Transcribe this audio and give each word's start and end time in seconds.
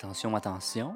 Attention, 0.00 0.36
attention, 0.36 0.94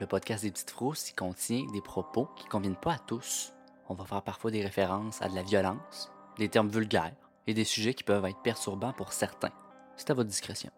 le 0.00 0.06
podcast 0.06 0.42
des 0.42 0.50
petites 0.50 0.70
frousses 0.70 1.12
contient 1.14 1.66
des 1.70 1.82
propos 1.82 2.30
qui 2.34 2.46
ne 2.46 2.48
conviennent 2.48 2.76
pas 2.76 2.94
à 2.94 2.98
tous. 2.98 3.52
On 3.90 3.94
va 3.94 4.06
faire 4.06 4.22
parfois 4.22 4.50
des 4.50 4.62
références 4.62 5.20
à 5.20 5.28
de 5.28 5.34
la 5.34 5.42
violence, 5.42 6.10
des 6.38 6.48
termes 6.48 6.70
vulgaires 6.70 7.12
et 7.46 7.52
des 7.52 7.64
sujets 7.64 7.92
qui 7.92 8.04
peuvent 8.04 8.24
être 8.24 8.40
perturbants 8.40 8.94
pour 8.94 9.12
certains. 9.12 9.52
C'est 9.98 10.08
à 10.08 10.14
votre 10.14 10.30
discrétion. 10.30 10.70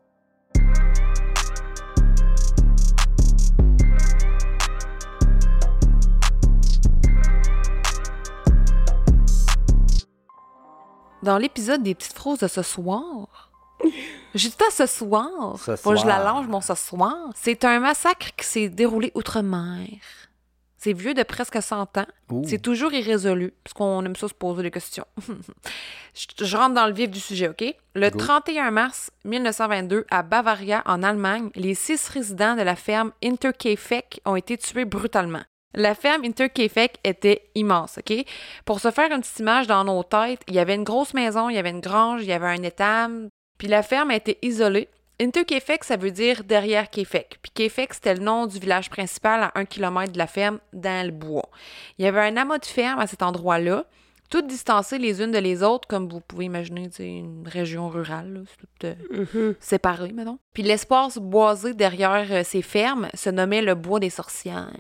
Dans 11.23 11.39
l'épisode 11.39 11.85
des 11.85 11.95
petites 11.95 12.15
frousses 12.15 12.41
de 12.41 12.49
ce 12.49 12.63
soir, 12.63 13.50
j'ai 14.35 14.49
dit 14.49 14.57
à 14.67 14.71
ce 14.71 14.87
soir. 14.87 15.59
Ce 15.59 15.73
que 15.73 15.77
je 15.77 16.01
soir. 16.01 16.07
l'allonge, 16.07 16.47
mon 16.47 16.61
ce 16.61 16.75
soir. 16.75 17.17
C'est 17.35 17.65
un 17.65 17.81
massacre 17.81 18.29
qui 18.37 18.47
s'est 18.47 18.69
déroulé 18.69 19.13
outre-mer. 19.15 19.89
C'est 20.83 20.95
vieux 20.95 21.13
de 21.13 21.23
presque 21.23 21.61
100 21.61 21.99
ans. 21.99 22.07
C'est 22.47 22.63
toujours 22.63 22.95
irrésolu, 22.95 23.53
parce 23.63 23.75
qu'on 23.75 24.03
aime 24.03 24.17
ça 24.17 24.29
se 24.29 24.35
poser 24.35 24.63
des 24.63 24.71
questions. 24.71 25.05
je, 26.15 26.43
je 26.43 26.57
rentre 26.57 26.75
dans 26.75 26.87
le 26.87 26.95
vif 26.95 27.11
du 27.11 27.21
sujet, 27.21 27.49
OK? 27.49 27.63
Le 27.95 28.09
Go. 28.09 28.19
31 28.19 28.71
mars 28.71 29.11
1922, 29.27 30.07
à 30.11 30.23
Bavaria, 30.23 30.83
en 30.87 31.03
Allemagne, 31.03 31.51
les 31.55 31.75
six 31.75 32.09
résidents 32.09 32.57
de 32.57 32.63
la 32.63 32.77
ferme 32.77 33.13
Interkefek 33.23 34.23
ont 34.25 34.37
été 34.37 34.57
tués 34.57 34.87
brutalement. 34.87 35.43
La 35.75 35.95
ferme 35.95 36.25
Interkefek 36.25 36.97
était 37.05 37.51
immense, 37.55 37.99
OK? 37.99 38.25
Pour 38.65 38.81
se 38.81 38.91
faire 38.91 39.13
une 39.13 39.21
petite 39.21 39.39
image 39.39 39.67
dans 39.67 39.85
nos 39.85 40.03
têtes, 40.03 40.41
il 40.49 40.55
y 40.55 40.61
avait 40.61 40.77
une 40.77 40.85
grosse 40.85 41.13
maison, 41.13 41.51
il 41.51 41.57
y 41.57 41.59
avait 41.59 41.71
une 41.71 41.81
grange, 41.81 42.23
il 42.23 42.29
y 42.29 42.33
avait 42.33 42.49
un 42.49 42.63
étable, 42.63 43.29
puis 43.61 43.69
la 43.69 43.83
ferme 43.83 44.11
était 44.11 44.39
isolée. 44.41 44.89
Interkefek, 45.21 45.85
ça 45.85 45.99
veut 45.99 46.11
dire 46.11 46.45
derrière 46.45 46.89
Kefek. 46.89 47.41
Puis 47.43 47.53
Kefek, 47.55 47.93
c'était 47.93 48.15
le 48.15 48.23
nom 48.23 48.47
du 48.47 48.59
village 48.59 48.89
principal 48.89 49.43
à 49.43 49.53
un 49.55 49.67
kilomètre 49.67 50.13
de 50.13 50.19
la 50.19 50.27
ferme, 50.27 50.61
dans 50.73 51.05
le 51.05 51.13
bois. 51.13 51.51
Il 51.99 52.07
y 52.07 52.09
avait 52.09 52.21
un 52.23 52.39
amas 52.39 52.57
de 52.57 52.65
fermes 52.65 53.01
à 53.01 53.07
cet 53.07 53.23
endroit-là, 53.23 53.85
toutes 54.31 54.47
distancées 54.47 54.97
les 54.97 55.21
unes 55.23 55.31
de 55.33 55.37
les 55.39 55.63
autres, 55.63 55.87
comme 55.87 56.09
vous 56.09 56.21
pouvez 56.23 56.47
imaginer, 56.47 56.89
c'est 56.91 57.07
une 57.19 57.47
région 57.47 57.91
rurale, 57.91 58.45
c'est 58.49 58.57
tout 58.57 58.87
euh, 58.87 59.27
Mhm. 59.35 59.55
séparé, 59.61 60.13
mettons. 60.13 60.39
Puis 60.55 60.63
l'espace 60.63 61.19
boisé 61.19 61.75
derrière 61.75 62.27
euh, 62.31 62.43
ces 62.43 62.63
fermes 62.63 63.11
se 63.13 63.29
nommait 63.29 63.61
le 63.61 63.75
bois 63.75 64.01
des 64.01 64.09
sorcières. 64.09 64.73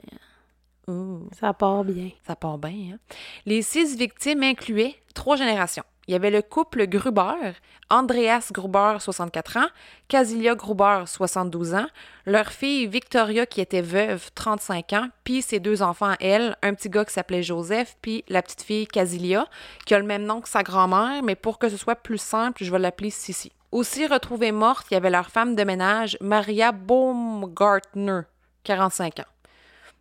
Ouh. 0.88 1.28
Ça 1.38 1.52
part 1.52 1.84
bien. 1.84 2.08
Ça 2.26 2.34
part 2.34 2.56
bien, 2.56 2.94
hein? 2.94 2.98
Les 3.44 3.60
six 3.60 3.94
victimes 3.98 4.42
incluaient 4.42 4.94
trois 5.14 5.36
générations. 5.36 5.84
Il 6.10 6.14
y 6.14 6.16
avait 6.16 6.32
le 6.32 6.42
couple 6.42 6.88
Gruber, 6.88 7.52
Andreas 7.88 8.48
Gruber, 8.50 8.96
64 8.98 9.58
ans, 9.58 9.68
Casilia 10.08 10.56
Gruber, 10.56 11.04
72 11.06 11.74
ans, 11.74 11.86
leur 12.26 12.48
fille 12.48 12.88
Victoria, 12.88 13.46
qui 13.46 13.60
était 13.60 13.80
veuve, 13.80 14.28
35 14.34 14.92
ans, 14.94 15.06
puis 15.22 15.40
ses 15.40 15.60
deux 15.60 15.82
enfants 15.82 16.14
elle, 16.18 16.56
un 16.62 16.74
petit 16.74 16.90
gars 16.90 17.04
qui 17.04 17.12
s'appelait 17.12 17.44
Joseph, 17.44 17.96
puis 18.02 18.24
la 18.28 18.42
petite 18.42 18.62
fille 18.62 18.88
Casilia, 18.88 19.46
qui 19.86 19.94
a 19.94 20.00
le 20.00 20.04
même 20.04 20.24
nom 20.24 20.40
que 20.40 20.48
sa 20.48 20.64
grand-mère, 20.64 21.22
mais 21.22 21.36
pour 21.36 21.60
que 21.60 21.68
ce 21.68 21.76
soit 21.76 21.94
plus 21.94 22.18
simple, 22.18 22.64
je 22.64 22.72
vais 22.72 22.80
l'appeler 22.80 23.10
Sissi. 23.10 23.52
Aussi 23.70 24.08
retrouvée 24.08 24.50
morte, 24.50 24.88
il 24.90 24.94
y 24.94 24.96
avait 24.96 25.10
leur 25.10 25.30
femme 25.30 25.54
de 25.54 25.62
ménage, 25.62 26.18
Maria 26.20 26.72
Baumgartner, 26.72 28.22
45 28.64 29.20
ans. 29.20 29.39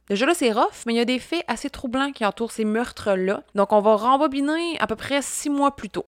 Déjà 0.10 0.26
là, 0.26 0.34
c'est 0.34 0.52
rough, 0.52 0.86
mais 0.86 0.94
il 0.94 0.98
y 0.98 1.02
a 1.02 1.06
des 1.06 1.20
faits 1.20 1.44
assez 1.48 1.70
troublants 1.70 2.12
qui 2.12 2.26
entourent 2.26 2.52
ces 2.52 2.66
meurtres-là. 2.66 3.44
Donc, 3.54 3.72
on 3.72 3.80
va 3.82 3.96
rembobiner 3.96 4.78
à 4.80 4.88
peu 4.88 4.96
près 4.96 5.22
six 5.22 5.50
mois 5.50 5.76
plus 5.76 5.90
tôt. 5.90 6.06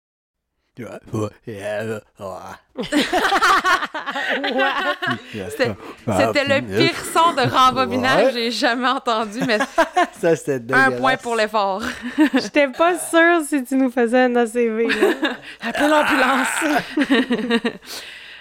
C'était 5.22 6.44
le 6.44 6.60
pire 6.78 6.94
son 7.12 7.34
de 7.34 7.42
rembobinage 7.52 8.28
que 8.28 8.32
j'ai 8.32 8.50
jamais 8.50 8.88
entendu, 8.88 9.40
mais 9.46 9.58
Ça, 10.20 10.36
c'était 10.36 10.72
un 10.72 10.92
point 10.92 11.16
pour 11.18 11.36
l'effort. 11.36 11.82
J'étais 12.34 12.68
pas 12.68 12.98
sûre 12.98 13.42
si 13.46 13.62
tu 13.64 13.74
nous 13.74 13.90
faisais 13.90 14.22
un 14.22 14.36
ACV. 14.36 14.88
Appelle 15.60 15.90
l'ambulance! 15.90 16.80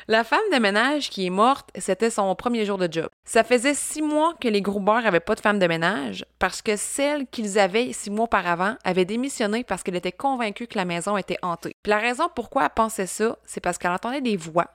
La 0.10 0.24
femme 0.24 0.40
de 0.52 0.58
ménage 0.58 1.12
qui 1.12 1.28
est 1.28 1.30
morte, 1.30 1.70
c'était 1.78 2.10
son 2.10 2.34
premier 2.34 2.66
jour 2.66 2.80
de 2.80 2.92
job. 2.92 3.10
Ça 3.26 3.44
faisait 3.44 3.76
six 3.76 4.02
mois 4.02 4.34
que 4.42 4.48
les 4.48 4.64
Gruber 4.64 5.04
n'avaient 5.04 5.20
pas 5.20 5.36
de 5.36 5.40
femme 5.40 5.60
de 5.60 5.68
ménage 5.68 6.26
parce 6.40 6.64
que 6.64 6.78
celle 6.78 7.28
qu'ils 7.28 7.60
avaient 7.60 7.94
six 7.94 8.10
mois 8.10 8.24
auparavant 8.24 8.74
avait 8.84 9.06
démissionné 9.06 9.64
parce 9.64 9.84
qu'elle 9.84 9.96
était 9.96 10.12
convaincue 10.12 10.66
que 10.66 10.80
la 10.80 10.86
maison 10.86 11.16
était 11.16 11.38
hantée. 11.44 11.76
Puis 11.84 11.92
la 11.92 12.00
raison 12.00 12.24
pourquoi 12.34 12.64
elle 12.64 12.72
pensait 12.72 13.06
ça, 13.06 13.38
c'est 13.46 13.62
parce 13.62 13.78
qu'elle 13.78 13.92
entendait 13.92 14.20
des 14.20 14.36
voix. 14.36 14.72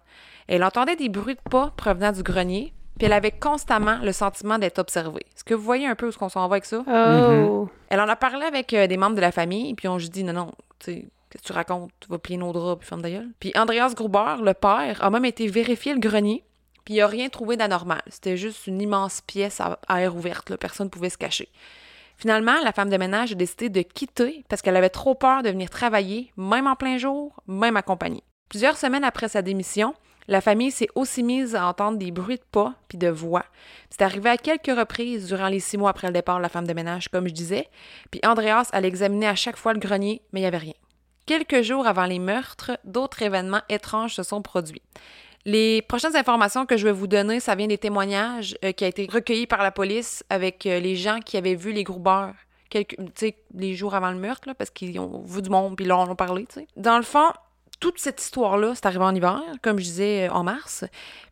Elle 0.46 0.62
entendait 0.62 0.94
des 0.94 1.08
bruits 1.08 1.34
de 1.34 1.50
pas 1.50 1.72
provenant 1.76 2.12
du 2.12 2.22
grenier, 2.22 2.72
puis 2.96 3.06
elle 3.06 3.12
avait 3.12 3.32
constamment 3.32 3.98
le 4.04 4.12
sentiment 4.12 4.60
d'être 4.60 4.78
observée. 4.78 5.26
Est-ce 5.34 5.42
que 5.42 5.54
vous 5.54 5.64
voyez 5.64 5.88
un 5.88 5.96
peu 5.96 6.06
où 6.06 6.10
est-ce 6.10 6.18
qu'on 6.18 6.28
s'en 6.28 6.46
va 6.46 6.54
avec 6.54 6.64
ça? 6.64 6.84
Oh. 6.86 7.68
Elle 7.88 8.00
en 8.00 8.08
a 8.08 8.14
parlé 8.14 8.46
avec 8.46 8.72
euh, 8.72 8.86
des 8.86 8.96
membres 8.96 9.16
de 9.16 9.20
la 9.20 9.32
famille, 9.32 9.74
puis 9.74 9.88
on 9.88 9.98
juste 9.98 10.12
dit 10.12 10.22
non, 10.22 10.32
non, 10.32 10.52
tu 10.78 10.92
sais, 10.92 11.08
tu 11.42 11.52
racontes? 11.52 11.90
Tu 12.00 12.08
vas 12.08 12.18
plier 12.18 12.36
nos 12.36 12.52
draps, 12.52 12.80
puis 12.80 12.88
ferme 12.88 13.02
ta 13.02 13.10
gueule. 13.10 13.30
Puis 13.40 13.52
Andreas 13.56 13.94
Gruber, 13.94 14.36
le 14.42 14.54
père, 14.54 15.02
a 15.02 15.10
même 15.10 15.24
été 15.24 15.46
vérifier 15.48 15.94
le 15.94 16.00
grenier, 16.00 16.44
puis 16.84 16.94
il 16.94 17.00
a 17.00 17.06
rien 17.06 17.28
trouvé 17.28 17.56
d'anormal. 17.56 18.02
C'était 18.08 18.36
juste 18.36 18.66
une 18.66 18.80
immense 18.80 19.20
pièce 19.20 19.60
à 19.60 19.78
à 19.88 20.00
air 20.00 20.14
ouverte, 20.14 20.50
là. 20.50 20.56
personne 20.56 20.86
ne 20.86 20.90
pouvait 20.90 21.10
se 21.10 21.18
cacher. 21.18 21.48
Finalement, 22.16 22.60
la 22.62 22.72
femme 22.72 22.90
de 22.90 22.96
ménage 22.96 23.32
a 23.32 23.34
décidé 23.34 23.68
de 23.68 23.82
quitter 23.82 24.44
parce 24.48 24.62
qu'elle 24.62 24.76
avait 24.76 24.88
trop 24.88 25.14
peur 25.14 25.42
de 25.42 25.50
venir 25.50 25.70
travailler, 25.70 26.32
même 26.36 26.66
en 26.66 26.76
plein 26.76 26.98
jour, 26.98 27.40
même 27.46 27.76
accompagnée. 27.76 28.22
Plusieurs 28.48 28.76
semaines 28.76 29.04
après 29.04 29.28
sa 29.28 29.42
démission, 29.42 29.94
la 30.28 30.40
famille 30.40 30.70
s'est 30.70 30.88
aussi 30.94 31.22
mise 31.22 31.54
à 31.54 31.66
entendre 31.66 31.98
des 31.98 32.10
bruits 32.10 32.36
de 32.36 32.44
pas 32.50 32.74
puis 32.88 32.98
de 32.98 33.08
voix. 33.08 33.44
C'est 33.90 34.02
arrivé 34.02 34.30
à 34.30 34.38
quelques 34.38 34.74
reprises 34.74 35.26
durant 35.26 35.48
les 35.48 35.60
six 35.60 35.76
mois 35.76 35.90
après 35.90 36.06
le 36.06 36.12
départ 36.12 36.38
de 36.38 36.42
la 36.42 36.48
femme 36.48 36.66
de 36.66 36.72
ménage, 36.72 37.08
comme 37.08 37.28
je 37.28 37.34
disais. 37.34 37.68
Puis 38.10 38.20
Andreas 38.24 38.70
allait 38.72 38.88
examiner 38.88 39.26
à 39.26 39.34
chaque 39.34 39.56
fois 39.56 39.74
le 39.74 39.80
grenier, 39.80 40.22
mais 40.32 40.40
il 40.40 40.44
n'y 40.44 40.48
avait 40.48 40.58
rien. 40.58 40.72
Quelques 41.26 41.62
jours 41.62 41.86
avant 41.86 42.04
les 42.04 42.18
meurtres, 42.18 42.78
d'autres 42.84 43.22
événements 43.22 43.62
étranges 43.68 44.14
se 44.14 44.22
sont 44.22 44.42
produits. 44.42 44.82
Les 45.46 45.82
prochaines 45.82 46.16
informations 46.16 46.66
que 46.66 46.76
je 46.76 46.84
vais 46.84 46.92
vous 46.92 47.06
donner, 47.06 47.40
ça 47.40 47.54
vient 47.54 47.66
des 47.66 47.78
témoignages 47.78 48.56
euh, 48.64 48.72
qui 48.72 48.84
ont 48.84 48.88
été 48.88 49.08
recueillis 49.10 49.46
par 49.46 49.62
la 49.62 49.70
police 49.70 50.24
avec 50.30 50.66
euh, 50.66 50.80
les 50.80 50.96
gens 50.96 51.20
qui 51.20 51.36
avaient 51.36 51.54
vu 51.54 51.72
les 51.72 51.84
Gruber 51.84 52.30
quelques, 52.70 52.96
les 53.54 53.74
jours 53.74 53.94
avant 53.94 54.10
le 54.10 54.18
meurtre, 54.18 54.48
là, 54.48 54.54
parce 54.54 54.70
qu'ils 54.70 54.98
ont 54.98 55.22
vu 55.22 55.42
du 55.42 55.50
monde, 55.50 55.76
puis 55.76 55.84
là, 55.84 55.98
on 55.98 56.02
en 56.02 56.16
parlé, 56.16 56.46
tu 56.46 56.60
sais. 56.60 56.66
Dans 56.76 56.96
le 56.96 57.04
fond, 57.04 57.30
toute 57.84 57.98
cette 57.98 58.22
histoire-là, 58.22 58.74
c'est 58.74 58.86
arrivé 58.86 59.04
en 59.04 59.14
hiver, 59.14 59.42
comme 59.60 59.78
je 59.78 59.84
disais, 59.84 60.26
euh, 60.26 60.32
en 60.32 60.42
mars. 60.42 60.86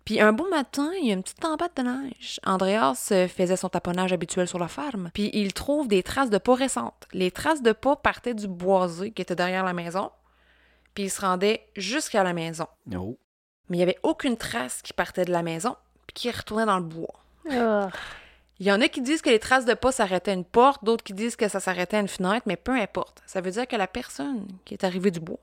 Puis 0.04 0.20
un 0.20 0.34
beau 0.34 0.46
matin, 0.50 0.90
il 1.00 1.08
y 1.08 1.10
a 1.10 1.14
une 1.14 1.22
petite 1.22 1.40
tempête 1.40 1.74
de 1.78 1.82
neige. 1.82 2.40
Andreas 2.44 3.08
euh, 3.10 3.26
faisait 3.26 3.56
son 3.56 3.70
taponnage 3.70 4.12
habituel 4.12 4.46
sur 4.46 4.58
la 4.58 4.68
ferme, 4.68 5.10
puis 5.14 5.30
il 5.32 5.54
trouve 5.54 5.88
des 5.88 6.02
traces 6.02 6.28
de 6.28 6.36
pas 6.36 6.54
récentes. 6.54 7.08
Les 7.14 7.30
traces 7.30 7.62
de 7.62 7.72
pas 7.72 7.96
partaient 7.96 8.34
du 8.34 8.48
boisé 8.48 9.12
qui 9.12 9.22
était 9.22 9.34
derrière 9.34 9.64
la 9.64 9.72
maison, 9.72 10.10
puis 10.92 11.04
il 11.04 11.10
se 11.10 11.22
rendait 11.22 11.66
jusqu'à 11.74 12.22
la 12.22 12.34
maison. 12.34 12.66
Oh. 12.94 13.16
Mais 13.70 13.78
il 13.78 13.80
n'y 13.80 13.84
avait 13.84 13.98
aucune 14.02 14.36
trace 14.36 14.82
qui 14.82 14.92
partait 14.92 15.24
de 15.24 15.32
la 15.32 15.42
maison, 15.42 15.74
puis 16.06 16.12
qui 16.12 16.30
retournait 16.30 16.66
dans 16.66 16.78
le 16.78 16.84
bois. 16.84 17.14
Ah. 17.50 17.88
Il 18.60 18.66
y 18.66 18.72
en 18.72 18.82
a 18.82 18.88
qui 18.88 19.00
disent 19.00 19.22
que 19.22 19.30
les 19.30 19.38
traces 19.38 19.64
de 19.64 19.72
pas 19.72 19.90
s'arrêtaient 19.90 20.32
à 20.32 20.34
une 20.34 20.44
porte, 20.44 20.84
d'autres 20.84 21.02
qui 21.02 21.14
disent 21.14 21.34
que 21.34 21.48
ça 21.48 21.60
s'arrêtait 21.60 21.96
à 21.96 22.00
une 22.00 22.08
fenêtre, 22.08 22.42
mais 22.44 22.56
peu 22.56 22.72
importe. 22.72 23.22
Ça 23.24 23.40
veut 23.40 23.52
dire 23.52 23.66
que 23.66 23.76
la 23.76 23.86
personne 23.86 24.46
qui 24.66 24.74
est 24.74 24.84
arrivée 24.84 25.10
du 25.10 25.20
bois 25.20 25.40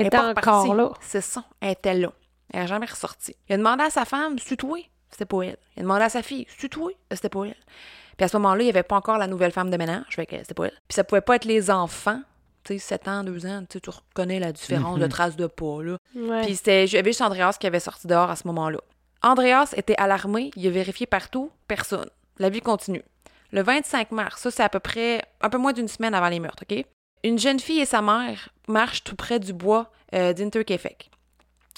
Elle 0.00 0.06
était 0.06 0.16
pas 0.16 0.30
encore 0.30 0.62
repartie. 0.64 0.76
là. 0.76 0.92
C'est 1.00 1.20
ça, 1.20 1.44
elle 1.60 1.72
était 1.72 1.94
là. 1.94 2.12
Elle 2.52 2.60
n'a 2.60 2.66
jamais 2.66 2.86
ressorti. 2.86 3.36
Il 3.48 3.54
a 3.54 3.56
demandé 3.58 3.84
à 3.84 3.90
sa 3.90 4.04
femme, 4.04 4.38
c'est 4.38 4.56
toi? 4.56 4.78
C'était 5.10 5.26
pas 5.26 5.42
elle. 5.42 5.56
Il 5.76 5.80
a 5.80 5.82
demandé 5.82 6.04
à 6.04 6.08
sa 6.08 6.22
fille, 6.22 6.46
c'est 6.56 6.68
toi? 6.68 6.90
C'était 7.10 7.28
pas 7.28 7.44
elle. 7.44 7.56
Puis 8.16 8.24
à 8.24 8.28
ce 8.28 8.36
moment-là, 8.36 8.62
il 8.62 8.64
n'y 8.64 8.70
avait 8.70 8.82
pas 8.82 8.96
encore 8.96 9.18
la 9.18 9.26
nouvelle 9.26 9.52
femme 9.52 9.70
de 9.70 9.76
ménage, 9.76 10.06
fait 10.10 10.26
que 10.26 10.36
c'était 10.38 10.54
pas 10.54 10.64
elle. 10.66 10.78
Puis 10.88 10.94
ça 10.94 11.04
pouvait 11.04 11.20
pas 11.20 11.36
être 11.36 11.44
les 11.44 11.70
enfants, 11.70 12.20
tu 12.64 12.74
sais, 12.74 12.78
7 12.78 13.08
ans, 13.08 13.24
2 13.24 13.46
ans, 13.46 13.60
tu 13.68 13.74
sais, 13.74 13.80
tu 13.80 13.90
reconnais 13.90 14.40
la 14.40 14.52
différence 14.52 14.98
de 14.98 15.06
traces 15.06 15.36
de 15.36 15.46
pas, 15.46 15.82
là. 15.82 15.96
Ouais. 16.16 16.42
Puis 16.42 16.56
c'était 16.56 16.86
j'avais 16.86 17.10
juste 17.10 17.22
Andreas 17.22 17.56
qui 17.60 17.66
avait 17.66 17.80
sorti 17.80 18.06
dehors 18.06 18.30
à 18.30 18.36
ce 18.36 18.46
moment-là. 18.48 18.80
Andreas 19.22 19.72
était 19.76 19.96
alarmé, 19.98 20.50
il 20.56 20.66
a 20.66 20.70
vérifié 20.70 21.06
partout, 21.06 21.50
personne. 21.66 22.08
La 22.38 22.50
vie 22.50 22.60
continue. 22.60 23.02
Le 23.52 23.62
25 23.62 24.10
mars, 24.12 24.42
ça 24.42 24.50
c'est 24.50 24.62
à 24.62 24.68
peu 24.68 24.80
près 24.80 25.22
un 25.40 25.48
peu 25.48 25.58
moins 25.58 25.72
d'une 25.72 25.88
semaine 25.88 26.14
avant 26.14 26.28
les 26.28 26.40
meurtres, 26.40 26.64
OK? 26.68 26.84
Une 27.24 27.38
jeune 27.38 27.60
fille 27.60 27.80
et 27.80 27.86
sa 27.86 28.02
mère 28.02 28.48
marchent 28.68 29.04
tout 29.04 29.16
près 29.16 29.40
du 29.40 29.52
bois 29.52 29.90
euh, 30.14 30.32
d'Interkefek, 30.32 31.10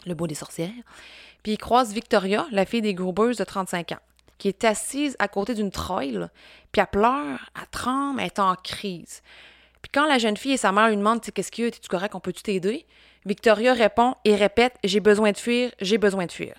le 0.07 0.15
bois 0.15 0.29
des 0.29 0.35
sorcières. 0.35 0.71
Puis 1.43 1.53
ils 1.53 1.59
croisent 1.59 1.93
Victoria, 1.93 2.47
la 2.51 2.67
fille 2.67 2.83
des 2.83 2.95
Grubers 2.95 3.35
de 3.37 3.45
35 3.45 3.93
ans, 3.93 4.01
qui 4.39 4.49
est 4.49 4.65
assise 4.65 5.17
à 5.19 5.29
côté 5.29 5.55
d'une 5.55 5.71
trail, 5.71 6.29
puis 6.73 6.81
elle 6.81 6.87
pleure, 6.89 7.51
elle 7.57 7.67
tremble, 7.71 8.21
elle 8.21 8.27
est 8.27 8.39
en 8.39 8.55
crise. 8.57 9.23
Puis 9.83 9.91
quand 9.93 10.07
la 10.07 10.19
jeune 10.19 10.37
fille 10.37 10.53
et 10.53 10.59
sa 10.59 10.73
mère 10.73 10.89
lui 10.89 10.97
demandent 10.97 11.21
qu'est-ce 11.21 11.51
qu'il 11.51 11.63
y 11.63 11.67
a, 11.67 11.69
es-tu 11.69 11.89
correct, 11.89 12.15
on 12.15 12.21
peut-tu 12.21 12.43
t'aider? 12.43 12.87
Victoria 13.25 13.73
répond 13.75 14.15
et 14.25 14.35
répète 14.35 14.75
J'ai 14.85 15.01
besoin 15.01 15.33
de 15.33 15.39
fuir, 15.39 15.71
j'ai 15.81 15.99
besoin 15.99 16.27
de 16.27 16.33
fuir. 16.33 16.55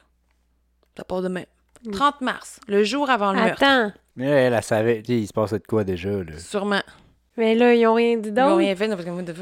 Ça 0.97 1.03
part 1.03 1.21
de 1.21 1.27
même. 1.27 1.45
30 1.91 2.21
mars, 2.21 2.59
le 2.67 2.83
jour 2.83 3.09
avant 3.09 3.31
le 3.33 3.39
meurtre. 3.39 3.63
Attends. 3.63 3.93
Mais 4.15 4.27
elle, 4.27 4.53
elle 4.53 4.63
savait, 4.63 5.01
tu 5.01 5.13
sais, 5.13 5.19
il 5.19 5.27
se 5.27 5.33
passait 5.33 5.57
de 5.57 5.65
quoi 5.65 5.83
déjà, 5.83 6.09
là? 6.09 6.37
Sûrement. 6.37 6.83
Mais 7.37 7.55
là, 7.55 7.73
ils 7.73 7.85
ont 7.87 7.93
rien 7.93 8.17
dit 8.17 8.29
Ils 8.29 8.33
d'autre. 8.33 8.49
n'ont 8.49 8.55
rien 8.57 8.75
fait. 8.75 8.87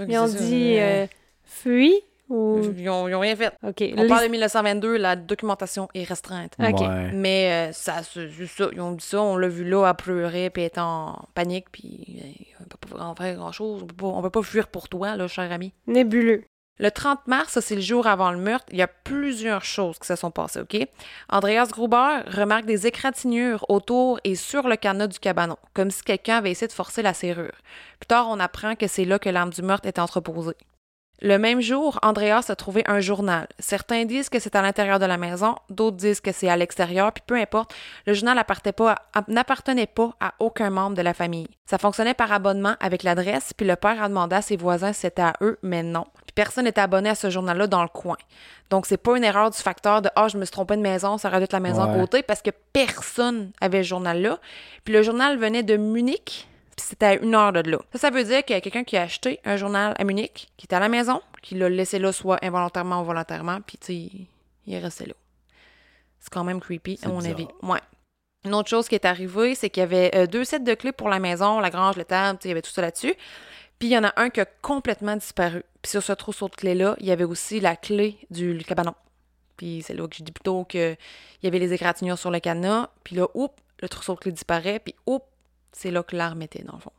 Ils 0.08 0.18
ont 0.18 0.28
dit 0.28 0.76
euh, 0.80 1.08
fuis 1.44 1.96
Ou... 2.30 2.62
Ils 2.78 2.90
ont, 2.90 3.08
ils 3.08 3.16
ont 3.16 3.20
rien 3.20 3.36
fait. 3.36 3.52
OK. 3.64 3.84
On 3.98 4.08
parle 4.08 4.26
de 4.26 4.32
1922, 4.32 4.98
la 4.98 5.16
documentation 5.16 5.88
est 5.96 6.04
restreinte. 6.04 6.54
OK. 6.60 6.80
Ouais. 6.82 7.12
Mais 7.14 7.70
euh, 7.70 7.74
ça, 7.74 8.04
c'est 8.04 8.30
juste 8.30 8.58
ça. 8.58 8.70
Ils 8.72 8.82
ont 8.82 8.92
dit 8.92 9.04
ça, 9.06 9.22
on 9.22 9.36
l'a 9.38 9.48
vu 9.48 9.64
là, 9.64 9.86
à 9.86 9.94
pleurer, 9.96 10.50
puis 10.52 10.64
être 10.64 10.78
en 10.78 11.26
panique, 11.34 11.66
puis 11.72 12.22
euh, 12.22 12.44
on 12.62 12.64
peut 12.66 12.96
pas 12.96 13.04
en 13.04 13.16
faire 13.16 13.36
grand-chose. 13.36 13.82
On 13.84 13.88
peut 13.88 13.96
pas, 13.96 14.08
on 14.08 14.22
peut 14.22 14.30
pas 14.30 14.44
fuir 14.44 14.68
pour 14.68 14.88
toi, 14.90 15.16
là, 15.16 15.28
cher 15.28 15.52
ami. 15.52 15.74
Nébuleux. 15.88 16.44
Le 16.80 16.92
30 16.92 17.28
mars, 17.28 17.60
c'est 17.60 17.76
le 17.76 17.82
jour 17.82 18.08
avant 18.08 18.32
le 18.32 18.38
meurtre, 18.38 18.68
il 18.72 18.78
y 18.78 18.82
a 18.82 18.88
plusieurs 18.88 19.66
choses 19.66 20.00
qui 20.00 20.08
se 20.08 20.16
sont 20.16 20.32
passées, 20.32 20.62
OK? 20.62 20.78
Andreas 21.30 21.68
Gruber 21.68 22.22
remarque 22.28 22.66
des 22.66 22.88
égratignures 22.88 23.66
autour 23.68 24.20
et 24.24 24.36
sur 24.36 24.68
le 24.68 24.78
cadenas 24.78 25.08
du 25.08 25.20
cabanon, 25.20 25.58
comme 25.74 25.92
si 25.92 26.04
quelqu'un 26.04 26.38
avait 26.38 26.52
essayé 26.52 26.68
de 26.68 26.74
forcer 26.74 27.02
la 27.02 27.14
serrure. 27.14 27.52
Plus 28.00 28.08
tard, 28.08 28.28
on 28.30 28.40
apprend 28.40 28.76
que 28.76 28.88
c'est 28.88 29.04
là 29.04 29.20
que 29.20 29.30
l'arme 29.30 29.50
du 29.50 29.62
meurtre 29.62 29.88
est 29.90 30.00
entreposée. 30.00 30.56
Le 31.22 31.38
même 31.38 31.60
jour, 31.60 32.00
Andreas 32.02 32.46
a 32.48 32.56
trouvé 32.56 32.84
un 32.88 33.02
journal. 33.02 33.48
Certains 33.60 34.06
disent 34.06 34.30
que 34.30 34.40
c'est 34.40 34.56
à 34.56 34.62
l'intérieur 34.62 35.00
de 35.00 35.06
la 35.06 35.18
maison, 35.18 35.56
d'autres 35.70 35.98
disent 35.98 36.22
que 36.22 36.32
c'est 36.32 36.48
à 36.48 36.56
l'extérieur, 36.56 37.12
puis 37.12 37.24
peu 37.28 37.36
importe, 37.36 37.76
le 38.06 38.14
journal 38.14 38.42
pas 38.78 38.96
n'appartenait 39.28 39.88
pas 39.88 40.14
à 40.22 40.34
aucun 40.40 40.70
membre 40.70 40.96
de 40.96 41.02
la 41.02 41.14
famille. 41.14 41.50
Ça 41.66 41.78
fonctionnait 41.78 42.14
par 42.14 42.32
abonnement 42.32 42.76
avec 42.80 43.04
l'adresse, 43.04 43.54
puis 43.54 43.68
le 43.68 43.76
père 43.76 44.02
a 44.02 44.08
demandé 44.08 44.38
à 44.38 44.42
ses 44.42 44.56
voisins 44.56 44.94
si 44.94 45.02
c'était 45.02 45.22
à 45.22 45.34
eux, 45.42 45.60
mais 45.62 45.84
non. 45.84 46.06
Puis 46.26 46.34
personne 46.34 46.64
n'était 46.64 46.80
abonné 46.80 47.10
à 47.10 47.16
ce 47.16 47.30
journal-là 47.30 47.68
dans 47.68 47.84
le 47.84 47.90
coin. 47.90 48.18
Donc 48.70 48.86
c'est 48.86 48.98
pas 48.98 49.18
une 49.18 49.26
erreur 49.26 49.50
du 49.50 49.58
facteur 49.58 50.02
de 50.02 50.10
ah 50.16 50.30
je 50.30 50.38
me 50.38 50.46
suis 50.46 50.54
trompé 50.54 50.78
de 50.78 50.82
maison, 50.82 51.18
ça 51.18 51.28
aurait 51.28 51.40
dû 51.40 51.44
être 51.44 51.54
la 51.54 51.60
maison 51.60 51.82
à 51.82 51.94
côté 52.00 52.24
parce 52.24 52.42
que 52.42 52.52
personne 52.72 53.52
avait 53.60 53.84
ce 53.84 53.90
journal-là. 53.90 54.40
Puis 54.86 54.94
le 54.94 55.04
journal 55.04 55.38
venait 55.38 55.64
de 55.64 55.76
Munich, 55.76 56.48
puis 56.80 56.88
c'était 56.92 57.06
à 57.06 57.14
une 57.16 57.36
heure 57.36 57.52
de 57.52 57.70
là. 57.70 57.78
Ça, 57.92 58.00
ça 58.00 58.10
veut 58.10 58.24
dire 58.24 58.46
qu'il 58.46 58.56
y 58.56 58.58
a 58.58 58.62
quelqu'un 58.62 58.86
qui 58.86 58.96
a 58.96 59.02
acheté 59.02 59.42
un 59.44 59.58
journal 59.58 59.94
à 59.98 60.04
Munich, 60.06 60.50
qui 60.56 60.66
était 60.66 60.78
à 60.78 60.80
la 60.80 60.88
maison, 60.88 61.22
qui 61.42 61.56
l'a 61.56 61.68
laissé 61.68 62.00
là, 62.00 62.14
soit 62.14 62.40
involontairement 62.42 63.02
ou 63.02 63.06
volontairement, 63.06 63.60
puis 63.60 63.78
tu 63.78 63.94
il 63.94 64.28
est 64.74 64.80
resté 64.80 65.06
là. 65.06 65.14
C'est 66.20 66.32
quand 66.32 66.46
même 66.46 66.62
creepy, 66.62 66.98
à 67.04 67.10
mon 67.10 67.18
bizarre. 67.18 67.34
avis. 67.34 67.48
Ouais. 67.64 67.82
Une 68.46 68.54
autre 68.54 68.70
chose 68.70 68.88
qui 68.88 68.96
est 68.96 69.04
arrivée, 69.04 69.56
c'est 69.56 69.70
qu'il 69.70 69.82
y 69.82 69.84
avait 69.84 70.12
euh, 70.16 70.26
deux 70.26 70.46
sets 70.46 70.60
de 70.60 70.74
clés 70.74 70.94
pour 70.94 71.10
la 71.10 71.20
maison, 71.20 71.60
la 71.60 71.70
grange, 71.70 71.98
le 71.98 72.06
table, 72.06 72.40
il 72.46 72.48
y 72.48 72.52
avait 72.52 72.62
tout 72.62 72.72
ça 72.72 72.82
là-dessus. 72.82 73.14
Puis 73.78 73.90
il 73.90 73.92
y 73.92 73.98
en 73.98 74.06
a 74.06 74.14
un 74.16 74.30
qui 74.30 74.40
a 74.40 74.46
complètement 74.46 75.18
disparu. 75.18 75.64
Puis 75.82 75.90
sur 75.92 76.04
ce 76.04 76.14
trousseau 76.14 76.48
de 76.48 76.56
clés-là, 76.56 76.96
il 77.00 77.08
y 77.08 77.12
avait 77.12 77.26
aussi 77.26 77.60
la 77.60 77.76
clé 77.76 78.18
du 78.30 78.58
cabanon. 78.66 78.96
Puis 79.58 79.84
c'est 79.86 79.94
là 79.94 80.08
que 80.08 80.16
je 80.16 80.24
dis 80.24 80.32
plutôt 80.32 80.64
qu'il 80.64 80.98
y 81.44 81.48
avait 81.48 81.60
les 81.60 81.74
égratignures 81.74 82.18
sur 82.18 82.32
le 82.32 82.40
cadenas. 82.40 82.90
Puis 83.04 83.18
là, 83.18 83.28
oups, 83.34 83.56
le 83.82 83.90
trousseau 83.90 84.16
de 84.16 84.20
clés 84.20 84.32
disparaît. 84.32 84.80
Puis 84.80 84.96
oups, 85.06 85.26
c'est 85.72 85.92
là 85.92 86.04
que 86.04 86.16
l'arme 86.16 86.42
était, 86.42 86.64
dans 86.64 86.74
le 86.74 86.80
fond. 86.80 86.92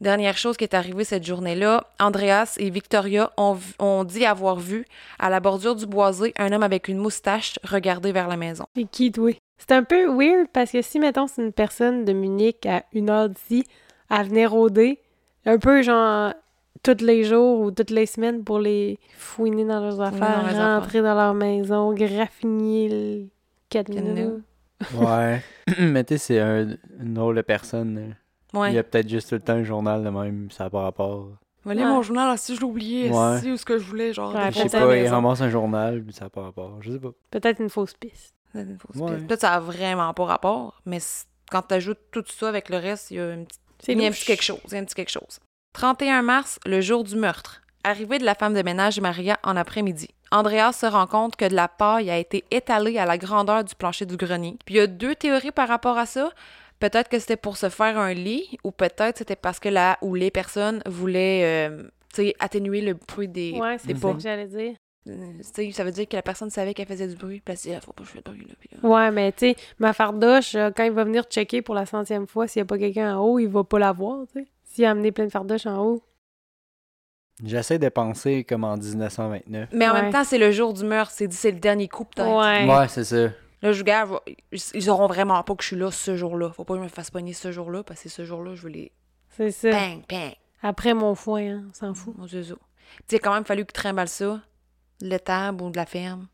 Dernière 0.00 0.36
chose 0.36 0.56
qui 0.56 0.64
est 0.64 0.74
arrivée 0.74 1.04
cette 1.04 1.24
journée-là, 1.24 1.86
Andreas 2.00 2.56
et 2.58 2.68
Victoria 2.68 3.32
ont, 3.36 4.04
dit 4.04 4.26
avoir 4.26 4.56
vu, 4.56 4.84
à 5.18 5.30
la 5.30 5.40
bordure 5.40 5.76
du 5.76 5.86
boisé, 5.86 6.34
un 6.36 6.52
homme 6.52 6.62
avec 6.62 6.88
une 6.88 6.98
moustache 6.98 7.58
regarder 7.62 8.12
vers 8.12 8.28
la 8.28 8.36
maison. 8.36 8.66
C'est 8.76 8.90
qui, 8.90 9.12
toi? 9.12 9.30
C'est 9.58 9.72
un 9.72 9.84
peu 9.84 10.06
weird 10.06 10.48
parce 10.52 10.72
que 10.72 10.82
si, 10.82 10.98
mettons, 10.98 11.26
c'est 11.26 11.42
une 11.42 11.52
personne 11.52 12.04
de 12.04 12.12
Munich 12.12 12.66
à 12.66 12.84
une 12.92 13.08
heure 13.08 13.28
d'ici, 13.28 13.64
elle 14.10 14.26
venait 14.26 14.46
rôder, 14.46 14.98
un 15.46 15.58
peu 15.58 15.82
genre 15.82 16.34
tous 16.82 17.02
les 17.02 17.24
jours 17.24 17.60
ou 17.60 17.70
toutes 17.70 17.90
les 17.90 18.06
semaines 18.06 18.44
pour 18.44 18.58
les 18.58 18.98
fouiner 19.16 19.64
dans 19.64 19.80
leurs 19.80 20.00
affaires, 20.00 20.42
dans 20.42 20.58
leurs 20.58 20.80
rentrer 20.80 21.02
dans 21.02 21.14
leur 21.14 21.34
maison, 21.34 21.94
graffiner 21.94 22.88
le 22.88 23.26
cadenas. 23.70 24.02
Cadenas. 24.02 24.40
Ouais. 24.94 25.42
Mais 25.78 26.04
tu 26.04 26.14
sais, 26.14 26.18
c'est 26.18 26.40
un, 26.40 26.76
une 27.00 27.14
drôle 27.14 27.36
de 27.36 27.42
personne. 27.42 28.14
Ouais. 28.52 28.72
Il 28.72 28.74
y 28.74 28.78
a 28.78 28.82
peut-être 28.82 29.08
juste 29.08 29.28
tout 29.30 29.34
le 29.36 29.40
temps 29.40 29.54
un 29.54 29.64
journal 29.64 30.04
de 30.04 30.10
même, 30.10 30.50
ça 30.50 30.64
n'a 30.64 30.70
pas 30.70 30.82
rapport. 30.82 31.28
Ouais. 31.64 31.74
mon 31.74 32.02
journal, 32.02 32.28
ah, 32.32 32.36
si 32.36 32.54
je 32.54 32.60
l'ai 32.60 32.66
oublié, 32.66 33.10
Ouais. 33.10 33.40
si, 33.40 33.50
où 33.50 33.56
ce 33.56 33.64
que 33.64 33.78
je 33.78 33.84
voulais, 33.84 34.12
genre. 34.12 34.30
Je 34.50 34.52
sais 34.58 34.64
peut-être 34.68 34.86
pas, 34.86 34.96
il 34.96 35.08
ramasse 35.08 35.40
un 35.40 35.48
journal, 35.48 36.02
puis 36.04 36.12
ça 36.12 36.24
n'a 36.26 36.30
pas 36.30 36.42
rapport. 36.42 36.76
Je 36.82 36.92
sais 36.92 36.98
pas. 36.98 37.10
Peut-être 37.30 37.60
une 37.60 37.70
fausse 37.70 37.94
piste. 37.94 38.34
C'est 38.52 38.60
une 38.62 38.78
fausse 38.78 39.00
Ouais. 39.00 39.14
piste. 39.14 39.26
Peut-être 39.26 39.40
ça 39.40 39.54
a 39.54 39.60
vraiment 39.60 40.12
pas 40.14 40.24
rapport, 40.26 40.80
mais 40.84 40.98
quand 41.50 41.62
tu 41.62 41.74
ajoutes 41.74 41.98
tout 42.12 42.24
ça 42.28 42.48
avec 42.48 42.68
le 42.68 42.76
reste, 42.76 43.10
il 43.10 43.16
y 43.16 43.20
a 43.20 43.24
un 43.28 43.44
petit, 43.44 43.58
C'est 43.80 43.92
il 43.92 44.00
y 44.00 44.04
a 44.04 44.08
un 44.08 44.12
petit 44.12 44.26
quelque 44.26 44.42
chose. 44.44 44.60
Il 44.66 44.72
y 44.74 44.76
a 44.76 44.80
un 44.80 44.84
petit 44.84 44.94
quelque 44.94 45.10
chose. 45.10 45.40
31 45.72 46.22
mars, 46.22 46.58
le 46.66 46.80
jour 46.80 47.02
du 47.02 47.16
meurtre. 47.16 47.62
Arrivée 47.82 48.18
de 48.18 48.24
la 48.24 48.34
femme 48.34 48.54
de 48.54 48.62
ménage 48.62 49.00
Maria 49.00 49.38
en 49.42 49.56
après-midi. 49.56 50.08
Andreas 50.34 50.72
se 50.72 50.86
rend 50.86 51.06
compte 51.06 51.36
que 51.36 51.44
de 51.48 51.54
la 51.54 51.68
paille 51.68 52.10
a 52.10 52.18
été 52.18 52.44
étalée 52.50 52.98
à 52.98 53.06
la 53.06 53.18
grandeur 53.18 53.62
du 53.62 53.74
plancher 53.76 54.04
du 54.04 54.16
grenier. 54.16 54.56
Puis 54.66 54.74
il 54.74 54.78
y 54.78 54.80
a 54.80 54.86
deux 54.88 55.14
théories 55.14 55.52
par 55.52 55.68
rapport 55.68 55.96
à 55.96 56.06
ça. 56.06 56.30
Peut-être 56.80 57.08
que 57.08 57.18
c'était 57.20 57.36
pour 57.36 57.56
se 57.56 57.68
faire 57.68 57.98
un 57.98 58.12
lit, 58.12 58.58
ou 58.64 58.72
peut-être 58.72 59.18
c'était 59.18 59.36
parce 59.36 59.60
que 59.60 59.68
là 59.68 59.96
où 60.02 60.14
les 60.16 60.30
personnes 60.32 60.82
voulaient 60.86 61.68
euh, 61.70 61.84
atténuer 62.40 62.80
le 62.80 62.94
bruit 62.94 63.28
des, 63.28 63.52
Ouais, 63.60 63.76
c'est 63.78 63.94
pas. 63.94 64.08
ça 64.08 64.14
que 64.14 64.20
j'allais 64.20 64.46
dire. 64.48 64.74
Euh, 65.06 65.70
ça 65.72 65.84
veut 65.84 65.92
dire 65.92 66.08
que 66.08 66.16
la 66.16 66.22
personne 66.22 66.50
savait 66.50 66.74
qu'elle 66.74 66.88
faisait 66.88 67.06
du 67.06 67.14
bruit. 67.14 67.40
Puis 67.44 67.54
elle 67.66 67.76
Ah, 67.76 67.80
faut 67.80 67.92
pas 67.92 68.02
que 68.02 68.08
je 68.08 68.14
fasse 68.14 68.24
de 68.24 68.30
bruit. 68.30 68.46
Là. 68.82 68.88
Ouais, 68.88 69.10
mais 69.12 69.30
tu 69.32 69.50
sais, 69.50 69.56
ma 69.78 69.92
fardoche, 69.92 70.56
euh, 70.56 70.70
quand 70.76 70.82
il 70.84 70.92
va 70.92 71.04
venir 71.04 71.22
checker 71.24 71.62
pour 71.62 71.74
la 71.76 71.86
centième 71.86 72.26
fois, 72.26 72.48
s'il 72.48 72.60
n'y 72.60 72.64
a 72.64 72.66
pas 72.66 72.78
quelqu'un 72.78 73.16
en 73.16 73.22
haut, 73.24 73.38
il 73.38 73.46
va 73.48 73.62
pas 73.62 73.78
la 73.78 73.92
voir, 73.92 74.26
tu 74.32 74.40
sais. 74.40 74.46
S'il 74.64 74.84
a 74.86 74.90
amené 74.90 75.12
plein 75.12 75.26
de 75.26 75.30
fardoches 75.30 75.66
en 75.66 75.78
haut. 75.84 76.02
J'essaie 77.42 77.78
de 77.78 77.88
penser 77.88 78.44
comme 78.44 78.62
en 78.64 78.76
1929. 78.76 79.70
Mais 79.72 79.88
en 79.88 79.94
Ouais. 79.94 80.02
même 80.02 80.12
temps, 80.12 80.22
c'est 80.24 80.38
le 80.38 80.52
jour 80.52 80.72
du 80.72 80.84
meurtre. 80.84 81.12
C'est 81.14 81.26
dit, 81.26 81.36
c'est 81.36 81.50
le 81.50 81.58
dernier 81.58 81.88
coup, 81.88 82.04
peut-être. 82.04 82.28
Ouais. 82.28 82.68
Ouais, 82.72 82.88
c'est 82.88 83.04
ça. 83.04 83.30
Là, 83.62 83.72
je 83.72 83.82
gars, 83.82 84.06
ils 84.74 84.90
auront 84.90 85.06
vraiment 85.06 85.42
pas 85.42 85.54
que 85.54 85.62
je 85.62 85.68
suis 85.68 85.76
là 85.76 85.90
ce 85.90 86.16
jour-là. 86.16 86.50
Faut 86.50 86.64
pas 86.64 86.74
que 86.74 86.80
je 86.80 86.84
me 86.84 86.88
fasse 86.88 87.10
pogner 87.10 87.32
ce 87.32 87.50
jour-là, 87.50 87.82
parce 87.82 88.02
que 88.02 88.08
ce 88.08 88.24
jour-là, 88.24 88.54
je 88.54 88.62
veux 88.62 88.68
les. 88.68 88.92
C'est 89.30 89.50
ça. 89.50 89.70
Bang, 89.70 90.02
bang. 90.08 90.34
Après 90.62 90.94
mon 90.94 91.14
foin, 91.14 91.42
hein, 91.42 91.64
on 91.70 91.72
s'en 91.74 91.94
fout. 91.94 92.16
Mon 92.16 92.26
Dieu, 92.26 92.42
ça. 92.44 92.54
Tu 92.54 92.60
sais, 93.08 93.16
il 93.16 93.16
a 93.16 93.18
quand 93.18 93.34
même 93.34 93.44
fallu 93.44 93.64
qu'ils 93.64 93.72
trimballent 93.72 94.06
ça, 94.08 94.40
de 95.00 95.06
l'étable 95.08 95.62
ou 95.62 95.70
de 95.70 95.76
la 95.76 95.86
ferme, 95.86 96.28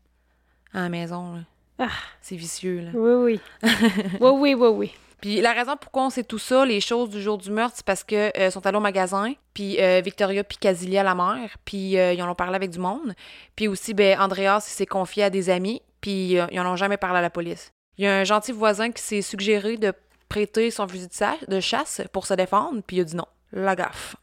à 0.73 0.81
la 0.81 0.89
maison. 0.89 1.33
là. 1.35 1.41
Ah. 1.79 1.87
C'est 2.21 2.35
vicieux, 2.35 2.81
là. 2.81 2.91
Oui, 2.93 3.39
oui. 3.63 3.69
oui, 4.19 4.29
oui, 4.33 4.53
oui, 4.53 4.67
oui. 4.67 4.93
Puis 5.21 5.39
la 5.39 5.53
raison 5.53 5.77
pourquoi 5.79 6.07
on 6.07 6.09
sait 6.09 6.23
tout 6.23 6.39
ça, 6.39 6.65
les 6.65 6.81
choses 6.81 7.09
du 7.09 7.21
jour 7.21 7.37
du 7.37 7.51
meurtre, 7.51 7.75
c'est 7.77 7.85
parce 7.85 8.03
que 8.03 8.35
euh, 8.37 8.49
sont 8.49 8.65
allés 8.65 8.77
au 8.77 8.81
magasin, 8.81 9.33
puis 9.53 9.79
euh, 9.79 10.01
Victoria 10.03 10.43
puis 10.43 10.57
Casilia, 10.57 11.03
la 11.03 11.13
mère, 11.13 11.57
puis 11.63 11.97
euh, 11.97 12.13
ils 12.13 12.21
en 12.23 12.29
ont 12.29 12.35
parlé 12.35 12.55
avec 12.55 12.71
du 12.71 12.79
monde. 12.79 13.13
Puis 13.55 13.67
aussi, 13.67 13.93
ben, 13.93 14.19
Andreas 14.19 14.61
s'est 14.61 14.87
confié 14.87 15.23
à 15.23 15.29
des 15.29 15.51
amis, 15.51 15.83
puis 16.01 16.33
ils 16.51 16.59
en 16.59 16.65
ont 16.65 16.75
jamais 16.75 16.97
parlé 16.97 17.19
à 17.19 17.21
la 17.21 17.29
police. 17.29 17.71
Il 17.99 18.05
y 18.05 18.07
a 18.07 18.17
un 18.17 18.23
gentil 18.23 18.51
voisin 18.51 18.91
qui 18.91 19.03
s'est 19.03 19.21
suggéré 19.21 19.77
de 19.77 19.93
prêter 20.27 20.71
son 20.71 20.87
fusil 20.87 21.07
de 21.47 21.59
chasse 21.59 22.01
pour 22.11 22.25
se 22.25 22.33
défendre, 22.33 22.81
puis 22.85 22.97
il 22.97 23.01
a 23.01 23.03
dit 23.03 23.15
non. 23.15 23.27
La 23.53 23.75
gaffe. 23.75 24.15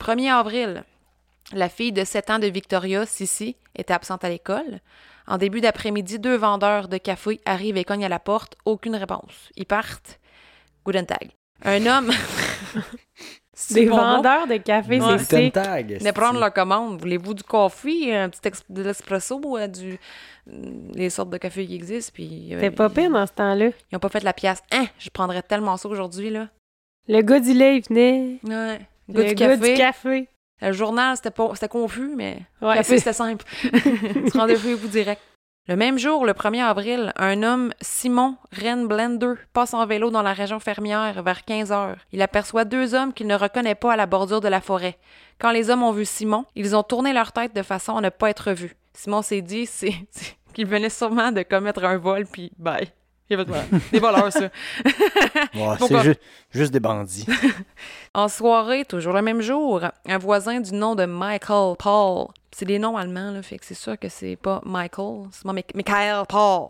1er 0.00 0.32
avril, 0.32 0.82
la 1.52 1.68
fille 1.68 1.92
de 1.92 2.02
7 2.02 2.30
ans 2.30 2.38
de 2.40 2.46
Victoria, 2.48 3.06
Sissi, 3.06 3.56
était 3.76 3.92
absente 3.92 4.24
à 4.24 4.28
l'école. 4.28 4.80
En 5.28 5.38
début 5.38 5.60
d'après-midi, 5.60 6.18
deux 6.18 6.36
vendeurs 6.36 6.88
de 6.88 6.96
café 6.96 7.40
arrivent 7.44 7.76
et 7.76 7.84
cognent 7.84 8.04
à 8.04 8.08
la 8.08 8.18
porte. 8.18 8.56
Aucune 8.64 8.96
réponse. 8.96 9.50
Ils 9.54 9.66
partent. 9.66 10.19
Guten 10.84 11.06
Tag. 11.06 11.30
Un 11.64 11.84
homme. 11.86 12.10
C'est 13.52 13.74
Des 13.80 13.86
bon 13.86 13.96
mot? 13.96 14.02
vendeurs 14.02 14.46
de 14.46 14.56
café, 14.56 15.00
Ouais. 15.00 15.18
c'est 15.18 15.52
sick. 15.52 15.54
Venez 15.54 16.12
prendre 16.12 16.40
leur 16.40 16.52
commande. 16.52 16.98
Voulez-vous 17.00 17.34
du 17.34 17.42
café, 17.42 18.16
un 18.16 18.28
petit 18.30 18.40
ex- 18.48 18.62
de 18.68 18.82
l'espresso, 18.82 19.40
euh, 19.58 19.66
du... 19.66 19.98
les 20.46 21.10
sortes 21.10 21.30
de 21.30 21.36
café 21.36 21.66
qui 21.66 21.74
existent? 21.74 22.12
Puis, 22.14 22.48
euh, 22.54 22.60
C'était 22.60 22.70
pas 22.74 22.88
pire 22.88 23.10
dans 23.10 23.26
ce 23.26 23.32
temps-là. 23.32 23.70
Ils 23.92 23.96
ont 23.96 24.00
pas 24.00 24.08
fait 24.08 24.22
la 24.24 24.32
pièce. 24.32 24.62
Hein, 24.72 24.86
je 24.98 25.10
prendrais 25.10 25.42
tellement 25.42 25.76
ça 25.76 25.88
aujourd'hui, 25.88 26.30
là. 26.30 26.48
Le 27.08 27.20
gars 27.22 27.40
du 27.40 27.52
lait, 27.52 27.76
il 27.78 27.82
venait. 27.88 28.38
Ouais. 28.44 28.80
Le 29.08 29.22
Le 29.22 29.28
du 29.28 29.34
gars 29.34 29.56
café. 29.56 29.72
du 29.72 29.78
café. 29.78 30.28
Le 30.62 30.72
journal, 30.72 31.16
c'était 31.16 31.30
pas... 31.30 31.50
c'était 31.54 31.68
confus, 31.68 32.10
mais 32.16 32.38
Ouais, 32.62 32.76
café, 32.76 32.84
c'est- 32.84 32.98
c'était 32.98 33.12
simple. 33.12 33.44
tu 34.32 34.38
rendez-vous 34.38 34.88
direct. 34.88 35.20
Le 35.70 35.76
même 35.76 35.98
jour, 35.98 36.26
le 36.26 36.32
1er 36.32 36.64
avril, 36.64 37.12
un 37.14 37.44
homme, 37.44 37.72
Simon 37.80 38.34
Renblender, 38.60 39.34
passe 39.52 39.72
en 39.72 39.86
vélo 39.86 40.10
dans 40.10 40.20
la 40.22 40.32
région 40.32 40.58
fermière 40.58 41.22
vers 41.22 41.44
15 41.44 41.70
heures. 41.70 41.98
Il 42.10 42.22
aperçoit 42.22 42.64
deux 42.64 42.96
hommes 42.96 43.12
qu'il 43.12 43.28
ne 43.28 43.36
reconnaît 43.36 43.76
pas 43.76 43.92
à 43.92 43.96
la 43.96 44.06
bordure 44.06 44.40
de 44.40 44.48
la 44.48 44.60
forêt. 44.60 44.98
Quand 45.38 45.52
les 45.52 45.70
hommes 45.70 45.84
ont 45.84 45.92
vu 45.92 46.04
Simon, 46.04 46.44
ils 46.56 46.74
ont 46.74 46.82
tourné 46.82 47.12
leur 47.12 47.30
tête 47.30 47.54
de 47.54 47.62
façon 47.62 47.96
à 47.96 48.00
ne 48.00 48.08
pas 48.08 48.30
être 48.30 48.50
vus. 48.50 48.74
Simon 48.94 49.22
s'est 49.22 49.42
dit 49.42 49.70
qu'il 50.54 50.66
venait 50.66 50.90
sûrement 50.90 51.30
de 51.30 51.42
commettre 51.42 51.84
un 51.84 51.98
vol, 51.98 52.26
puis 52.26 52.50
bye. 52.58 52.90
Des 53.30 53.36
voleurs, 54.00 54.32
ça. 54.32 54.40
Ouais, 55.54 55.76
c'est 55.86 56.00
ju- 56.02 56.16
juste 56.50 56.72
des 56.72 56.80
bandits. 56.80 57.26
En 58.12 58.26
soirée, 58.26 58.84
toujours 58.84 59.12
le 59.12 59.22
même 59.22 59.40
jour, 59.40 59.82
un 60.08 60.18
voisin 60.18 60.58
du 60.58 60.74
nom 60.74 60.96
de 60.96 61.04
Michael 61.04 61.76
Paul. 61.78 62.26
C'est 62.52 62.64
des 62.66 62.78
noms 62.78 62.96
allemands, 62.96 63.30
là, 63.30 63.42
fait 63.42 63.58
que 63.58 63.64
c'est 63.66 63.74
sûr 63.74 63.98
que 63.98 64.08
c'est 64.08 64.36
pas 64.36 64.60
Michael, 64.64 65.28
c'est 65.32 65.44
pas 65.44 65.52
Mic- 65.52 65.74
Michael 65.74 66.24
Paul. 66.28 66.68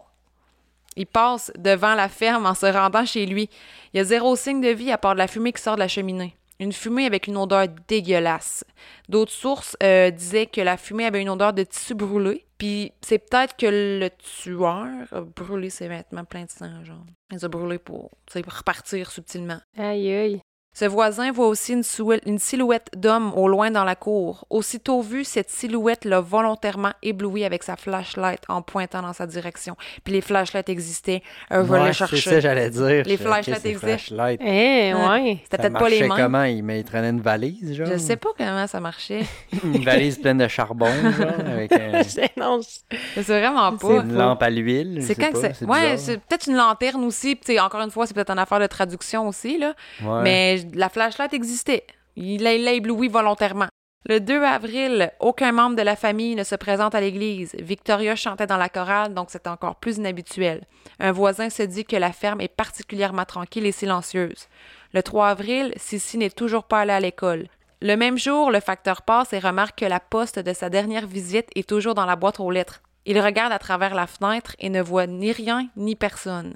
Il 0.97 1.07
passe 1.07 1.53
devant 1.57 1.95
la 1.95 2.09
ferme 2.09 2.47
en 2.47 2.55
se 2.55 2.67
rendant 2.67 3.07
chez 3.07 3.25
lui. 3.25 3.49
Il 3.93 3.99
y 3.99 4.01
a 4.01 4.05
zéro 4.05 4.37
signe 4.37 4.61
de 4.61 4.69
vie 4.69 4.91
à 4.93 4.99
part 4.99 5.15
de 5.15 5.19
la 5.19 5.29
fumée 5.29 5.53
qui 5.53 5.63
sort 5.63 5.77
de 5.77 5.81
la 5.81 5.89
cheminée. 5.89 6.37
Une 6.59 6.73
fumée 6.73 7.07
avec 7.07 7.27
une 7.27 7.39
odeur 7.39 7.67
dégueulasse. 7.89 8.65
D'autres 9.09 9.33
sources 9.33 9.77
euh, 9.83 10.11
disaient 10.11 10.45
que 10.47 10.61
la 10.61 10.77
fumée 10.77 11.07
avait 11.07 11.23
une 11.23 11.31
odeur 11.31 11.55
de 11.55 11.63
tissu 11.63 11.95
brûlé. 11.95 12.45
Puis 12.59 12.93
c'est 13.01 13.19
peut-être 13.19 13.57
que 13.57 13.67
le 13.67 14.11
tueur 14.19 14.87
a 15.13 15.21
brûlé 15.23 15.71
ses 15.71 15.89
vêtements 15.89 16.25
pleins 16.27 16.45
de 16.45 16.51
sang, 16.51 16.85
genre. 16.85 17.07
Il 17.31 17.37
les 17.37 17.45
a 17.47 17.49
brûlés 17.49 17.79
pour, 17.79 18.11
repartir 18.35 19.11
subtilement. 19.11 19.61
Aïe, 19.79 20.13
aïe. 20.13 20.41
Ce 20.73 20.85
voisin 20.85 21.33
voit 21.33 21.49
aussi 21.49 21.73
une, 21.73 22.39
silhouette 22.39 22.89
d'homme 22.97 23.33
au 23.35 23.49
loin 23.49 23.73
dans 23.73 23.85
la 23.85 23.97
cour. 23.97 24.47
Aussitôt 24.51 25.03
vu, 25.03 25.25
cette 25.25 25.51
silhouette 25.51 26.05
l'a 26.05 26.21
volontairement 26.21 26.93
ébloui 27.03 27.45
avec 27.45 27.65
sa 27.65 27.75
flashlight 27.77 28.41
en 28.49 28.63
pointant 28.63 29.03
dans 29.03 29.13
sa 29.13 29.27
direction. 29.27 29.77
Puis 30.05 30.15
les 30.15 30.21
flashlights 30.21 30.69
existaient. 30.69 31.23
Un 31.51 31.63
va 31.63 31.81
Ouais, 31.81 31.87
le 31.89 31.93
c'est 31.93 31.99
ça, 31.99 32.07
chercher. 32.07 32.41
j'allais 32.41 32.71
dire. 32.71 33.03
Les 33.05 33.17
flashlights 33.17 33.57
ok, 33.57 33.63
c'est 33.63 33.69
existent. 33.71 33.87
flashlight. 33.89 34.41
Eh, 34.43 34.95
Ouais. 34.95 35.09
ouais. 35.09 35.39
C'était 35.43 35.57
Ça 35.57 35.63
peut-être 35.71 35.79
pas 35.81 35.89
les 35.89 36.01
marchait 36.07 36.09
mêmes. 36.23 36.25
comment? 36.33 36.45
Il, 36.45 36.63
mais 36.63 36.81
il 36.81 36.85
traînait 36.85 37.11
une 37.11 37.21
valise, 37.21 37.75
genre? 37.75 37.89
Je 37.91 37.97
sais 37.99 38.17
pas 38.17 38.31
comment 38.39 38.67
ça 38.69 38.79
marchait. 38.81 39.23
Une 39.65 39.85
valise 39.85 40.19
pleine 40.19 40.39
de 40.39 40.47
charbon, 40.49 40.87
genre, 40.87 41.47
avec 41.47 41.73
un- 41.73 42.01
non, 42.37 42.61
je- 42.63 43.21
sais 43.23 43.41
vraiment 43.41 43.77
pas. 43.77 43.89
une 43.89 44.15
lampe 44.15 44.43
à 44.43 44.49
l'huile. 44.51 45.01
C'est 45.03 45.17
quand 45.17 45.31
c'est. 45.35 45.65
Ouais, 45.65 45.97
c'est 45.99 46.19
peut-être 46.19 46.47
une 46.47 46.57
lanterne 46.57 47.05
aussi. 47.05 47.35
Puis, 47.35 47.59
encore 47.59 47.81
une 47.83 47.91
fois, 47.91 48.07
c'est 48.07 48.15
peut-être 48.15 48.31
une 48.31 48.39
affaire 48.39 48.61
de 48.61 48.67
traduction 48.67 49.27
aussi, 49.29 49.59
là. 49.59 49.75
Ouais. 50.03 50.23
Mais 50.23 50.60
la 50.75 50.89
flashlight 50.89 51.35
existait. 51.35 51.87
Il 52.17 52.43
l'a 52.43 52.55
ébloui 52.55 53.09
volontairement. 53.09 53.69
Le 54.07 54.19
2 54.19 54.43
avril, 54.43 55.13
aucun 55.21 55.53
membre 55.53 55.77
de 55.77 55.83
la 55.83 55.95
famille 55.95 56.35
ne 56.35 56.43
se 56.43 56.55
présente 56.55 56.95
à 56.95 57.03
l'église. 57.03 57.55
Victoria 57.59 58.17
chantait 58.17 58.47
dans 58.47 58.57
la 58.57 58.71
chorale, 58.71 59.13
donc 59.13 59.29
c'est 59.31 59.47
encore 59.47 59.77
plus 59.77 59.99
inhabituel. 59.99 60.65
Un 60.99 61.13
voisin 61.13 61.51
se 61.51 61.63
dit 61.63 61.85
que 61.85 61.97
la 61.97 62.13
ferme 62.13 62.41
est 62.41 62.49
particulièrement 62.49 63.27
tranquille 63.27 63.67
et 63.67 63.73
silencieuse. 63.73 64.49
Le 64.95 65.03
3 65.03 65.29
avril, 65.29 65.75
Sissi 65.77 66.17
n'est 66.17 66.31
toujours 66.31 66.65
pas 66.65 66.81
allée 66.81 66.95
à 66.95 67.01
l'école. 67.01 67.49
Le 67.83 67.95
même 67.95 68.17
jour, 68.17 68.51
le 68.51 68.61
facteur 68.61 69.03
passe 69.03 69.35
et 69.35 69.39
remarque 69.39 69.81
que 69.81 69.85
la 69.85 70.01
poste 70.01 70.39
de 70.39 70.53
sa 70.55 70.71
dernière 70.71 71.07
visite 71.07 71.51
est 71.55 71.69
toujours 71.69 71.95
dans 71.95 72.07
la 72.07 72.17
boîte 72.17 72.41
aux 72.41 72.51
lettres. 72.51 72.81
Il 73.05 73.21
regarde 73.21 73.53
à 73.53 73.59
travers 73.59 73.95
la 73.95 74.07
fenêtre 74.07 74.57
et 74.59 74.71
ne 74.71 74.81
voit 74.81 75.07
ni 75.07 75.33
rien 75.33 75.69
ni 75.77 75.95
personne. 75.95 76.55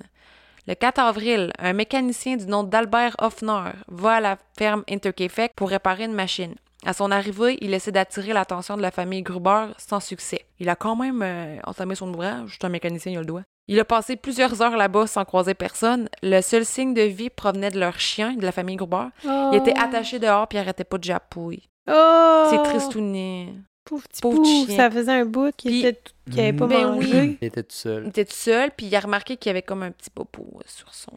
Le 0.66 0.74
4 0.74 0.98
avril, 0.98 1.52
un 1.58 1.74
mécanicien 1.74 2.36
du 2.36 2.46
nom 2.46 2.62
d'Albert 2.62 3.14
Hoffner 3.20 3.72
va 3.88 4.14
à 4.14 4.20
la 4.20 4.38
ferme 4.56 4.82
Interkefek 4.88 5.52
pour 5.54 5.68
réparer 5.68 6.04
une 6.04 6.14
machine. 6.14 6.54
À 6.86 6.94
son 6.94 7.10
arrivée, 7.10 7.58
il 7.60 7.74
essaie 7.74 7.92
d'attirer 7.92 8.32
l'attention 8.32 8.78
de 8.78 8.82
la 8.82 8.90
famille 8.90 9.20
Gruber 9.20 9.66
sans 9.76 10.00
succès. 10.00 10.46
Il 10.58 10.70
a 10.70 10.76
quand 10.76 10.96
même 10.96 11.20
euh, 11.22 11.58
entamé 11.66 11.94
son 11.94 12.08
ouvrage, 12.08 12.56
c'est 12.58 12.66
un 12.66 12.70
mécanicien, 12.70 13.12
il 13.12 13.16
a 13.16 13.20
le 13.20 13.26
doigt. 13.26 13.42
Il 13.68 13.78
a 13.78 13.84
passé 13.84 14.16
plusieurs 14.16 14.62
heures 14.62 14.76
là-bas 14.76 15.06
sans 15.06 15.26
croiser 15.26 15.52
personne. 15.52 16.08
Le 16.22 16.40
seul 16.40 16.64
signe 16.64 16.94
de 16.94 17.02
vie 17.02 17.30
provenait 17.30 17.70
de 17.70 17.80
leur 17.80 18.00
chien, 18.00 18.32
de 18.32 18.42
la 18.42 18.52
famille 18.52 18.76
Gruber. 18.76 19.08
Il 19.24 19.56
était 19.56 19.78
attaché 19.78 20.18
dehors 20.18 20.48
puis 20.48 20.56
il 20.56 20.62
arrêtait 20.62 20.84
pas 20.84 20.96
de 20.96 21.04
japouiller. 21.04 21.64
Oh! 21.90 22.46
C'est 22.50 22.62
tristounet. 22.62 23.54
Pauvre 23.84 24.04
petit 24.08 24.66
chien. 24.66 24.76
Ça 24.76 24.90
faisait 24.90 25.12
un 25.12 25.24
bout 25.26 25.54
qui 25.56 25.68
Puis- 25.68 25.80
était 25.84 26.00
tout- 26.00 26.32
qui 26.32 26.40
avait 26.40 26.52
pas 26.54 26.66
Ben 26.66 26.86
mangé. 26.92 27.20
oui. 27.20 27.38
Il 27.42 27.46
était 27.48 27.62
tout 27.62 27.74
seul. 27.74 28.04
Il 28.04 28.08
était 28.08 28.24
tout 28.24 28.32
seul, 28.34 28.70
puis 28.76 28.86
il 28.86 28.96
a 28.96 29.00
remarqué 29.00 29.36
qu'il 29.36 29.50
y 29.50 29.52
avait 29.52 29.62
comme 29.62 29.82
un 29.82 29.90
petit 29.90 30.10
popo 30.10 30.46
euh, 30.56 30.62
sur 30.66 30.92
son 30.94 31.12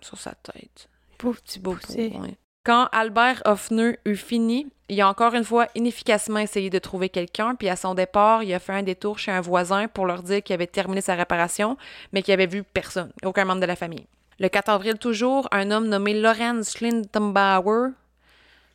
sur 0.00 0.18
sa 0.18 0.32
tête. 0.34 0.88
Pauvre 1.16 1.40
Petit 1.40 1.58
popo, 1.58 1.92
ouais. 1.96 2.36
Quand 2.62 2.88
Albert 2.92 3.42
Hoffner 3.46 3.98
eut 4.06 4.16
fini, 4.16 4.66
il 4.90 5.00
a 5.00 5.08
encore 5.08 5.34
une 5.34 5.44
fois 5.44 5.66
inefficacement 5.74 6.38
essayé 6.40 6.68
de 6.70 6.78
trouver 6.78 7.08
quelqu'un, 7.08 7.54
puis 7.54 7.68
à 7.70 7.76
son 7.76 7.94
départ, 7.94 8.42
il 8.42 8.52
a 8.54 8.58
fait 8.58 8.72
un 8.72 8.82
détour 8.82 9.18
chez 9.18 9.30
un 9.30 9.40
voisin 9.42 9.86
pour 9.88 10.04
leur 10.06 10.22
dire 10.22 10.42
qu'il 10.42 10.54
avait 10.54 10.66
terminé 10.66 11.00
sa 11.02 11.14
réparation, 11.14 11.76
mais 12.12 12.22
qu'il 12.22 12.32
avait 12.34 12.46
vu 12.46 12.62
personne, 12.62 13.12
aucun 13.22 13.44
membre 13.46 13.60
de 13.60 13.66
la 13.66 13.76
famille. 13.76 14.06
Le 14.38 14.48
4 14.48 14.68
avril 14.70 14.98
toujours, 14.98 15.46
un 15.52 15.70
homme 15.70 15.88
nommé 15.88 16.12
Lorenz 16.18 16.70
Schlindenbauer 16.76 17.90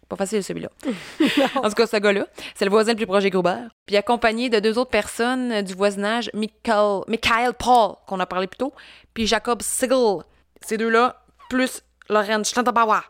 pas 0.10 0.16
facile 0.16 0.44
celui-là. 0.44 0.70
en 1.56 1.70
tout 1.70 1.75
cas, 1.75 1.88
ce 1.88 1.98
gars-là, 1.98 2.25
c'est 2.56 2.66
le 2.66 2.72
voisin 2.72 2.92
le 2.92 2.98
plus 2.98 3.06
proche 3.06 3.24
des 3.24 3.30
Gruber. 3.30 3.58
Puis 3.86 3.96
accompagné 3.96 4.50
de 4.50 4.60
deux 4.60 4.78
autres 4.78 4.89
personnes 4.89 5.51
euh, 5.51 5.62
du 5.62 5.74
voisinage, 5.74 6.30
Michael, 6.34 7.04
Michael 7.08 7.54
Paul, 7.54 7.96
qu'on 8.08 8.20
a 8.20 8.25
parlé 8.25 8.48
plus 8.48 8.58
tôt, 8.58 8.74
puis 9.13 9.28
Jacob 9.28 9.62
Sigel. 9.62 10.24
Ces 10.62 10.78
deux-là, 10.78 11.24
plus 11.50 11.84
Lorenz 12.10 12.50
Schlindenbauer. 12.50 13.01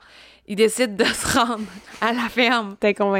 Ils 0.49 0.55
décident 0.55 0.95
de 0.95 1.03
se 1.13 1.37
rendre 1.37 1.63
à 2.01 2.11
la 2.11 2.27
ferme 2.27 2.75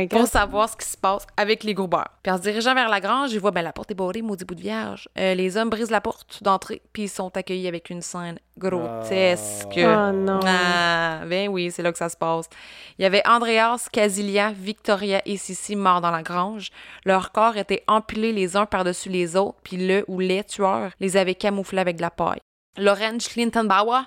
pour 0.10 0.26
savoir 0.26 0.68
ce 0.68 0.76
qui 0.76 0.88
se 0.88 0.98
passe 0.98 1.28
avec 1.38 1.64
les 1.64 1.76
Gruber. 1.76 2.04
Puis 2.24 2.32
en 2.32 2.38
se 2.38 2.42
dirigeant 2.42 2.74
vers 2.74 2.90
la 2.90 3.00
grange, 3.00 3.32
ils 3.32 3.40
voient 3.40 3.52
ben 3.52 3.62
la 3.62 3.72
porte 3.72 3.92
est 3.92 3.96
barrée, 3.96 4.24
maudit 4.24 4.46
bout 4.46 4.56
de 4.56 4.62
vierge. 4.62 5.08
Euh, 5.18 5.36
les 5.36 5.56
hommes 5.56 5.70
brisent 5.70 5.92
la 5.92 6.02
porte 6.02 6.42
d'entrée, 6.42 6.82
puis 6.92 7.04
ils 7.04 7.10
sont 7.10 7.38
accueillis 7.38 7.68
avec 7.68 7.92
une 7.92 8.02
scène 8.02 8.40
grotesque. 8.58 9.68
Oh 9.78 10.12
non. 10.12 10.40
Ah, 10.44 11.20
ben 11.28 11.50
oui, 11.50 11.70
c'est 11.70 11.84
là 11.84 11.92
que 11.92 12.00
ça 12.00 12.10
se 12.10 12.18
passe. 12.18 12.50
Il 12.98 13.04
y 13.04 13.06
avait 13.06 13.26
Andreas, 13.28 13.90
Casilia, 13.92 14.52
Victoria 14.52 15.22
et 15.26 15.38
Sissi 15.38 15.76
morts 15.76 16.02
dans 16.02 16.12
la 16.12 16.24
grange. 16.24 16.72
Leurs 17.06 17.32
corps 17.32 17.58
étaient 17.58 17.84
empilés 17.88 18.34
les 18.34 18.58
uns 18.58 18.66
par-dessus 18.66 19.10
les 19.10 19.36
autres, 19.36 19.60
puis 19.64 19.78
le 19.78 20.04
ou 20.08 20.20
les 20.20 20.44
tueurs 20.44 20.92
les 21.00 21.16
avaient 21.16 21.36
camouflés 21.36 21.80
avec 21.80 21.98
de 21.98 22.02
la 22.02 22.10
paille. 22.10 22.40
Lorenz 22.78 23.28
Schlintenbauer 23.30 24.04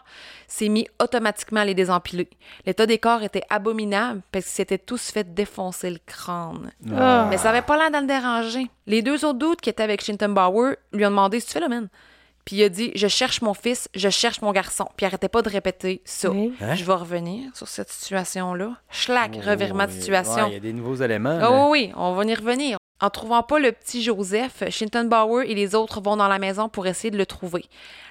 s'est 0.46 0.68
mis 0.68 0.86
automatiquement 1.00 1.60
à 1.60 1.64
les 1.64 1.74
désempiler. 1.74 2.28
L'état 2.64 2.86
des 2.86 2.98
corps 2.98 3.22
était 3.22 3.42
abominable 3.50 4.22
parce 4.32 4.44
qu'ils 4.46 4.54
s'étaient 4.54 4.78
tous 4.78 5.10
fait 5.10 5.34
défoncer 5.34 5.90
le 5.90 5.98
crâne. 6.06 6.72
Ah. 6.96 7.26
Mais 7.28 7.36
ça 7.38 7.50
avait 7.50 7.62
pas 7.62 7.76
l'air 7.76 7.90
de 7.90 7.98
le 7.98 8.06
déranger. 8.06 8.66
Les 8.86 9.02
deux 9.02 9.24
autres 9.24 9.38
doutes 9.38 9.60
qui 9.60 9.68
étaient 9.70 9.82
avec 9.82 10.00
Schlintenbauer 10.02 10.76
lui 10.92 11.04
ont 11.06 11.10
demandé 11.10 11.40
Si 11.40 11.46
tu 11.46 11.52
fais 11.54 11.60
le 11.60 11.68
man 11.68 11.88
Puis 12.44 12.56
il 12.56 12.62
a 12.64 12.68
dit 12.68 12.92
Je 12.94 13.08
cherche 13.08 13.42
mon 13.42 13.52
fils, 13.54 13.88
je 13.94 14.08
cherche 14.08 14.40
mon 14.40 14.52
garçon. 14.52 14.86
Puis 14.96 15.04
il 15.04 15.06
arrêtait 15.06 15.28
pas 15.28 15.42
de 15.42 15.48
répéter 15.50 16.00
ça. 16.04 16.30
Oui. 16.30 16.54
Hein? 16.60 16.74
Je 16.74 16.84
vais 16.84 16.94
revenir 16.94 17.50
sur 17.54 17.68
cette 17.68 17.90
situation-là. 17.90 18.76
Schlack, 18.90 19.36
revirement 19.44 19.86
de 19.86 19.92
Oh, 19.92 20.00
situation. 20.00 20.44
ouais, 20.44 20.50
Il 20.50 20.54
y 20.54 20.56
a 20.56 20.60
des 20.60 20.72
nouveaux 20.72 20.96
éléments. 20.96 21.36
Là. 21.36 21.50
oui, 21.68 21.88
oui, 21.88 21.92
on 21.96 22.14
va 22.14 22.24
y 22.24 22.34
revenir. 22.34 22.78
En 23.02 23.10
trouvant 23.10 23.42
pas 23.42 23.58
le 23.58 23.72
petit 23.72 24.00
Joseph, 24.00 24.62
Shinton 24.70 25.06
Bauer 25.06 25.42
et 25.42 25.54
les 25.54 25.74
autres 25.74 26.00
vont 26.00 26.16
dans 26.16 26.28
la 26.28 26.38
maison 26.38 26.68
pour 26.68 26.86
essayer 26.86 27.10
de 27.10 27.18
le 27.18 27.26
trouver. 27.26 27.64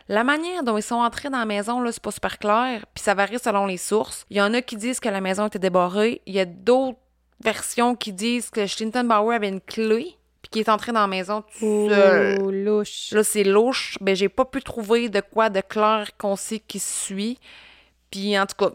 La 0.10 0.26
manière 0.26 0.64
dont 0.64 0.76
ils 0.76 0.84
sont 0.84 0.96
entrés 0.96 1.30
dans 1.30 1.40
la 1.40 1.46
maison, 1.46 1.80
là, 1.80 1.94
c'est 1.94 2.04
pas 2.04 2.12
super 2.12 2.38
clair, 2.40 2.86
puis 2.94 3.02
ça 3.02 3.14
varie 3.14 3.40
selon 3.40 3.66
les 3.66 3.78
sources. 3.78 4.26
Il 4.30 4.36
y 4.36 4.42
en 4.42 4.54
a 4.54 4.62
qui 4.62 4.76
disent 4.76 5.00
que 5.00 5.08
la 5.08 5.22
maison 5.22 5.48
était 5.48 5.60
débarrée. 5.60 6.22
Il 6.26 6.34
y 6.34 6.42
a 6.42 6.46
d'autres 6.46 7.00
versions 7.42 7.96
qui 7.96 8.12
disent 8.12 8.50
que 8.50 8.66
Shinton 8.68 9.06
Bauer 9.06 9.34
avait 9.34 9.48
une 9.48 9.62
clé, 9.62 10.18
puis 10.42 10.50
qu'il 10.52 10.62
est 10.62 10.70
entré 10.70 10.92
dans 10.92 11.00
la 11.00 11.08
maison 11.08 11.46
tout 11.58 11.88
seul. 11.88 12.40
Louche. 12.66 13.12
Là, 13.14 13.24
c'est 13.24 13.46
louche. 13.46 13.98
Ben, 14.02 14.14
j'ai 14.14 14.28
pas 14.28 14.44
pu 14.44 14.62
trouver 14.62 15.08
de 15.08 15.22
quoi 15.22 15.50
de 15.50 15.62
clair 15.62 16.10
qu'on 16.18 16.36
sait 16.36 16.60
qui 16.60 16.80
suit. 16.80 17.40
Puis, 18.10 18.38
en 18.38 18.46
tout 18.46 18.58
cas, 18.58 18.72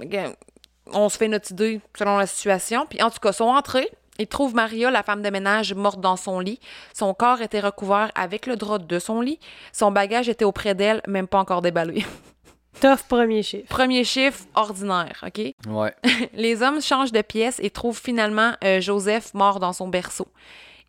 on 0.95 1.11
se 1.11 1.19
fait 1.19 1.29
notre 1.29 1.53
idée 1.53 1.83
selon 1.95 2.17
la 2.17 2.27
situation. 2.27 2.87
Puis, 2.87 3.03
en 3.03 3.11
tout 3.11 3.19
cas, 3.21 3.33
ils 3.33 3.35
sont 3.35 3.45
entrés. 3.45 3.91
Ils 4.19 4.27
trouvent 4.27 4.55
Maria, 4.55 4.91
la 4.91 5.03
femme 5.03 5.23
de 5.23 5.31
ménage, 5.31 5.75
morte 5.75 6.01
dans 6.01 6.17
son 6.17 6.41
lit. 6.41 6.59
Son 6.95 7.13
corps 7.15 7.43
était 7.43 7.61
recouvert 7.61 8.11
avec 8.15 8.47
le 8.47 8.57
drap 8.57 8.79
de 8.79 8.99
son 8.99 9.21
lit. 9.21 9.39
Son 9.73 9.91
bagage 9.91 10.29
était 10.29 10.45
auprès 10.45 10.75
d'elle, 10.75 11.03
même 11.07 11.27
pas 11.29 11.39
encore 11.39 11.63
déballé. 11.63 12.05
Tough 12.81 13.05
premier 13.09 13.43
chiffre. 13.43 13.67
Premier 13.69 14.05
chiffre, 14.05 14.45
ordinaire, 14.55 15.25
OK? 15.27 15.55
Ouais. 15.69 15.95
Les 16.35 16.63
hommes 16.63 16.83
changent 16.83 17.13
de 17.13 17.23
pièce 17.23 17.59
et 17.63 17.71
trouvent 17.71 17.99
finalement 18.01 18.53
euh, 18.65 18.81
Joseph 18.83 19.33
mort 19.33 19.61
dans 19.61 19.73
son 19.73 19.89
berceau. 19.89 20.29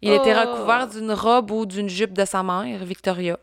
Il 0.02 0.12
était 0.12 0.36
Oh. 0.36 0.40
recouvert 0.52 0.88
d'une 0.88 1.12
robe 1.14 1.50
ou 1.52 1.66
d'une 1.66 1.90
jupe 1.90 2.14
de 2.14 2.26
sa 2.26 2.44
mère, 2.44 2.84
Victoria. 2.84 3.40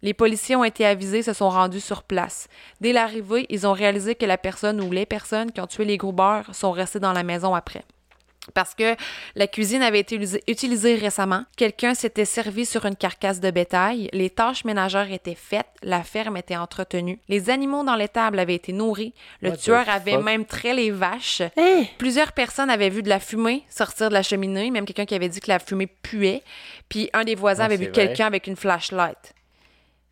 Les 0.00 0.14
policiers 0.14 0.56
ont 0.56 0.64
été 0.64 0.84
avisés, 0.84 1.22
se 1.22 1.32
sont 1.32 1.48
rendus 1.50 1.80
sur 1.80 2.02
place. 2.02 2.48
Dès 2.80 2.92
l'arrivée, 2.92 3.46
ils 3.50 3.66
ont 3.68 3.72
réalisé 3.72 4.16
que 4.16 4.26
la 4.26 4.36
personne 4.36 4.80
ou 4.80 4.90
les 4.90 5.06
personnes 5.06 5.52
qui 5.52 5.60
ont 5.60 5.66
tué 5.68 5.84
les 5.84 5.96
Gruber 5.96 6.40
sont 6.52 6.72
restées 6.72 6.98
dans 6.98 7.12
la 7.12 7.22
maison 7.22 7.54
après. 7.54 7.84
Parce 8.54 8.74
que 8.74 8.96
la 9.36 9.46
cuisine 9.46 9.82
avait 9.82 10.00
été 10.00 10.16
utilisée- 10.48 10.96
récemment. 10.96 11.44
Quelqu'un 11.56 11.94
s'était 11.94 12.24
servi 12.24 12.66
sur 12.66 12.84
une 12.86 12.96
carcasse 12.96 13.38
de 13.38 13.50
bétail. 13.52 14.08
Les 14.12 14.30
tâches 14.30 14.64
ménagères 14.64 15.12
étaient 15.12 15.36
faites. 15.36 15.68
La 15.82 16.02
ferme 16.02 16.36
était 16.36 16.56
entretenue. 16.56 17.20
Les 17.28 17.50
animaux 17.50 17.84
dans 17.84 17.94
l'étable 17.94 18.40
avaient 18.40 18.56
été 18.56 18.72
nourris. 18.72 19.14
Le 19.42 19.50
What 19.50 19.56
tueur 19.58 19.88
avait 19.88 20.14
fuck? 20.14 20.24
même 20.24 20.44
trait 20.44 20.74
les 20.74 20.90
vaches. 20.90 21.42
Hein? 21.56 21.84
Plusieurs 21.98 22.32
personnes 22.32 22.68
avaient 22.68 22.90
vu 22.90 23.04
de 23.04 23.08
la 23.08 23.20
fumée 23.20 23.64
sortir 23.68 24.08
de 24.08 24.14
la 24.14 24.24
cheminée, 24.24 24.72
même 24.72 24.86
quelqu'un 24.86 25.06
qui 25.06 25.14
avait 25.14 25.28
dit 25.28 25.38
que 25.40 25.48
la 25.48 25.60
fumée 25.60 25.86
puait. 25.86 26.42
Puis 26.88 27.10
un 27.12 27.22
des 27.22 27.36
voisins 27.36 27.68
Ouais, 27.68 27.74
avait 27.74 27.76
vu 27.76 27.92
quelqu'un 27.92 28.26
avec 28.26 28.48
une 28.48 28.56
flashlight. 28.56 29.34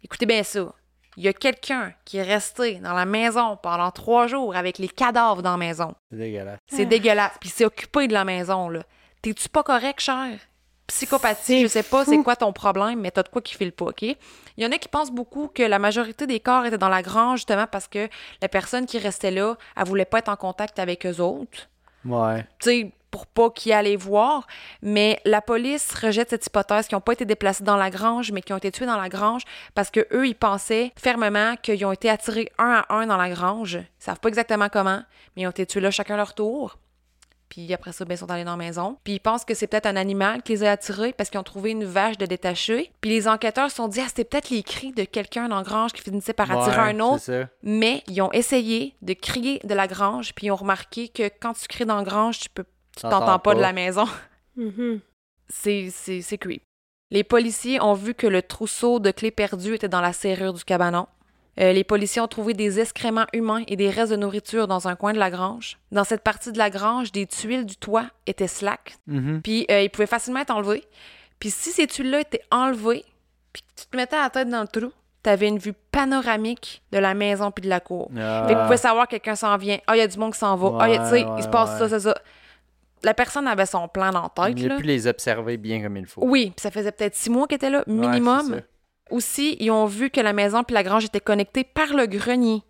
Écoutez 0.05 0.27
bien 0.27 0.45
ça. 0.45 0.73
Il 1.21 1.25
y 1.25 1.29
a 1.29 1.35
quelqu'un 1.35 1.93
qui 2.07 2.17
est 2.17 2.23
resté 2.23 2.77
dans 2.77 2.95
la 2.95 3.05
maison 3.05 3.59
pendant 3.63 3.91
trois 3.91 4.27
jours 4.27 4.57
avec 4.57 4.79
les 4.79 4.89
cadavres 4.89 5.43
dans 5.43 5.51
la 5.51 5.57
maison. 5.59 5.95
C'est 6.11 6.17
dégueulasse. 6.17 6.59
C'est 6.67 6.87
dégueulasse. 6.87 7.33
Puis 7.39 7.51
c'est 7.51 7.67
occupé 7.67 8.09
de 8.09 8.15
la 8.15 8.25
maison, 8.25 8.71
là. 8.71 8.81
T'es-tu 9.21 9.51
pas 9.51 9.63
correct, 9.63 10.01
cher? 10.01 10.39
Psychopathie, 10.87 11.61
je 11.61 11.67
sais 11.67 11.83
pas 11.83 12.07
c'est 12.07 12.23
quoi 12.23 12.37
ton 12.37 12.55
problème, 12.55 13.01
mais 13.01 13.11
t'as 13.11 13.23
de 13.23 13.29
quoi 13.29 13.43
qui 13.43 13.55
file 13.55 13.73
pas, 13.73 13.85
OK? 13.85 14.01
Il 14.01 14.17
y 14.57 14.65
en 14.65 14.73
a 14.73 14.79
qui 14.79 14.89
pensent 14.89 15.13
beaucoup 15.13 15.49
que 15.49 15.63
la 15.63 15.79
majorité 15.79 16.27
des 16.27 16.41
corps 16.41 16.65
étaient 16.65 16.79
dans 16.79 16.89
la 16.89 17.03
grange, 17.03 17.41
justement 17.41 17.67
parce 17.71 17.87
que 17.87 18.09
la 18.41 18.49
personne 18.49 18.87
qui 18.87 18.99
restait 18.99 19.31
là, 19.31 19.57
elle 19.77 19.85
voulait 19.85 20.07
pas 20.07 20.21
être 20.21 20.31
en 20.31 20.37
contact 20.37 20.79
avec 20.79 21.05
eux 21.05 21.21
autres 21.21 21.69
Ouais. 22.07 22.47
tu 22.61 22.71
sais, 22.71 22.93
pour 23.11 23.27
pas 23.27 23.51
qu'ils 23.51 23.73
aillent 23.73 23.97
voir. 23.97 24.47
Mais 24.83 25.21
la 25.25 25.41
police 25.41 25.93
rejette 25.95 26.31
cette 26.31 26.47
hypothèse 26.47 26.87
qu'ils 26.87 26.97
n'ont 26.97 27.03
pas 27.03 27.13
été 27.13 27.25
déplacés 27.25 27.65
dans 27.65 27.77
la 27.77 27.91
grange, 27.91 28.33
mais 28.33 28.43
qui 28.43 28.53
ont 28.53 28.59
été 28.59 28.71
tués 28.71 28.87
dans 28.87 29.01
la 29.01 29.09
grange 29.09 29.43
parce 29.75 29.91
que 29.91 30.07
eux, 30.13 30.27
ils 30.27 30.35
pensaient 30.35 30.93
fermement 30.97 31.57
qu'ils 31.57 31.85
ont 31.85 31.93
été 31.93 32.09
attirés 32.09 32.51
un 32.59 32.85
à 32.89 32.95
un 32.95 33.07
dans 33.07 33.17
la 33.17 33.31
grange. 33.31 33.75
Ils 33.75 34.05
savent 34.05 34.21
pas 34.21 34.29
exactement 34.29 34.69
comment, 34.69 35.03
mais 35.37 35.43
ils 35.43 35.47
ont 35.47 35.51
été 35.51 35.67
tués 35.67 35.81
là 35.81 35.91
chacun 35.91 36.17
leur 36.17 36.35
tour. 36.35 36.79
Puis 37.51 37.75
après 37.75 37.91
ça, 37.91 38.05
ben, 38.05 38.15
ils 38.15 38.19
sont 38.19 38.31
allés 38.31 38.45
dans 38.45 38.53
la 38.53 38.65
maison. 38.65 38.97
Puis 39.03 39.15
ils 39.15 39.21
pensent 39.21 39.45
que 39.45 39.55
c'est 39.55 39.67
peut-être 39.67 39.87
un 39.87 39.97
animal 39.97 40.43
qui 40.43 40.53
les 40.53 40.65
a 40.65 40.71
attirés 40.71 41.13
parce 41.13 41.31
qu'ils 41.31 41.41
ont 41.41 41.43
trouvé 41.43 41.73
une 41.73 41.85
vache 41.85 42.17
de 42.17 42.25
détachée. 42.25 42.93
Puis 43.01 43.11
les 43.11 43.27
enquêteurs 43.27 43.71
se 43.71 43.77
sont 43.77 43.89
dit, 43.89 44.01
ah, 44.01 44.07
c'était 44.07 44.25
peut-être 44.25 44.51
les 44.51 44.63
cris 44.63 44.93
de 44.93 45.03
quelqu'un 45.03 45.49
dans 45.49 45.57
la 45.57 45.63
grange 45.65 45.93
qui 45.93 46.01
finissait 46.01 46.33
par 46.33 46.51
attirer 46.51 46.81
Ouais, 46.81 46.95
un 46.95 47.01
autre. 47.01 47.49
Mais 47.65 48.05
ils 48.07 48.23
ont 48.23 48.31
essayé 48.31 48.95
de 49.03 49.13
crier 49.15 49.61
de 49.65 49.75
la 49.75 49.89
grange, 49.89 50.33
puis 50.35 50.47
ils 50.47 50.51
ont 50.53 50.57
remarqué 50.57 51.09
que 51.09 51.29
quand 51.41 51.55
tu 51.55 51.67
cries 51.67 51.85
dans 51.85 51.97
la 51.97 52.05
grange, 52.05 52.39
tu 52.39 52.49
peux 52.49 52.65
tu 52.97 53.03
T'entends 53.03 53.21
t'entends 53.21 53.39
pas 53.39 53.55
de 53.55 53.61
la 53.61 53.73
maison. 53.73 54.05
Mhm. 54.57 55.01
C'est 55.49 55.89
c'est 55.91 56.21
c'est 56.23 56.37
creep. 56.39 56.63
Les 57.11 57.25
policiers 57.25 57.81
ont 57.81 57.95
vu 57.95 58.15
que 58.15 58.27
le 58.27 58.43
trousseau 58.43 58.99
de 59.01 59.11
clés 59.11 59.31
perdues 59.31 59.75
était 59.75 59.89
dans 59.89 60.01
la 60.01 60.13
serrure 60.13 60.53
du 60.53 60.65
cabanon. 60.65 61.07
Euh, 61.61 61.73
les 61.73 61.83
policiers 61.85 62.21
ont 62.21 62.29
trouvé 62.29 62.53
des 62.55 62.79
excréments 62.81 63.27
humains 63.33 63.63
et 63.69 63.77
des 63.77 63.91
restes 63.91 64.13
de 64.13 64.17
nourriture 64.17 64.69
dans 64.69 64.87
un 64.89 64.97
coin 64.97 65.13
de 65.13 65.19
la 65.19 65.31
grange. 65.31 65.79
Dans 65.93 66.05
cette 66.05 66.23
partie 66.23 66.53
de 66.53 66.59
la 66.59 66.71
grange, 66.71 67.11
des 67.13 67.27
tuiles 67.27 67.65
du 67.67 67.77
toit 67.77 68.07
étaient 68.27 68.47
slack, 68.49 68.97
Mhm. 69.07 69.41
puis 69.43 69.67
euh, 69.71 69.83
ils 69.83 69.91
pouvaient 69.91 70.07
facilement 70.07 70.41
être 70.41 70.51
enlevés. 70.55 70.85
Puis 71.39 71.51
si 71.51 71.71
ces 71.71 71.87
tuiles-là 71.87 72.21
étaient 72.21 72.43
enlevées, 72.51 73.05
puis 73.53 73.63
que 73.63 73.81
tu 73.83 73.87
te 73.89 73.97
mettais 73.97 74.17
la 74.17 74.31
tête 74.31 74.49
dans 74.49 74.63
le 74.63 74.69
trou, 74.69 74.93
t'avais 75.23 75.49
une 75.49 75.59
vue 75.59 75.75
panoramique 75.93 76.83
de 76.93 76.99
la 76.99 77.15
maison 77.15 77.51
puis 77.51 77.63
de 77.63 77.69
la 77.69 77.81
cour. 77.81 78.11
Ah. 78.17 78.45
Fait 78.47 78.55
que 78.55 78.59
vous 78.59 78.65
pouvez 78.65 78.77
savoir 78.77 79.07
que 79.07 79.13
quelqu'un 79.13 79.37
s'en 79.37 79.57
vient. 79.57 79.79
Ah, 79.87 79.97
il 79.97 80.01
y 80.01 80.03
a 80.03 80.07
du 80.07 80.19
monde 80.19 80.33
qui 80.33 80.39
s'en 80.39 80.57
va. 80.57 80.77
Ah, 80.81 80.85
a- 80.85 80.99
tu 80.99 81.05
sais, 81.17 81.25
Ouais, 81.25 81.35
il 81.39 81.43
se 81.43 81.49
passe 81.49 81.73
ouais. 81.81 81.89
ça, 81.89 82.01
ça, 82.01 82.01
ça. 82.01 82.21
La 83.03 83.15
personne 83.15 83.47
avait 83.47 83.67
son 83.67 83.89
plan 83.89 84.11
la 84.11 84.31
tête, 84.35 84.55
Il 84.59 84.67
a 84.67 84.69
là. 84.69 84.77
pu 84.77 84.83
les 84.85 85.07
observer 85.07 85.57
bien 85.57 85.83
comme 85.83 85.97
il 85.97 86.07
faut. 86.07 86.23
Oui, 86.25 86.47
puis 86.55 86.61
ça 86.63 86.71
faisait 86.71 86.93
peut-être 86.93 87.15
six 87.15 87.31
mois 87.31 87.47
qu'elle 87.47 87.57
était 87.57 87.71
là, 87.71 87.83
minimum. 87.87 88.61
Aussi, 89.11 89.57
ils 89.59 89.73
ont 89.73 89.87
vu 89.87 90.09
que 90.11 90.21
la 90.21 90.33
maison 90.33 90.63
puis 90.63 90.73
la 90.73 90.85
grange 90.85 91.05
étaient 91.05 91.19
connectées 91.19 91.65
par 91.65 91.95
le 91.95 92.07
grenier. 92.07 92.63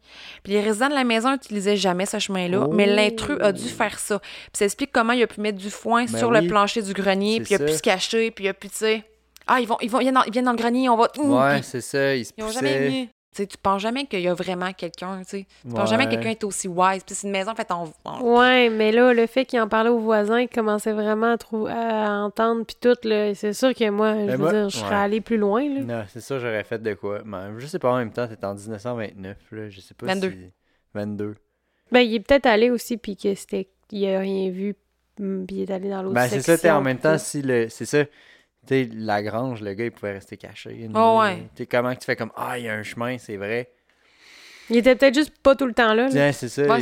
Puis 0.42 0.54
les 0.54 0.60
résidents 0.62 0.88
de 0.88 0.94
la 0.94 1.04
maison 1.04 1.32
n'utilisaient 1.32 1.76
jamais 1.76 2.06
ce 2.06 2.18
chemin-là, 2.18 2.66
mais 2.72 2.86
Oh. 2.90 2.94
l'intrus 2.96 3.36
a 3.42 3.52
dû 3.52 3.68
faire 3.68 3.98
ça. 3.98 4.20
Puis 4.20 4.30
ça 4.54 4.64
explique 4.64 4.90
comment 4.90 5.12
il 5.12 5.22
a 5.22 5.26
pu 5.26 5.40
mettre 5.42 5.58
du 5.58 5.68
foin 5.68 6.06
Ben 6.06 6.18
sur 6.18 6.30
oui. 6.30 6.40
le 6.40 6.48
plancher 6.48 6.80
du 6.80 6.94
grenier, 6.94 7.40
puis 7.42 7.52
il 7.52 7.62
a 7.62 7.66
pu 7.66 7.72
se 7.72 7.82
cacher, 7.82 8.30
puis 8.30 8.46
il 8.46 8.48
a 8.48 8.54
pu, 8.54 8.70
tu 8.70 8.76
sais... 8.76 9.04
Ah, 9.46 9.60
ils, 9.60 9.66
vont, 9.66 9.76
ils, 9.82 9.90
vont, 9.90 9.98
ils, 9.98 10.04
viennent 10.04 10.14
dans, 10.14 10.22
ils 10.22 10.32
viennent 10.32 10.44
dans 10.46 10.52
le 10.52 10.56
grenier, 10.56 10.88
on 10.88 10.96
va... 10.96 11.08
Ouh, 11.18 11.36
Ouais, 11.38 11.54
puis 11.56 11.64
c'est 11.64 11.80
ça. 11.82 12.14
Ils 12.14 12.24
se 12.24 12.32
ils 12.38 12.44
ont 12.44 12.50
jamais. 12.50 13.10
Tu 13.32 13.42
sais, 13.42 13.46
tu 13.46 13.56
penses 13.58 13.80
jamais 13.80 14.06
qu'il 14.06 14.20
y 14.22 14.26
a 14.28 14.34
vraiment 14.34 14.72
quelqu'un, 14.72 15.20
tu 15.22 15.28
sais. 15.28 15.46
Tu 15.62 15.72
penses 15.72 15.88
jamais 15.88 16.06
que 16.06 16.10
quelqu'un 16.10 16.30
est 16.30 16.42
aussi 16.42 16.66
wise. 16.66 17.04
Puis 17.04 17.14
c'est 17.14 17.28
une 17.28 17.32
maison 17.32 17.54
faite 17.54 17.70
en... 17.70 17.84
en- 18.04 18.20
Ouais, 18.22 18.68
mais 18.70 18.90
là, 18.90 19.12
le 19.14 19.24
fait 19.28 19.44
qu'il 19.44 19.60
en 19.60 19.68
parlait 19.68 19.88
aux 19.90 20.00
voisins, 20.00 20.40
il 20.40 20.48
commençait 20.48 20.92
vraiment 20.92 21.32
à, 21.34 21.38
trou- 21.38 21.68
à 21.68 22.10
entendre, 22.24 22.64
puis 22.66 22.76
tout, 22.80 22.96
là, 23.04 23.32
c'est 23.36 23.52
sûr 23.52 23.72
que 23.72 23.88
moi, 23.88 24.14
je 24.26 24.32
veux 24.32 24.36
moi- 24.36 24.52
dire, 24.52 24.68
je 24.68 24.76
serais 24.78 24.88
ouais. 24.90 24.94
allé 24.96 25.20
plus 25.20 25.36
loin, 25.36 25.62
là. 25.62 25.80
Non, 25.82 26.04
c'est 26.08 26.20
ça, 26.20 26.40
j'aurais 26.40 26.64
fait 26.64 26.82
de 26.82 26.92
quoi. 26.94 27.20
Mais 27.24 27.38
je 27.58 27.66
sais 27.66 27.78
pas, 27.78 27.92
en 27.92 27.98
même 27.98 28.10
temps, 28.12 28.26
t'es 28.26 28.44
en 28.44 28.54
1929, 28.54 29.36
là. 29.52 29.68
Je 29.70 29.80
sais 29.80 29.94
pas 29.94 30.06
22. 30.06 30.30
si... 30.30 30.36
22. 30.94 31.36
Ben, 31.92 32.00
il 32.00 32.14
est 32.16 32.20
peut-être 32.20 32.46
allé 32.46 32.70
aussi, 32.70 32.96
puis 32.96 33.16
que 33.16 33.32
c'était... 33.36 33.68
Il 33.92 34.06
a 34.08 34.18
rien 34.20 34.50
vu, 34.50 34.74
puis 35.16 35.46
il 35.50 35.62
est 35.62 35.70
allé 35.72 35.88
dans 35.88 36.02
l'autre 36.02 36.14
Ben, 36.14 36.26
c'est 36.28 36.40
ça, 36.40 36.58
t'es 36.58 36.68
en 36.70 36.78
section, 36.78 36.80
même 36.82 36.98
temps, 36.98 37.18
si 37.18 37.42
le. 37.42 37.68
C'est 37.68 37.84
ça. 37.86 38.04
Tu 38.66 38.74
sais, 38.84 38.88
la 38.92 39.22
grange, 39.22 39.62
le 39.62 39.72
gars, 39.74 39.84
il 39.86 39.90
pouvait 39.90 40.12
rester 40.12 40.36
caché. 40.36 40.88
Oh, 40.94 41.18
ouais. 41.22 41.36
Tu 41.54 41.62
sais, 41.62 41.66
comment 41.66 41.94
que 41.94 42.00
tu 42.00 42.04
fais 42.04 42.16
comme 42.16 42.30
Ah, 42.36 42.58
il 42.58 42.64
y 42.64 42.68
a 42.68 42.74
un 42.74 42.82
chemin, 42.82 43.16
c'est 43.18 43.36
vrai. 43.36 43.70
Il 44.68 44.76
était 44.76 44.94
peut-être 44.94 45.14
juste 45.14 45.32
pas 45.42 45.56
tout 45.56 45.66
le 45.66 45.72
temps 45.72 45.94
là. 45.94 46.08
c'est 46.32 46.48
ça. 46.48 46.62
Ouais, 46.62 46.80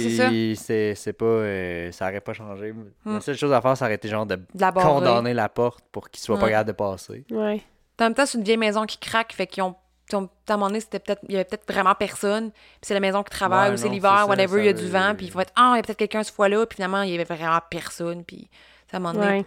c'est 0.95 1.13
pas. 1.15 1.25
euh, 1.25 1.91
ça 1.93 2.09
aurait 2.09 2.21
pas 2.21 2.35
changé. 2.35 2.75
La 3.07 3.13
Hmm. 3.13 3.21
seule 3.21 3.37
chose 3.37 3.53
à 3.53 3.63
faire, 3.63 3.77
ça 3.77 3.87
aurait 3.87 3.95
été 3.95 4.09
genre 4.09 4.27
de 4.27 4.37
de 4.37 4.43
la 4.61 4.71
barrer. 4.71 4.87
condamner 4.87 5.33
la 5.33 5.49
porte 5.49 5.85
pour 5.91 6.11
qu'il 6.11 6.21
soit 6.23 6.39
pas 6.39 6.49
capable 6.51 6.69
de 6.69 6.73
passer. 6.73 7.25
Ouais. 7.31 7.63
En 8.01 8.05
même 8.05 8.15
temps, 8.15 8.27
c'est 8.27 8.37
une 8.39 8.45
vieille 8.45 8.59
maison 8.59 8.85
qui 8.85 8.99
craque, 8.99 9.33
fait 9.33 9.47
qu'ils 9.47 9.63
ont. 9.63 9.75
À 10.13 10.17
un 10.17 10.21
moment 10.57 10.69
donné, 10.69 10.81
c'était 10.81 11.01
peut-être, 11.01 11.21
il 11.29 11.33
y 11.33 11.35
avait 11.37 11.45
peut-être 11.45 11.71
vraiment 11.71 11.95
personne. 11.95 12.51
Puis 12.51 12.61
c'est 12.83 12.95
la 12.95 13.01
maison 13.01 13.23
qui 13.23 13.31
travaille, 13.31 13.69
Ouais, 13.69 13.75
ou 13.75 13.77
c'est 13.79 13.91
l'hiver, 13.91 14.17
ça, 14.21 14.27
whatever, 14.27 14.61
il 14.61 14.65
y 14.67 14.69
a 14.69 14.73
du 14.73 14.89
vent, 14.89 15.15
puis 15.15 15.27
il 15.27 15.33
faut 15.33 15.41
être 15.41 15.53
Ah, 15.55 15.73
il 15.75 15.77
y 15.77 15.81
a 15.81 15.83
peut-être 15.83 15.99
quelqu'un 15.99 16.23
ce 16.23 16.33
fois-là, 16.33 16.65
puis 16.67 16.77
finalement, 16.77 17.03
il 17.03 17.11
y 17.11 17.15
avait 17.15 17.25
vraiment 17.25 17.59
personne, 17.71 18.25
puis 18.25 18.49
ça 18.91 18.97
à 18.97 19.01
un 19.01 19.01
moment 19.03 19.15
donné. 19.19 19.39
Ouais. 19.39 19.45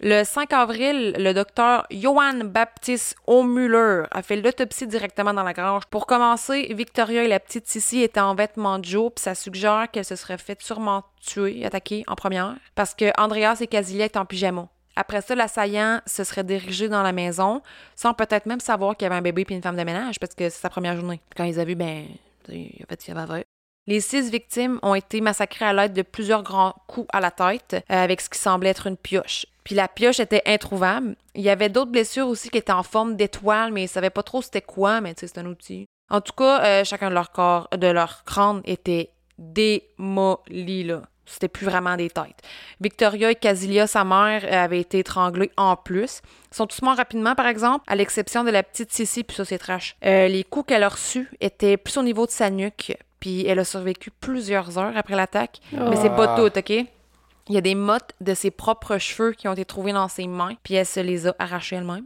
Le 0.00 0.22
5 0.22 0.52
avril, 0.52 1.16
le 1.18 1.32
docteur 1.32 1.84
Johann 1.90 2.44
Baptiste 2.44 3.16
O'Muller 3.26 4.04
a 4.12 4.22
fait 4.22 4.36
l'autopsie 4.36 4.86
directement 4.86 5.34
dans 5.34 5.42
la 5.42 5.52
grange. 5.52 5.86
Pour 5.86 6.06
commencer, 6.06 6.72
Victoria 6.72 7.24
et 7.24 7.28
la 7.28 7.40
petite 7.40 7.66
Sissi 7.66 8.02
étaient 8.02 8.20
en 8.20 8.36
vêtements 8.36 8.78
de 8.78 8.84
jour, 8.84 9.12
puis 9.12 9.24
ça 9.24 9.34
suggère 9.34 9.88
qu'elle 9.90 10.04
se 10.04 10.14
serait 10.14 10.38
fait 10.38 10.62
sûrement 10.62 11.02
tuer, 11.20 11.64
attaquer 11.64 12.04
en 12.06 12.14
première, 12.14 12.54
parce 12.76 12.94
que 12.94 13.10
Andreas 13.20 13.58
et 13.60 13.66
Casilia 13.66 14.04
étaient 14.04 14.18
en 14.18 14.24
pyjama. 14.24 14.68
Après 14.94 15.20
ça, 15.20 15.34
l'assaillant 15.34 16.00
se 16.06 16.22
serait 16.22 16.44
dirigé 16.44 16.88
dans 16.88 17.02
la 17.02 17.12
maison, 17.12 17.60
sans 17.96 18.14
peut-être 18.14 18.46
même 18.46 18.60
savoir 18.60 18.96
qu'il 18.96 19.06
y 19.06 19.06
avait 19.06 19.18
un 19.18 19.22
bébé 19.22 19.44
puis 19.44 19.56
une 19.56 19.62
femme 19.62 19.76
de 19.76 19.82
ménage, 19.82 20.20
parce 20.20 20.34
que 20.36 20.48
c'est 20.48 20.60
sa 20.60 20.70
première 20.70 20.96
journée. 20.96 21.20
Quand 21.36 21.42
ils 21.42 21.58
ont 21.58 21.64
vu, 21.64 21.74
ben, 21.74 22.04
il 22.48 22.84
a 22.84 22.86
fait 22.86 23.00
ce 23.00 23.06
qu'il 23.06 23.18
avait. 23.18 23.46
Les 23.88 24.02
six 24.02 24.30
victimes 24.30 24.78
ont 24.82 24.94
été 24.94 25.22
massacrées 25.22 25.64
à 25.64 25.72
l'aide 25.72 25.94
de 25.94 26.02
plusieurs 26.02 26.42
grands 26.42 26.74
coups 26.88 27.08
à 27.10 27.20
la 27.20 27.30
tête, 27.30 27.72
euh, 27.72 28.04
avec 28.04 28.20
ce 28.20 28.28
qui 28.28 28.38
semblait 28.38 28.68
être 28.68 28.86
une 28.86 28.98
pioche. 28.98 29.46
Puis 29.64 29.74
la 29.74 29.88
pioche 29.88 30.20
était 30.20 30.42
introuvable. 30.44 31.16
Il 31.34 31.40
y 31.40 31.48
avait 31.48 31.70
d'autres 31.70 31.90
blessures 31.90 32.28
aussi 32.28 32.50
qui 32.50 32.58
étaient 32.58 32.70
en 32.70 32.82
forme 32.82 33.16
d'étoile, 33.16 33.72
mais 33.72 33.84
ils 33.84 33.88
savaient 33.88 34.10
pas 34.10 34.22
trop 34.22 34.42
c'était 34.42 34.60
quoi, 34.60 35.00
mais 35.00 35.14
c'est 35.16 35.38
un 35.38 35.46
outil. 35.46 35.86
En 36.10 36.20
tout 36.20 36.34
cas, 36.34 36.62
euh, 36.64 36.84
chacun 36.84 37.08
de 37.08 37.14
leur 37.14 37.32
corps, 37.32 37.66
de 37.74 37.86
leur 37.86 38.24
crâne 38.24 38.60
était 38.66 39.10
démoli, 39.38 40.84
là. 40.84 41.00
C'était 41.24 41.48
plus 41.48 41.64
vraiment 41.64 41.96
des 41.96 42.10
têtes. 42.10 42.42
Victoria 42.82 43.30
et 43.30 43.36
Casilia, 43.36 43.86
sa 43.86 44.04
mère, 44.04 44.44
euh, 44.44 44.64
avaient 44.64 44.80
été 44.80 44.98
étranglées 44.98 45.50
en 45.56 45.76
plus. 45.76 46.20
Ils 46.52 46.56
sont 46.56 46.66
tous 46.66 46.82
morts 46.82 46.96
rapidement, 46.96 47.34
par 47.34 47.46
exemple, 47.46 47.84
à 47.86 47.96
l'exception 47.96 48.44
de 48.44 48.50
la 48.50 48.62
petite 48.62 48.92
Sissi, 48.92 49.24
puis 49.24 49.36
ça, 49.36 49.46
c'est 49.46 49.58
trash. 49.58 49.96
Les 50.02 50.44
coups 50.44 50.66
qu'elle 50.66 50.82
a 50.82 50.90
reçus 50.90 51.30
étaient 51.40 51.78
plus 51.78 51.96
au 51.96 52.02
niveau 52.02 52.26
de 52.26 52.30
sa 52.30 52.50
nuque, 52.50 52.94
puis 53.20 53.46
elle 53.46 53.58
a 53.58 53.64
survécu 53.64 54.10
plusieurs 54.10 54.78
heures 54.78 54.96
après 54.96 55.16
l'attaque. 55.16 55.60
Mais 55.72 55.96
c'est 55.96 56.10
pas 56.10 56.34
Ah. 56.34 56.36
tout, 56.36 56.58
OK? 56.58 56.70
Il 56.70 57.54
y 57.54 57.56
a 57.56 57.60
des 57.62 57.74
mottes 57.74 58.12
de 58.20 58.34
ses 58.34 58.50
propres 58.50 58.98
cheveux 58.98 59.32
qui 59.32 59.48
ont 59.48 59.52
été 59.52 59.64
trouvées 59.64 59.92
dans 59.92 60.08
ses 60.08 60.26
mains, 60.26 60.54
puis 60.62 60.74
elle 60.74 60.84
se 60.86 61.00
les 61.00 61.26
a 61.26 61.34
arrachées 61.38 61.76
elle-même. 61.76 62.04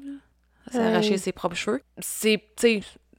Elle 0.69 0.73
s'est 0.73 0.79
Hey. 0.79 0.87
arraché 0.93 1.19
ses 1.19 1.33
propres 1.33 1.57
cheveux. 1.57 1.83
C'est, 1.99 2.41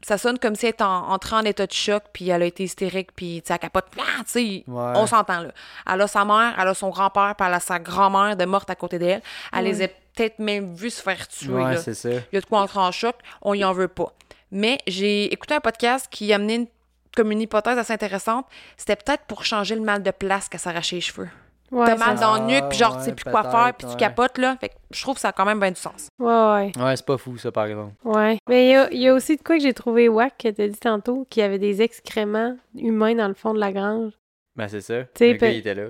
ça 0.05 0.17
sonne 0.17 0.39
comme 0.39 0.55
si 0.55 0.65
elle 0.65 0.71
était 0.71 0.83
en, 0.83 1.09
entrée 1.11 1.35
en 1.35 1.41
état 1.43 1.67
de 1.67 1.71
choc, 1.73 2.01
puis 2.13 2.29
elle 2.29 2.41
a 2.41 2.45
été 2.45 2.63
hystérique, 2.63 3.09
puis 3.13 3.43
elle 3.47 3.59
capote. 3.59 3.85
Ah, 3.99 4.21
Ouais. 4.35 4.63
on 4.67 5.05
s'entend 5.05 5.41
là. 5.41 5.51
Elle 5.91 6.01
a 6.01 6.07
sa 6.07 6.23
mère, 6.23 6.55
elle 6.57 6.67
a 6.69 6.73
son 6.73 6.89
grand-père, 6.89 7.35
puis 7.37 7.45
elle 7.47 7.53
a 7.53 7.59
sa 7.59 7.79
grand-mère 7.79 8.37
de 8.37 8.45
morte 8.45 8.69
à 8.69 8.75
côté 8.75 8.99
d'elle. 8.99 9.21
Elle 9.51 9.65
les 9.65 9.81
a 9.81 9.87
peut-être 9.89 10.39
même 10.39 10.73
vus 10.75 10.91
se 10.91 11.01
faire 11.01 11.27
tuer. 11.27 11.51
Ouais, 11.53 11.73
là. 11.73 11.77
c'est 11.77 11.93
ça. 11.93 12.09
Il 12.09 12.21
y 12.33 12.37
a 12.37 12.41
de 12.41 12.45
quoi 12.45 12.61
entrer 12.61 12.79
en 12.79 12.91
choc, 12.91 13.15
on 13.41 13.53
y 13.53 13.65
en 13.65 13.73
veut 13.73 13.87
pas. 13.89 14.13
Mais 14.51 14.77
j'ai 14.87 15.33
écouté 15.33 15.55
un 15.55 15.59
podcast 15.59 16.07
qui 16.11 16.31
amenait 16.31 16.55
une, 16.55 16.67
comme 17.15 17.31
une 17.31 17.41
hypothèse 17.41 17.77
assez 17.77 17.93
intéressante. 17.93 18.45
C'était 18.77 18.95
peut-être 18.95 19.23
pour 19.25 19.45
changer 19.45 19.75
le 19.75 19.81
mal 19.81 20.03
de 20.03 20.11
place 20.11 20.49
qu'elle 20.49 20.59
s'arrachait 20.59 20.95
les 20.97 21.01
cheveux. 21.01 21.29
Ouais, 21.71 21.87
T'as 21.87 21.95
mal 21.95 22.19
dans 22.19 22.35
le 22.35 22.45
nuque, 22.53 22.69
puis 22.69 22.77
genre, 22.77 22.93
Ah, 22.93 22.97
tu 22.99 23.03
sais 23.05 23.09
ouais, 23.09 23.15
plus 23.15 23.31
quoi 23.31 23.43
faire, 23.43 23.73
puis 23.75 23.87
tu 23.89 23.95
capotes, 23.95 24.37
là. 24.37 24.55
Fait 24.61 24.69
que 24.69 24.75
je 24.91 25.01
trouve 25.01 25.15
que 25.15 25.21
ça 25.21 25.29
a 25.29 25.31
quand 25.31 25.45
même 25.45 25.59
bien 25.59 25.71
du 25.71 25.79
sens. 25.79 26.07
Ouais, 26.19 26.27
ouais. 26.27 26.71
Ouais, 26.79 26.95
c'est 26.95 27.05
pas 27.05 27.17
fou, 27.17 27.35
ça, 27.39 27.51
par 27.51 27.65
exemple. 27.65 27.93
Ouais. 28.03 28.37
Mais 28.47 28.67
il 28.67 28.71
y 28.71 28.75
a, 28.75 28.91
il 28.91 29.01
y 29.01 29.07
a 29.07 29.13
aussi 29.13 29.37
de 29.37 29.41
quoi 29.41 29.57
que 29.57 29.63
j'ai 29.63 29.73
trouvé 29.73 30.07
wack, 30.07 30.37
que 30.37 30.49
t'as 30.49 30.67
dit 30.67 30.77
tantôt, 30.79 31.25
qu'il 31.31 31.41
y 31.41 31.43
avait 31.43 31.57
des 31.57 31.81
excréments 31.81 32.55
humains 32.75 33.15
dans 33.15 33.27
le 33.27 33.33
fond 33.33 33.55
de 33.55 33.59
la 33.59 33.71
grange. 33.71 34.11
Ben, 34.55 34.67
c'est 34.67 34.81
ça. 34.81 35.03
T'sais, 35.15 35.31
le 35.33 35.37
gars, 35.39 35.49
il 35.49 35.57
était 35.57 35.73
là. 35.73 35.85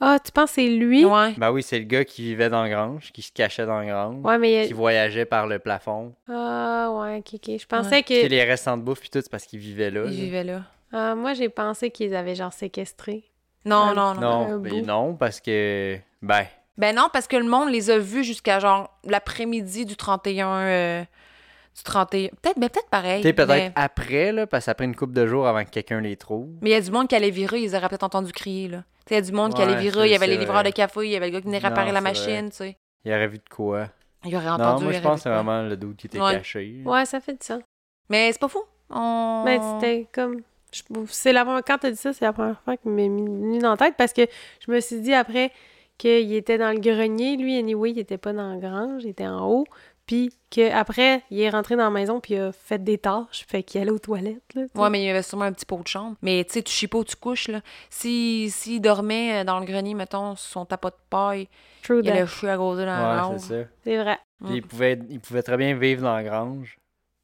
Ah, 0.00 0.18
tu 0.22 0.30
penses 0.30 0.50
que 0.50 0.54
c'est 0.56 0.66
lui? 0.68 1.04
Ouais. 1.06 1.32
Ben 1.38 1.50
oui, 1.50 1.62
c'est 1.62 1.78
le 1.78 1.84
gars 1.86 2.04
qui 2.04 2.22
vivait 2.22 2.50
dans 2.50 2.62
la 2.62 2.68
grange, 2.68 3.12
qui 3.12 3.22
se 3.22 3.32
cachait 3.32 3.64
dans 3.64 3.78
la 3.80 3.86
grange, 3.86 4.24
Ouais, 4.24 4.36
mais 4.38 4.64
il 4.64 4.66
qui 4.68 4.74
voyageait 4.74 5.24
par 5.24 5.46
le 5.46 5.58
plafond. 5.58 6.12
Ah, 6.28 6.90
ouais, 6.92 7.18
ok, 7.18 7.34
ok. 7.34 7.58
Je 7.58 7.66
pensais 7.66 8.02
Tu 8.02 8.14
sais, 8.14 8.22
que... 8.24 8.28
les 8.28 8.44
restants 8.44 8.76
de 8.76 8.82
bouffe, 8.82 9.00
puis 9.00 9.08
tout, 9.10 9.20
c'est 9.22 9.30
parce 9.30 9.44
qu'il 9.46 9.58
vivait 9.58 9.90
là. 9.90 10.02
Il 10.04 10.10
là. 10.18 10.24
vivait 10.24 10.44
là. 10.44 10.62
Ah, 10.92 11.14
moi, 11.14 11.32
j'ai 11.32 11.48
pensé 11.48 11.90
qu'ils 11.90 12.14
avaient 12.14 12.34
genre 12.34 12.52
séquestré. 12.52 13.24
Non, 13.64 13.88
Ouais. 13.88 13.94
non, 13.94 14.14
non. 14.14 14.48
Non, 14.48 14.58
mais 14.58 14.70
bout. 14.70 14.82
non, 14.86 15.14
parce 15.14 15.40
que. 15.40 15.96
Ben, 16.22 16.44
Ben 16.76 16.94
non, 16.94 17.08
parce 17.12 17.26
que 17.26 17.36
le 17.36 17.48
monde 17.48 17.70
les 17.70 17.90
a 17.90 17.98
vus 17.98 18.22
jusqu'à 18.22 18.58
genre 18.60 18.90
l'après-midi 19.04 19.86
du 19.86 19.96
31. 19.96 20.48
euh, 20.58 21.04
du 21.76 21.82
31. 21.82 22.28
Peut-être, 22.28 22.58
ben 22.58 22.68
peut-être 22.68 22.88
pareil. 22.88 23.20
tu 23.22 23.28
sais, 23.28 23.32
peut-être 23.32 23.48
Mais 23.50 23.72
après, 23.74 24.32
là, 24.32 24.46
parce 24.46 24.66
qu'après 24.66 24.84
une 24.86 24.96
couple 24.96 25.12
de 25.12 25.26
jours 25.26 25.46
avant 25.46 25.64
que 25.64 25.70
quelqu'un 25.70 26.00
les 26.00 26.16
trouve. 26.16 26.48
mais 26.62 26.70
il 26.70 26.72
y 26.72 26.76
a 26.76 26.80
du 26.80 26.90
monde 26.90 27.08
qui 27.08 27.14
allait 27.14 27.30
virer, 27.30 27.60
ils 27.60 27.74
auraient 27.76 27.88
peut-être 27.88 28.02
entendu 28.04 28.32
crier, 28.32 28.68
là. 28.68 28.78
Tu 29.06 29.14
sais, 29.14 29.14
il 29.14 29.14
y 29.14 29.18
a 29.18 29.30
du 29.30 29.32
monde 29.32 29.54
qui 29.54 29.62
allait 29.62 29.76
virer, 29.76 30.08
il 30.08 30.12
y 30.12 30.14
avait 30.14 30.26
les 30.26 30.36
livreurs 30.38 30.62
vrai. 30.62 30.70
de 30.70 30.74
café, 30.74 31.00
il 31.04 31.10
y 31.10 31.16
avait 31.16 31.26
le 31.26 31.32
gars 31.32 31.40
qui 31.40 31.46
venait 31.46 31.60
Non, 31.60 31.68
réparer 31.68 31.92
la 31.92 32.00
machine, 32.00 32.50
tu 32.50 32.56
sais. 32.56 32.76
Il 33.04 33.12
aurait 33.12 33.28
vu 33.28 33.38
de 33.38 33.48
quoi. 33.48 33.88
Il 34.24 34.34
aurait 34.34 34.46
non, 34.46 34.52
entendu. 34.54 34.84
moi, 34.84 34.92
il 34.92 34.96
je 34.96 35.02
pense 35.02 35.16
que 35.18 35.22
c'est 35.24 35.28
vraiment 35.30 35.62
le 35.62 35.76
doute 35.76 35.96
qui 35.96 36.06
était 36.08 36.18
Ouais. 36.20 36.32
caché. 36.32 36.82
Ouais, 36.84 37.04
ça 37.04 37.20
fait 37.20 37.32
du 37.34 37.46
sens. 37.46 37.60
Mais 38.08 38.32
c'est 38.32 38.40
pas 38.40 38.48
fou. 38.48 38.62
On... 38.90 39.42
Mais 39.44 39.60
c'était 39.60 40.08
comme. 40.12 40.40
je- 40.72 40.82
C'est 41.08 41.32
la 41.32 41.44
première... 41.44 41.62
Quand 41.64 41.78
t'as 41.78 41.90
dit 41.90 41.96
ça, 41.96 42.12
c'est 42.12 42.24
la 42.24 42.32
première 42.32 42.60
fois 42.62 42.76
qu'il 42.76 42.90
m'est 42.90 43.08
mis 43.08 43.58
dans 43.58 43.70
la 43.70 43.76
tête 43.76 43.94
parce 43.96 44.12
que 44.12 44.22
je 44.66 44.72
me 44.72 44.80
suis 44.80 45.00
dit 45.00 45.14
après 45.14 45.52
qu'il 45.98 46.32
était 46.34 46.58
dans 46.58 46.72
le 46.72 46.80
grenier. 46.80 47.36
Lui, 47.36 47.56
anyway, 47.58 47.90
il 47.92 47.98
était 48.00 48.18
pas 48.18 48.32
dans 48.32 48.52
la 48.54 48.58
grange, 48.58 49.02
il 49.04 49.10
était 49.10 49.26
en 49.26 49.46
haut. 49.48 49.66
Puis 50.06 50.32
qu'après, 50.50 51.22
il 51.30 51.40
est 51.40 51.50
rentré 51.50 51.74
dans 51.74 51.82
la 51.84 51.90
maison 51.90 52.20
puis 52.20 52.34
il 52.34 52.40
a 52.40 52.52
fait 52.52 52.82
des 52.82 52.96
tâches. 52.98 53.44
Fait 53.48 53.62
qu'il 53.64 53.80
allait 53.80 53.90
aux 53.90 53.98
toilettes. 53.98 54.54
Là. 54.54 54.62
Ouais, 54.76 54.88
mais 54.90 55.02
il 55.02 55.06
y 55.06 55.10
avait 55.10 55.22
sûrement 55.22 55.46
un 55.46 55.52
petit 55.52 55.66
pot 55.66 55.82
de 55.82 55.88
chambre. 55.88 56.16
Mais 56.22 56.44
tu 56.44 56.52
sais, 56.54 56.62
tu 56.62 56.72
chies 56.72 56.86
pas 56.86 56.98
où 56.98 57.04
tu 57.04 57.16
couches, 57.16 57.48
là. 57.48 57.60
Si, 57.90 58.80
dormait 58.80 59.44
dans 59.44 59.58
le 59.58 59.66
grenier, 59.66 59.94
mettons, 59.94 60.36
sur 60.36 60.48
son 60.50 60.64
tapot 60.64 60.90
de 60.90 60.94
paille, 61.10 61.48
True 61.82 62.00
il 62.04 62.10
allait 62.10 62.26
chier 62.26 62.48
à 62.50 62.56
causer 62.56 62.84
dans 62.84 62.96
la 62.96 63.10
Ouais, 63.14 63.20
grange. 63.20 63.40
c'est 63.40 63.62
ça. 63.64 63.68
C'est 63.84 63.96
vrai. 63.98 64.18
Puis 64.44 64.52
Mm. 64.52 64.56
il, 64.56 64.62
pouvait, 64.62 64.98
il 65.08 65.20
pouvait 65.20 65.42
très 65.42 65.56
bien 65.56 65.74
vivre 65.76 66.02
dans 66.02 66.14
la 66.14 66.22
grange. 66.22 66.76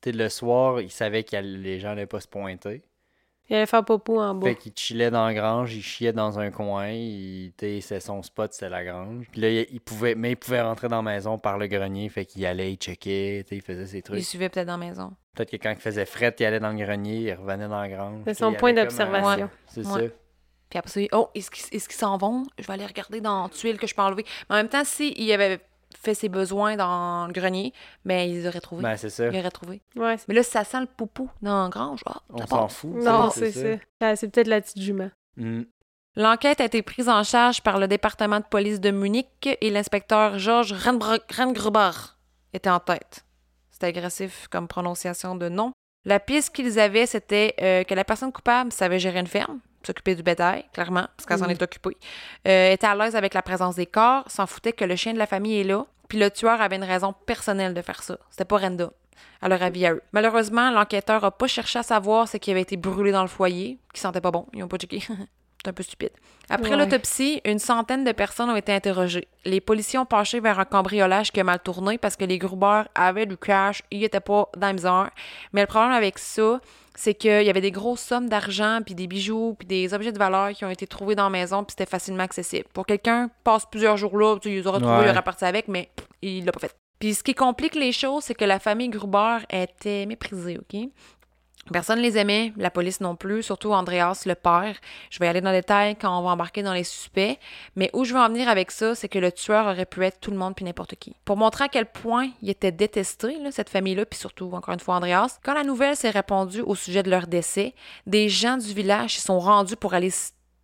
Tu 0.03 0.11
sais, 0.11 0.17
le 0.17 0.29
soir, 0.29 0.81
il 0.81 0.91
savait 0.91 1.23
que 1.25 1.37
les 1.37 1.79
gens 1.79 1.91
n'allaient 1.91 2.07
pas 2.07 2.21
se 2.21 2.27
pointer. 2.29 2.83
Il 3.51 3.57
allait 3.57 3.67
faire 3.67 3.85
popo 3.85 4.21
en 4.21 4.35
bas. 4.35 4.47
Fait 4.47 4.55
qu'il 4.55 4.73
chillait 4.75 5.11
dans 5.11 5.27
la 5.27 5.35
grange, 5.35 5.75
il 5.75 5.83
chiait 5.83 6.13
dans 6.13 6.39
un 6.39 6.51
coin, 6.51 6.89
il, 6.89 7.53
c'est 7.59 8.01
son 8.01 8.23
spot, 8.23 8.53
c'est 8.53 8.69
la 8.69 8.85
grange. 8.85 9.27
Puis 9.31 9.41
là, 9.41 9.49
il, 9.51 9.67
il 9.73 9.81
pouvait, 9.81 10.15
mais 10.15 10.31
il 10.31 10.37
pouvait 10.37 10.63
rentrer 10.63 10.89
dans 10.89 11.03
la 11.03 11.13
maison 11.13 11.39
par 11.39 11.59
le 11.59 11.67
grenier, 11.67 12.09
fait 12.09 12.25
qu'il 12.25 12.47
allait, 12.47 12.73
il 12.73 12.77
checkait, 12.77 13.45
il 13.51 13.61
faisait 13.61 13.87
ses 13.87 13.99
Il 13.99 14.03
trucs. 14.03 14.23
suivait 14.25 14.49
peut-être 14.49 14.69
dans 14.69 14.79
la 14.79 14.87
maison. 14.87 15.13
Peut-être 15.35 15.51
que 15.51 15.57
quand 15.57 15.71
il 15.71 15.77
faisait 15.77 16.07
fret, 16.07 16.35
il 16.39 16.45
allait 16.47 16.61
dans 16.61 16.71
le 16.73 16.83
grenier, 16.83 17.17
il 17.17 17.33
revenait 17.35 17.69
dans 17.69 17.81
la 17.81 17.89
grange. 17.89 18.23
C'est 18.27 18.35
son 18.35 18.53
il 18.53 18.57
point 18.57 18.73
d'observation. 18.73 19.51
C'est 19.67 19.87
Ouais. 19.87 20.09
ça. 20.09 20.15
Puis 20.71 20.79
après 20.79 20.91
ça, 20.91 21.01
il- 21.03 21.09
oh, 21.13 21.29
est-ce 21.35 21.51
qu'ils 21.51 21.81
s'en 21.81 22.17
vont? 22.17 22.45
Je 22.59 22.67
vais 22.67 22.73
aller 22.73 22.87
regarder 22.87 23.21
dans 23.21 23.43
la 23.43 23.49
tuile 23.51 23.77
que 23.79 23.87
je 23.87 23.95
peux 23.95 24.01
enlever. 24.03 24.25
Mais 24.49 24.55
en 24.55 24.59
même 24.59 24.69
temps, 24.69 24.85
s'il 24.85 25.31
avait 25.33 25.61
fait 25.97 26.15
ses 26.15 26.29
besoins 26.29 26.77
dans 26.77 27.27
le 27.27 27.33
grenier, 27.33 27.73
ben, 28.05 28.29
ils 28.29 28.47
auraient 28.47 28.61
trouvé. 28.61 28.83
Ben, 28.83 28.97
c'est 28.97 29.11
ça. 29.11 29.29
Ils 29.29 29.39
auraient 29.39 29.51
trouvé. 29.51 29.81
Ouais, 29.97 30.17
c'est- 30.19 30.29
Mais 30.29 30.35
là, 30.35 30.43
ça 30.43 30.65
sent 30.65 30.81
le 30.81 30.87
poupou 30.87 31.31
dans 31.43 31.65
la 31.65 31.69
grange, 31.69 32.03
On 32.31 32.47
s'en 32.47 32.69
fout. 32.69 32.95
non, 32.95 33.31
c'est 33.31 33.53
ça. 33.53 33.83
Ah, 34.01 34.17
C'est 34.17 34.29
peut-être 34.29 34.49
la 34.49 34.61
petite 34.61 34.81
jument. 34.81 35.11
Mm. 35.37 35.63
L'enquête 36.17 36.61
a 36.61 36.65
été 36.67 36.83
prise 36.83 37.09
en 37.09 37.23
charge 37.25 37.63
par 37.63 37.79
le 37.79 37.89
département 37.89 38.39
de 38.39 38.45
police 38.45 38.81
de 38.81 38.91
Munich 38.91 39.29
et 39.61 39.71
l'inspecteur 39.71 40.39
Georges 40.39 40.75
Rengr- 40.75 41.21
Rengruber 41.35 41.91
était 42.53 42.69
en 42.69 42.81
tête. 42.81 43.25
C'était 43.71 43.87
agressif 43.87 44.47
comme 44.51 44.69
prononciation 44.69 45.35
de 45.37 45.49
nom. 45.49 45.73
La 46.05 46.19
piste 46.21 46.55
qu'ils 46.55 46.79
avaient, 46.81 47.07
c'était 47.07 47.55
euh, 47.61 47.85
que 47.85 47.95
la 47.95 48.05
personne 48.05 48.33
coupable 48.33 48.73
savait 48.73 48.99
gérer 48.99 49.21
une 49.21 49.27
ferme, 49.27 49.61
s'occuper 49.87 50.15
du 50.15 50.23
bétail, 50.23 50.65
clairement, 50.73 51.07
parce 51.17 51.27
qu'elle 51.27 51.39
s'en 51.39 51.45
Mhm. 51.47 51.53
est 51.53 51.63
occupée, 51.63 51.97
euh, 52.49 52.73
était 52.73 52.87
à 52.87 52.95
l'aise 52.97 53.15
avec 53.17 53.35
la 53.35 53.43
présence 53.43 53.77
des 53.77 53.87
corps, 53.87 54.25
s'en 54.31 54.47
foutait 54.47 54.73
que 54.73 54.85
le 54.85 54.97
chien 54.97 55.13
de 55.13 55.19
la 55.19 55.27
famille 55.27 55.61
est 55.61 55.65
là, 55.65 55.87
puis 56.09 56.19
le 56.19 56.31
tueur 56.31 56.61
avait 56.61 56.77
une 56.77 56.85
raison 56.85 57.15
personnelle 57.27 57.73
de 57.75 57.83
faire 57.83 58.03
ça. 58.03 58.19
C'était 58.31 58.45
pas 58.45 58.59
random 58.59 58.91
à 59.41 59.49
leur 59.49 59.63
avis 59.63 59.87
à 59.87 59.93
eux. 59.95 60.03
Malheureusement, 60.13 60.71
l'enquêteur 60.71 61.25
a 61.25 61.31
pas 61.31 61.47
cherché 61.47 61.79
à 61.79 61.83
savoir 61.83 62.29
ce 62.29 62.37
qui 62.37 62.51
avait 62.51 62.63
été 62.63 62.77
brûlé 62.77 63.13
dans 63.13 63.23
le 63.23 63.29
foyer, 63.29 63.79
qui 63.95 64.01
sentait 64.01 64.21
pas 64.21 64.31
bon. 64.33 64.47
Ils 64.53 64.63
ont 64.65 64.69
pas 64.69 64.79
checké. 64.79 65.03
C'est 65.65 65.71
un 65.71 65.73
peu 65.73 65.83
stupide. 65.85 66.11
Après 66.51 66.71
Ouais. 66.71 66.77
l'autopsie, 66.77 67.41
une 67.45 67.61
centaine 67.61 68.03
de 68.03 68.11
personnes 68.11 68.51
ont 68.51 68.57
été 68.57 68.73
interrogées. 68.73 69.29
Les 69.45 69.61
policiers 69.61 69.99
ont 70.01 70.05
penché 70.07 70.41
vers 70.41 70.59
un 70.59 70.65
cambriolage 70.65 71.31
qui 71.31 71.39
a 71.39 71.45
mal 71.45 71.61
tourné 71.61 71.99
parce 71.99 72.17
que 72.17 72.25
les 72.25 72.39
Gruber 72.39 72.83
avaient 72.97 73.27
du 73.27 73.37
cash, 73.37 73.83
ils 73.93 74.03
étaient 74.03 74.19
pas 74.21 74.49
dans 74.57 74.67
la 74.67 74.73
misère. 74.73 75.11
Mais 75.53 75.61
le 75.61 75.69
problème 75.69 75.93
avec 75.93 76.19
ça, 76.19 76.61
c'est 76.97 77.15
qu'il 77.15 77.45
y 77.45 77.49
avait 77.51 77.61
des 77.61 77.71
grosses 77.71 78.01
sommes 78.01 78.29
d'argent, 78.29 78.81
puis 78.85 78.95
des 78.97 79.07
bijoux, 79.07 79.55
puis 79.57 79.67
des 79.69 79.95
objets 79.95 80.11
de 80.13 80.19
valeur 80.19 80.51
qui 80.51 80.65
ont 80.65 80.71
été 80.71 80.87
trouvés 80.89 81.15
dans 81.15 81.25
la 81.25 81.31
maison, 81.31 81.63
puis 81.63 81.75
c'était 81.79 81.89
facilement 81.89 82.25
accessible. 82.25 82.65
Pour 82.75 82.85
quelqu'un 82.85 83.31
passe 83.45 83.65
plusieurs 83.71 83.97
jours 83.97 84.19
là, 84.19 84.37
tu 84.41 84.49
les 84.49 84.67
aura 84.67 84.81
trouvés, 84.81 84.97
Ouais. 85.09 85.13
il 85.15 85.23
parti 85.23 85.45
avec, 85.45 85.69
mais 85.69 85.91
il 86.23 86.45
l'a 86.45 86.51
pas 86.53 86.61
fait. 86.61 86.75
Puis 86.99 87.15
ce 87.15 87.23
qui 87.23 87.35
complique 87.35 87.77
les 87.77 87.93
choses, 87.93 88.25
c'est 88.25 88.35
que 88.35 88.45
la 88.45 88.59
famille 88.59 88.89
Gruber 88.89 89.39
était 89.49 90.07
méprisée, 90.07 90.59
OK? 90.59 90.89
Personne 91.71 91.99
ne 91.99 92.03
les 92.03 92.19
aimait, 92.19 92.53
la 92.57 92.71
police 92.71 93.01
non 93.01 93.15
plus, 93.15 93.43
surtout 93.43 93.73
Andreas, 93.73 94.25
le 94.27 94.35
père. 94.35 94.75
Je 95.11 95.19
vais 95.19 95.27
y 95.27 95.29
aller 95.29 95.41
dans 95.41 95.51
le 95.51 95.59
détail 95.59 95.97
quand 95.97 96.19
on 96.19 96.23
va 96.23 96.31
embarquer 96.31 96.63
dans 96.63 96.73
les 96.73 96.85
suspects. 96.85 97.39
Mais 97.77 97.91
où 97.93 98.05
je 98.05 98.15
veux 98.15 98.21
en 98.21 98.29
venir 98.29 98.49
avec 98.49 98.71
ça, 98.71 98.95
c'est 98.95 99.09
que 99.09 99.19
le 99.19 99.31
tueur 99.31 99.67
aurait 99.67 99.87
pu 99.87 100.05
être 100.05 100.19
tout 100.21 100.31
le 100.31 100.37
monde 100.37 100.55
puis 100.57 100.65
n'importe 100.65 100.97
qui. 100.97 101.15
Pour 101.25 101.37
montrer 101.37 101.65
à 101.65 101.69
quel 101.69 101.87
point 101.87 102.31
il 102.43 102.51
était 102.51 102.73
détesté, 102.73 103.39
là, 103.39 103.53
cette 103.53 103.71
famille-là, 103.71 104.07
puis 104.07 104.19
surtout, 104.19 104.51
encore 104.53 104.75
une 104.75 104.81
fois, 104.81 104.97
Andreas, 104.97 105.39
quand 105.45 105.55
la 105.55 105.65
nouvelle 105.65 105.97
s'est 105.97 106.11
répandue 106.11 106.63
au 106.63 106.75
sujet 106.75 107.03
de 107.03 107.11
leur 107.11 107.27
décès, 107.27 107.75
des 108.07 108.29
gens 108.29 108.57
du 108.57 108.73
village 108.75 109.15
s'y 109.15 109.21
sont 109.21 109.39
rendus 109.39 109.77
pour 109.77 109.95
aller 109.95 110.11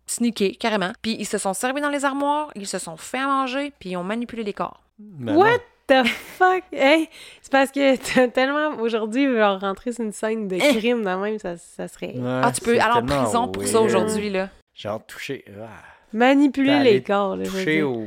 sneaker, 0.05 0.51
carrément. 0.59 0.91
Puis 1.01 1.15
ils 1.19 1.25
se 1.25 1.37
sont 1.37 1.53
servis 1.53 1.81
dans 1.81 1.89
les 1.89 2.03
armoires, 2.03 2.51
ils 2.55 2.67
se 2.67 2.79
sont 2.79 2.97
fait 2.97 3.19
à 3.19 3.27
manger, 3.27 3.71
puis 3.79 3.91
ils 3.91 3.97
ont 3.97 4.03
manipulé 4.03 4.43
les 4.43 4.53
corps. 4.53 4.81
Ben 4.97 5.35
What? 5.35 5.51
non. 5.51 5.57
The 5.89 6.07
fuck? 6.07 6.63
Hey, 6.71 7.09
c'est 7.41 7.51
parce 7.51 7.71
que 7.71 7.95
t'as 8.15 8.27
tellement 8.29 8.81
aujourd'hui, 8.81 9.25
genre, 9.35 9.59
rentrer 9.59 9.91
sur 9.91 10.03
une 10.05 10.11
scène 10.13 10.47
de 10.47 10.55
Eh. 10.55 10.77
crime 10.77 11.03
dans 11.03 11.19
même, 11.19 11.37
ça, 11.39 11.57
ça 11.57 11.87
serait. 11.87 12.13
Ouais, 12.15 12.41
ah, 12.43 12.51
tu 12.53 12.61
peux 12.61 12.79
aller 12.79 12.93
en 12.93 13.05
prison 13.05 13.47
pour 13.49 13.65
ça 13.67 13.81
aujourd'hui, 13.81 14.29
là. 14.29 14.49
Genre 14.73 15.05
toucher. 15.05 15.43
Ah, 15.61 15.67
Manipuler 16.13 16.79
les 16.79 17.03
corps, 17.03 17.35
là. 17.35 17.45
toucher 17.45 17.83
au. 17.83 18.03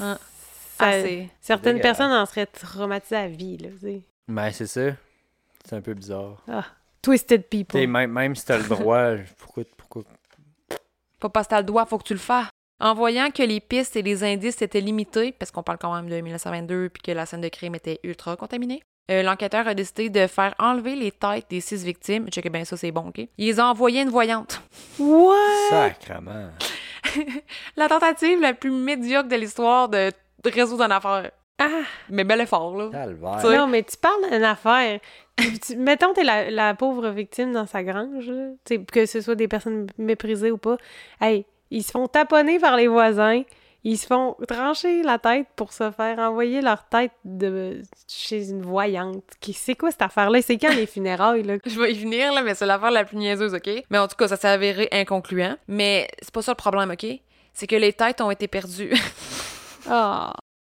Ah. 0.00 0.16
Ça- 0.16 0.18
Ah, 0.80 0.92
c'est... 0.92 1.28
certaines 1.40 1.80
personnes 1.80 2.10
en 2.12 2.26
seraient 2.26 2.46
traumatisées 2.46 3.16
à 3.16 3.28
vie, 3.28 3.56
là. 3.58 3.68
tu 3.70 3.78
sais. 3.86 4.02
Ben, 4.28 4.50
c'est 4.50 4.66
ça. 4.66 4.90
C'est 5.64 5.76
un 5.76 5.80
peu 5.80 5.94
bizarre. 5.94 6.42
Twisted 7.00 7.42
T'sais, 7.48 7.48
people. 7.64 7.86
même, 7.86 8.10
même 8.12 8.34
si 8.34 8.44
t'as 8.44 8.58
le 8.58 8.64
droit, 8.64 9.10
pourquoi. 9.38 9.64
pourquoi... 9.76 10.02
Pas 11.20 11.28
parce 11.28 11.46
que 11.46 11.50
t'as 11.50 11.58
le 11.60 11.66
doigt, 11.66 11.86
faut 11.86 11.98
que 11.98 12.04
tu 12.04 12.14
le 12.14 12.18
fasses. 12.18 12.48
En 12.80 12.94
voyant 12.94 13.30
que 13.30 13.42
les 13.42 13.60
pistes 13.60 13.96
et 13.96 14.02
les 14.02 14.24
indices 14.24 14.60
étaient 14.62 14.80
limités, 14.80 15.32
parce 15.32 15.50
qu'on 15.50 15.62
parle 15.62 15.78
quand 15.78 15.94
même 15.94 16.08
de 16.08 16.20
1922 16.20 16.88
puis 16.90 17.02
que 17.02 17.12
la 17.12 17.24
scène 17.26 17.40
de 17.40 17.48
crime 17.48 17.74
était 17.74 18.00
ultra 18.02 18.36
contaminée, 18.36 18.82
euh, 19.10 19.22
l'enquêteur 19.22 19.68
a 19.68 19.74
décidé 19.74 20.08
de 20.10 20.26
faire 20.26 20.54
enlever 20.58 20.96
les 20.96 21.12
têtes 21.12 21.46
des 21.50 21.60
six 21.60 21.84
victimes. 21.84 22.28
Checkez 22.30 22.48
bien 22.50 22.64
ça, 22.64 22.76
c'est 22.76 22.90
bon, 22.90 23.08
OK? 23.08 23.18
Il 23.18 23.46
les 23.46 23.60
a 23.60 23.66
envoyés 23.66 24.00
à 24.00 24.02
une 24.02 24.08
voyante. 24.10 24.60
What? 24.98 25.34
Sacrement. 25.70 26.50
La 27.76 27.88
tentative 27.88 28.40
la 28.40 28.54
plus 28.54 28.70
médiocre 28.70 29.28
de 29.28 29.36
l'histoire 29.36 29.88
de 29.88 30.10
résoudre 30.44 30.84
une 30.84 30.92
affaire. 30.92 31.30
Ah! 31.58 31.82
Mais 32.10 32.24
bel 32.24 32.40
effort, 32.40 32.76
là. 32.76 32.88
Calvaire. 32.90 33.36
Tu 33.40 33.46
sais. 33.48 33.56
Non, 33.56 33.66
mais 33.66 33.82
tu 33.84 33.96
parles 33.96 34.30
d'une 34.30 34.42
affaire. 34.42 34.98
Tu- 35.36 35.76
mettons, 35.76 36.12
t'es 36.12 36.24
la, 36.24 36.50
la 36.50 36.74
pauvre 36.74 37.08
victime 37.10 37.52
dans 37.52 37.66
sa 37.66 37.82
grange, 37.84 38.28
là. 38.28 38.48
Tu 38.64 38.74
sais, 38.76 38.84
que 38.84 39.06
ce 39.06 39.20
soit 39.20 39.34
des 39.36 39.48
personnes 39.48 39.86
méprisées 39.98 40.50
ou 40.50 40.58
pas. 40.58 40.76
Hey, 41.20 41.44
ils 41.74 41.82
se 41.82 41.90
font 41.90 42.06
taponner 42.06 42.60
par 42.60 42.76
les 42.76 42.86
voisins. 42.86 43.42
Ils 43.82 43.98
se 43.98 44.06
font 44.06 44.36
trancher 44.48 45.02
la 45.02 45.18
tête 45.18 45.46
pour 45.56 45.72
se 45.72 45.90
faire 45.90 46.18
envoyer 46.20 46.62
leur 46.62 46.88
tête 46.88 47.10
de 47.24 47.82
chez 48.08 48.48
une 48.48 48.62
voyante. 48.62 49.24
Qui 49.40 49.52
C'est 49.52 49.74
quoi 49.74 49.90
cette 49.90 50.00
affaire-là? 50.00 50.40
C'est 50.40 50.56
quand 50.56 50.72
les 50.72 50.86
funérailles, 50.86 51.42
là? 51.42 51.56
Je 51.66 51.78
vais 51.78 51.92
y 51.92 51.98
venir, 51.98 52.32
là, 52.32 52.42
mais 52.42 52.54
c'est 52.54 52.64
l'affaire 52.64 52.92
la 52.92 53.04
plus 53.04 53.16
niaiseuse, 53.16 53.52
OK? 53.52 53.68
Mais 53.90 53.98
en 53.98 54.08
tout 54.08 54.16
cas, 54.16 54.28
ça 54.28 54.36
s'est 54.36 54.48
avéré 54.48 54.88
inconcluant. 54.92 55.56
Mais 55.68 56.08
c'est 56.22 56.32
pas 56.32 56.42
ça 56.42 56.52
le 56.52 56.56
problème, 56.56 56.92
OK? 56.92 57.06
C'est 57.52 57.66
que 57.66 57.76
les 57.76 57.92
têtes 57.92 58.20
ont 58.20 58.30
été 58.30 58.48
perdues. 58.48 58.94
Ah! 59.86 60.32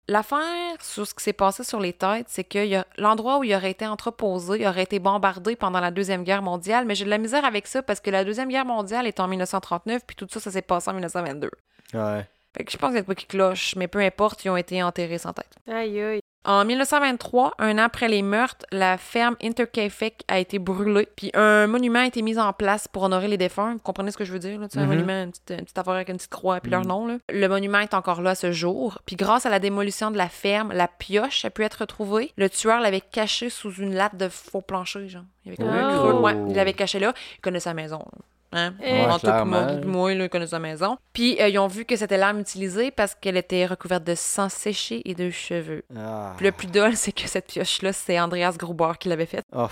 L'affaire 0.10 0.76
sur 0.82 1.06
ce 1.06 1.14
qui 1.14 1.24
s'est 1.24 1.34
passé 1.34 1.64
sur 1.64 1.80
les 1.80 1.94
têtes, 1.94 2.26
c'est 2.30 2.44
que 2.44 2.58
il 2.58 2.70
y 2.70 2.76
a- 2.76 2.86
l'endroit 2.98 3.38
où 3.38 3.44
il 3.44 3.54
aurait 3.54 3.70
été 3.70 3.86
entreposé 3.86 4.68
aurait 4.68 4.82
été 4.82 4.98
bombardé 4.98 5.56
pendant 5.56 5.80
la 5.80 5.92
Deuxième 5.92 6.24
Guerre 6.24 6.42
mondiale, 6.42 6.86
mais 6.86 6.96
j'ai 6.96 7.06
de 7.06 7.12
la 7.12 7.20
misère 7.20 7.46
avec 7.46 7.68
ça 7.68 7.84
parce 7.84 8.00
que 8.00 8.10
la 8.10 8.26
Deuxième 8.26 8.50
Guerre 8.50 8.66
mondiale 8.66 9.06
est 9.06 9.20
en 9.20 9.28
1939, 9.28 10.02
puis 10.08 10.16
tout 10.16 10.28
ça, 10.32 10.40
ça 10.40 10.50
s'est 10.50 10.64
passé 10.64 10.90
en 10.90 10.94
1922. 10.94 11.52
Ouais. 11.94 12.28
Fait 12.58 12.64
que 12.64 12.72
je 12.72 12.78
pense 12.78 12.90
qu'il 12.90 12.96
y 12.96 13.00
a 13.00 13.02
de 13.02 13.06
quoi 13.06 13.14
qui 13.14 13.28
cloche, 13.28 13.76
mais 13.76 13.88
peu 13.88 14.00
importe, 14.00 14.44
ils 14.46 14.50
ont 14.50 14.58
été 14.58 14.82
enterrés 14.82 15.20
sans 15.20 15.32
tête. 15.34 15.52
Aïe, 15.72 16.02
aïe. 16.02 16.22
En 16.46 16.64
1923, 16.64 17.54
un 17.60 17.78
an 17.78 17.82
après 17.84 18.08
les 18.08 18.22
meurtres, 18.22 18.66
la 18.72 18.98
ferme 18.98 19.36
Intercaifeck 19.44 20.24
a 20.30 20.40
été 20.40 20.58
brûlée, 20.58 21.08
puis 21.18 21.32
un 21.34 21.68
monument 21.68 22.00
a 22.00 22.06
été 22.08 22.22
mis 22.22 22.40
en 22.40 22.54
place 22.54 22.88
pour 22.88 23.04
honorer 23.04 23.28
les 23.28 23.38
défunts. 23.38 23.74
Vous 23.74 23.80
comprenez 23.80 24.10
ce 24.12 24.18
que 24.18 24.24
je 24.24 24.32
veux 24.32 24.40
dire? 24.40 24.58
Là? 24.58 24.68
Un 24.76 24.82
Mhm. 24.84 24.88
monument, 24.88 25.24
une 25.24 25.32
petite, 25.32 25.50
une 25.52 25.64
petite 25.66 25.78
affaire 25.78 25.94
avec 25.94 26.08
une 26.08 26.16
petite 26.16 26.32
croix 26.32 26.62
puis 26.62 26.72
leur 26.72 26.82
Mhm. 26.82 26.88
nom. 26.88 27.08
Là. 27.08 27.18
Le 27.30 27.48
monument 27.50 27.80
est 27.80 27.94
encore 27.94 28.22
là 28.22 28.32
à 28.32 28.36
ce 28.36 28.54
jour. 28.54 29.00
Puis 29.06 29.18
grâce 29.18 29.46
à 29.46 29.50
la 29.50 29.60
démolition 29.60 30.12
de 30.12 30.18
la 30.18 30.30
ferme, 30.30 30.72
la 30.72 30.88
pioche 30.88 31.44
a 31.44 31.50
pu 31.50 31.64
être 31.64 31.76
retrouvée. 31.82 32.32
Le 32.38 32.50
tueur 32.50 32.80
l'avait 32.80 33.02
cachée 33.02 33.50
sous 33.50 33.74
une 33.74 33.94
latte 33.94 34.16
de 34.16 34.30
faux 34.30 34.62
plancher, 34.62 35.10
genre. 35.10 35.24
Il 35.44 35.50
avait 35.50 35.58
comme 35.58 35.68
un 35.68 35.98
Oh. 35.98 36.00
creux. 36.00 36.22
Ouais, 36.22 36.36
il 36.48 36.56
l'avait 36.56 36.74
caché 36.74 37.00
là. 37.00 37.14
Il 37.38 37.42
connaissait 37.42 37.66
sa 37.66 37.74
maison. 37.74 38.00
là. 38.00 38.20
Hein? 38.52 38.74
Eh. 38.84 38.92
En 39.02 39.06
Ouais, 39.08 39.14
tout 39.14 39.20
cas, 39.28 39.32
clairement. 39.44 39.62
moi, 39.64 39.76
moi, 39.86 40.14
là, 40.16 40.24
il 40.26 40.30
connaît 40.30 40.48
sa 40.48 40.60
maison. 40.60 40.98
Puis 41.14 41.40
euh, 41.42 41.50
ils 41.50 41.60
ont 41.60 41.68
vu 41.68 41.86
que 41.86 41.96
c'était 41.96 42.18
l'arme 42.18 42.40
utilisée 42.40 42.92
parce 42.92 43.14
qu'elle 43.16 43.38
était 43.38 43.66
recouverte 43.66 44.04
de 44.04 44.16
sang 44.16 44.50
séché 44.50 45.02
et 45.06 45.14
de 45.14 45.30
cheveux. 45.30 45.84
Ah. 45.98 46.34
Puis 46.38 46.46
le 46.46 46.52
plus 46.52 46.68
dole, 46.68 46.96
c'est 46.98 47.12
que 47.12 47.28
cette 47.28 47.48
pioche-là, 47.48 47.94
c'est 47.94 48.20
Andreas 48.20 48.56
Gruber 48.58 48.92
qui 49.00 49.10
l'avait 49.10 49.26
faite. 49.26 49.46
Oh. 49.56 49.68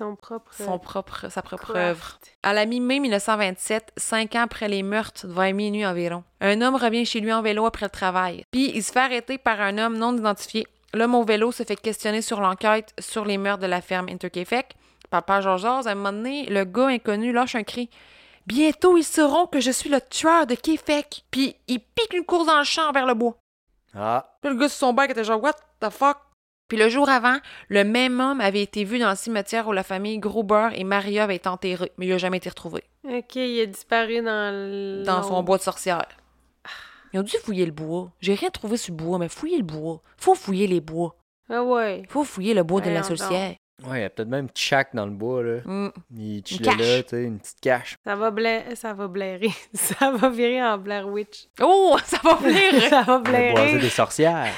Son 0.00 0.14
propre. 0.14 0.52
Son 0.54 0.78
propre, 0.78 1.26
sa 1.28 1.42
propre 1.42 1.72
craft. 1.72 1.76
œuvre. 1.76 2.18
À 2.44 2.52
la 2.52 2.66
mi-mai 2.66 3.00
1927, 3.00 3.92
cinq 3.96 4.36
ans 4.36 4.42
après 4.42 4.68
les 4.68 4.84
meurtres, 4.84 5.26
vers 5.26 5.52
minuit 5.52 5.84
environ, 5.84 6.22
un 6.40 6.62
homme 6.62 6.76
revient 6.76 7.04
chez 7.04 7.18
lui 7.18 7.32
en 7.32 7.42
vélo 7.42 7.66
après 7.66 7.86
le 7.86 7.90
travail. 7.90 8.44
Puis 8.52 8.70
il 8.76 8.82
se 8.84 8.92
fait 8.92 9.00
arrêter 9.00 9.38
par 9.38 9.60
un 9.60 9.76
homme 9.76 9.98
non 9.98 10.16
identifié. 10.16 10.68
L'homme 10.94 11.16
au 11.16 11.24
vélo 11.24 11.50
se 11.50 11.64
fait 11.64 11.74
questionner 11.74 12.22
sur 12.22 12.40
l'enquête 12.40 12.94
sur 13.00 13.24
les 13.24 13.38
meurtres 13.38 13.60
de 13.62 13.66
la 13.66 13.80
ferme 13.80 14.08
Intercaifeck. 14.08 14.76
Papa 15.10 15.40
Georges, 15.40 15.86
à 15.86 15.90
un 15.90 15.94
moment 15.94 16.12
donné, 16.12 16.46
le 16.46 16.64
gars 16.64 16.88
inconnu 16.88 17.32
lâche 17.32 17.54
un 17.54 17.62
cri. 17.62 17.88
Bientôt, 18.46 18.96
ils 18.96 19.04
sauront 19.04 19.46
que 19.46 19.60
je 19.60 19.70
suis 19.70 19.90
le 19.90 20.00
tueur 20.00 20.46
de 20.46 20.54
Kéfek. 20.54 21.24
Puis 21.30 21.56
il 21.66 21.80
pique 21.80 22.14
une 22.14 22.24
course 22.24 22.46
dans 22.46 22.58
le 22.58 22.64
champ 22.64 22.92
vers 22.92 23.06
le 23.06 23.14
bois. 23.14 23.36
Ah. 23.94 24.36
Puis 24.40 24.50
le 24.50 24.58
gars 24.58 24.68
sur 24.68 24.78
son 24.78 24.92
bike 24.92 25.10
était 25.10 25.24
genre, 25.24 25.42
What 25.42 25.54
the 25.80 25.90
fuck? 25.90 26.18
Puis 26.68 26.76
le 26.76 26.90
jour 26.90 27.08
avant, 27.08 27.38
le 27.68 27.82
même 27.82 28.20
homme 28.20 28.42
avait 28.42 28.62
été 28.62 28.84
vu 28.84 28.98
dans 28.98 29.08
le 29.08 29.16
cimetière 29.16 29.68
où 29.68 29.72
la 29.72 29.82
famille 29.82 30.18
Gruber 30.18 30.68
et 30.74 30.84
Maria 30.84 31.24
avaient 31.24 31.36
été 31.36 31.48
enterrés, 31.48 31.92
mais 31.96 32.06
il 32.06 32.10
n'a 32.10 32.18
jamais 32.18 32.36
été 32.36 32.50
retrouvé. 32.50 32.84
Ok, 33.04 33.36
il 33.36 33.60
a 33.60 33.66
disparu 33.66 34.22
dans 34.22 34.52
le. 34.52 35.02
Dans 35.04 35.22
son 35.22 35.42
bois 35.42 35.56
de 35.56 35.62
sorcière. 35.62 36.06
Ils 37.12 37.20
ont 37.20 37.22
dû 37.22 37.36
fouiller 37.38 37.64
le 37.64 37.72
bois. 37.72 38.12
J'ai 38.20 38.34
rien 38.34 38.50
trouvé 38.50 38.76
sur 38.76 38.92
le 38.92 39.02
bois, 39.02 39.18
mais 39.18 39.30
fouiller 39.30 39.56
le 39.56 39.64
bois. 39.64 40.02
Faut 40.18 40.34
fouiller 40.34 40.66
les 40.66 40.82
bois. 40.82 41.16
Ah 41.48 41.62
ouais. 41.62 42.02
Faut 42.10 42.24
fouiller 42.24 42.52
le 42.52 42.62
bois 42.62 42.82
de 42.82 42.90
la 42.90 43.02
sorcière. 43.02 43.56
Ouais, 43.86 44.00
il 44.00 44.02
y 44.02 44.04
a 44.04 44.10
peut-être 44.10 44.28
même 44.28 44.46
une 44.46 44.50
shack 44.54 44.94
dans 44.94 45.06
le 45.06 45.12
bois, 45.12 45.42
là. 45.42 45.60
Mm. 45.64 45.90
Il 46.16 46.42
chillait 46.44 46.64
cache. 46.64 46.78
là, 46.78 47.02
tu 47.04 47.08
sais, 47.10 47.22
une 47.24 47.38
petite 47.38 47.60
cache. 47.60 47.96
Ça 48.04 48.16
va 48.16 48.30
blairer. 48.30 48.74
Ça 48.74 48.92
va 48.92 49.06
blairer. 49.06 49.50
Ça 49.74 50.10
va 50.10 50.28
virer 50.30 50.62
en 50.62 50.78
Blair 50.78 51.08
Witch. 51.08 51.46
Oh, 51.60 51.96
ça 52.04 52.18
va 52.24 52.34
venir! 52.34 52.82
ça 52.90 53.02
va 53.02 53.16
On 53.18 53.22
va 53.22 53.30
boiser 53.30 53.52
blairer. 53.52 53.78
des 53.78 53.88
sorcières. 53.90 54.52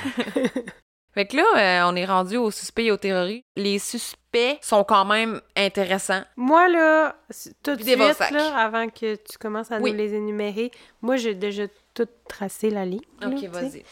Fait 1.12 1.26
que 1.26 1.36
là, 1.36 1.42
euh, 1.56 1.90
on 1.90 1.96
est 1.96 2.04
rendu 2.06 2.36
aux 2.36 2.50
suspects 2.52 2.84
et 2.86 2.92
aux 2.92 2.96
terroristes. 2.96 3.44
Les 3.56 3.78
suspects 3.80 4.58
sont 4.62 4.84
quand 4.84 5.04
même 5.04 5.40
intéressants. 5.56 6.22
Moi, 6.36 6.68
là, 6.68 7.16
tout 7.64 7.74
de 7.74 7.82
suite, 7.82 7.98
là, 8.30 8.56
avant 8.56 8.88
que 8.88 9.16
tu 9.16 9.36
commences 9.38 9.72
à 9.72 9.78
Oui. 9.80 9.90
nous 9.90 9.98
les 9.98 10.14
énumérer, 10.14 10.70
moi, 11.02 11.16
j'ai 11.16 11.34
déjà 11.34 11.64
tout 11.94 12.06
tracé 12.28 12.70
la 12.70 12.84
ligne. 12.86 13.00
Ok, 13.26 13.42
vas-y. 13.50 13.82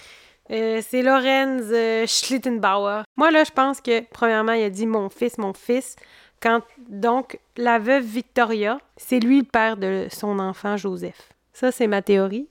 Euh, 0.51 0.81
c'est 0.87 1.03
Lorenz 1.03 1.71
euh, 1.73 2.07
Schlittenbauer. 2.07 3.03
Moi, 3.17 3.31
là, 3.31 3.45
je 3.45 3.51
pense 3.51 3.81
que, 3.81 4.03
premièrement, 4.11 4.53
il 4.53 4.65
a 4.65 4.71
dit 4.71 4.87
mon 4.87 5.09
fils, 5.09 5.39
mon 5.39 5.53
fils. 5.53 5.97
Quand, 6.41 6.63
donc, 6.89 7.39
la 7.57 7.79
veuve 7.79 8.05
Victoria, 8.05 8.79
c'est 8.97 9.19
lui 9.19 9.41
le 9.41 9.45
père 9.45 9.77
de 9.77 10.07
son 10.11 10.39
enfant 10.39 10.77
Joseph. 10.77 11.33
Ça, 11.53 11.73
c'est 11.73 11.89
ma 11.89 12.03
théorie. 12.03 12.49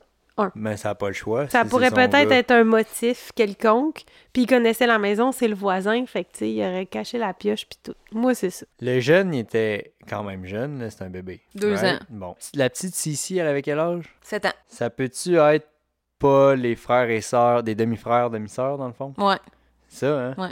Mais 0.56 0.78
ça 0.78 0.90
n'a 0.90 0.96
pas 0.96 1.08
le 1.08 1.14
choix. 1.14 1.48
Ça 1.50 1.64
si 1.64 1.70
pourrait 1.70 1.92
peut-être 1.92 2.32
être 2.32 2.52
un 2.52 2.64
motif 2.64 3.32
quelconque. 3.36 4.04
Puis 4.34 4.44
il 4.44 4.48
connaissait 4.48 4.86
la 4.86 5.00
maison, 5.00 5.32
c'est 5.32 5.48
le 5.48 5.56
voisin. 5.56 6.06
Fait 6.06 6.24
que, 6.24 6.32
tu 6.32 6.38
sais, 6.40 6.52
il 6.52 6.62
aurait 6.62 6.86
caché 6.86 7.18
la 7.18 7.34
pioche, 7.34 7.66
puis 7.68 7.80
tout. 7.82 7.96
Moi, 8.12 8.36
c'est 8.36 8.50
ça. 8.50 8.66
Le 8.80 9.00
jeune, 9.00 9.34
il 9.34 9.40
était 9.40 9.94
quand 10.08 10.24
même 10.24 10.46
jeune, 10.46 10.80
là, 10.80 10.90
c'est 10.90 11.04
un 11.04 11.10
bébé. 11.10 11.42
Deux 11.56 11.84
ans. 11.84 11.98
Bon. 12.10 12.36
La 12.54 12.70
petite 12.70 12.94
Sissi, 12.94 13.38
elle 13.38 13.48
avait 13.48 13.62
quel 13.62 13.80
âge? 13.80 14.06
7 14.22 14.46
ans. 14.46 14.54
Ça 14.68 14.90
peut-tu 14.90 15.38
être 15.38 15.68
pas 16.20 16.56
les 16.56 16.76
frères 16.76 17.10
et 17.10 17.22
sœurs, 17.22 17.64
des 17.64 17.76
demi-frères, 17.76 18.30
demi-sœurs, 18.30 18.78
dans 18.78 18.88
le 18.88 18.94
fond? 18.94 19.14
Ouais. 19.18 19.38
Ça, 19.88 20.08
hein? 20.20 20.36
Ouais. 20.38 20.52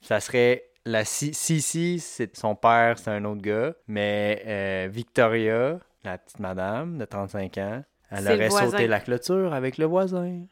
Ça 0.00 0.20
serait 0.20 0.64
la 0.84 1.04
Si- 1.04 1.32
Sissi, 1.34 1.98
c'est 2.00 2.36
son 2.36 2.54
père, 2.54 2.98
c'est 2.98 3.10
un 3.10 3.24
autre 3.24 3.40
gars. 3.42 3.72
Mais 3.86 4.42
euh, 4.46 4.88
Victoria, 4.90 5.78
la 6.04 6.18
petite 6.18 6.40
madame 6.40 6.98
de 6.98 7.04
35 7.04 7.58
ans, 7.58 7.82
elle 8.10 8.24
aurait 8.28 8.50
sauté 8.50 8.86
la 8.86 9.00
clôture 9.00 9.54
avec 9.54 9.78
le 9.78 9.86
voisin. 9.86 10.42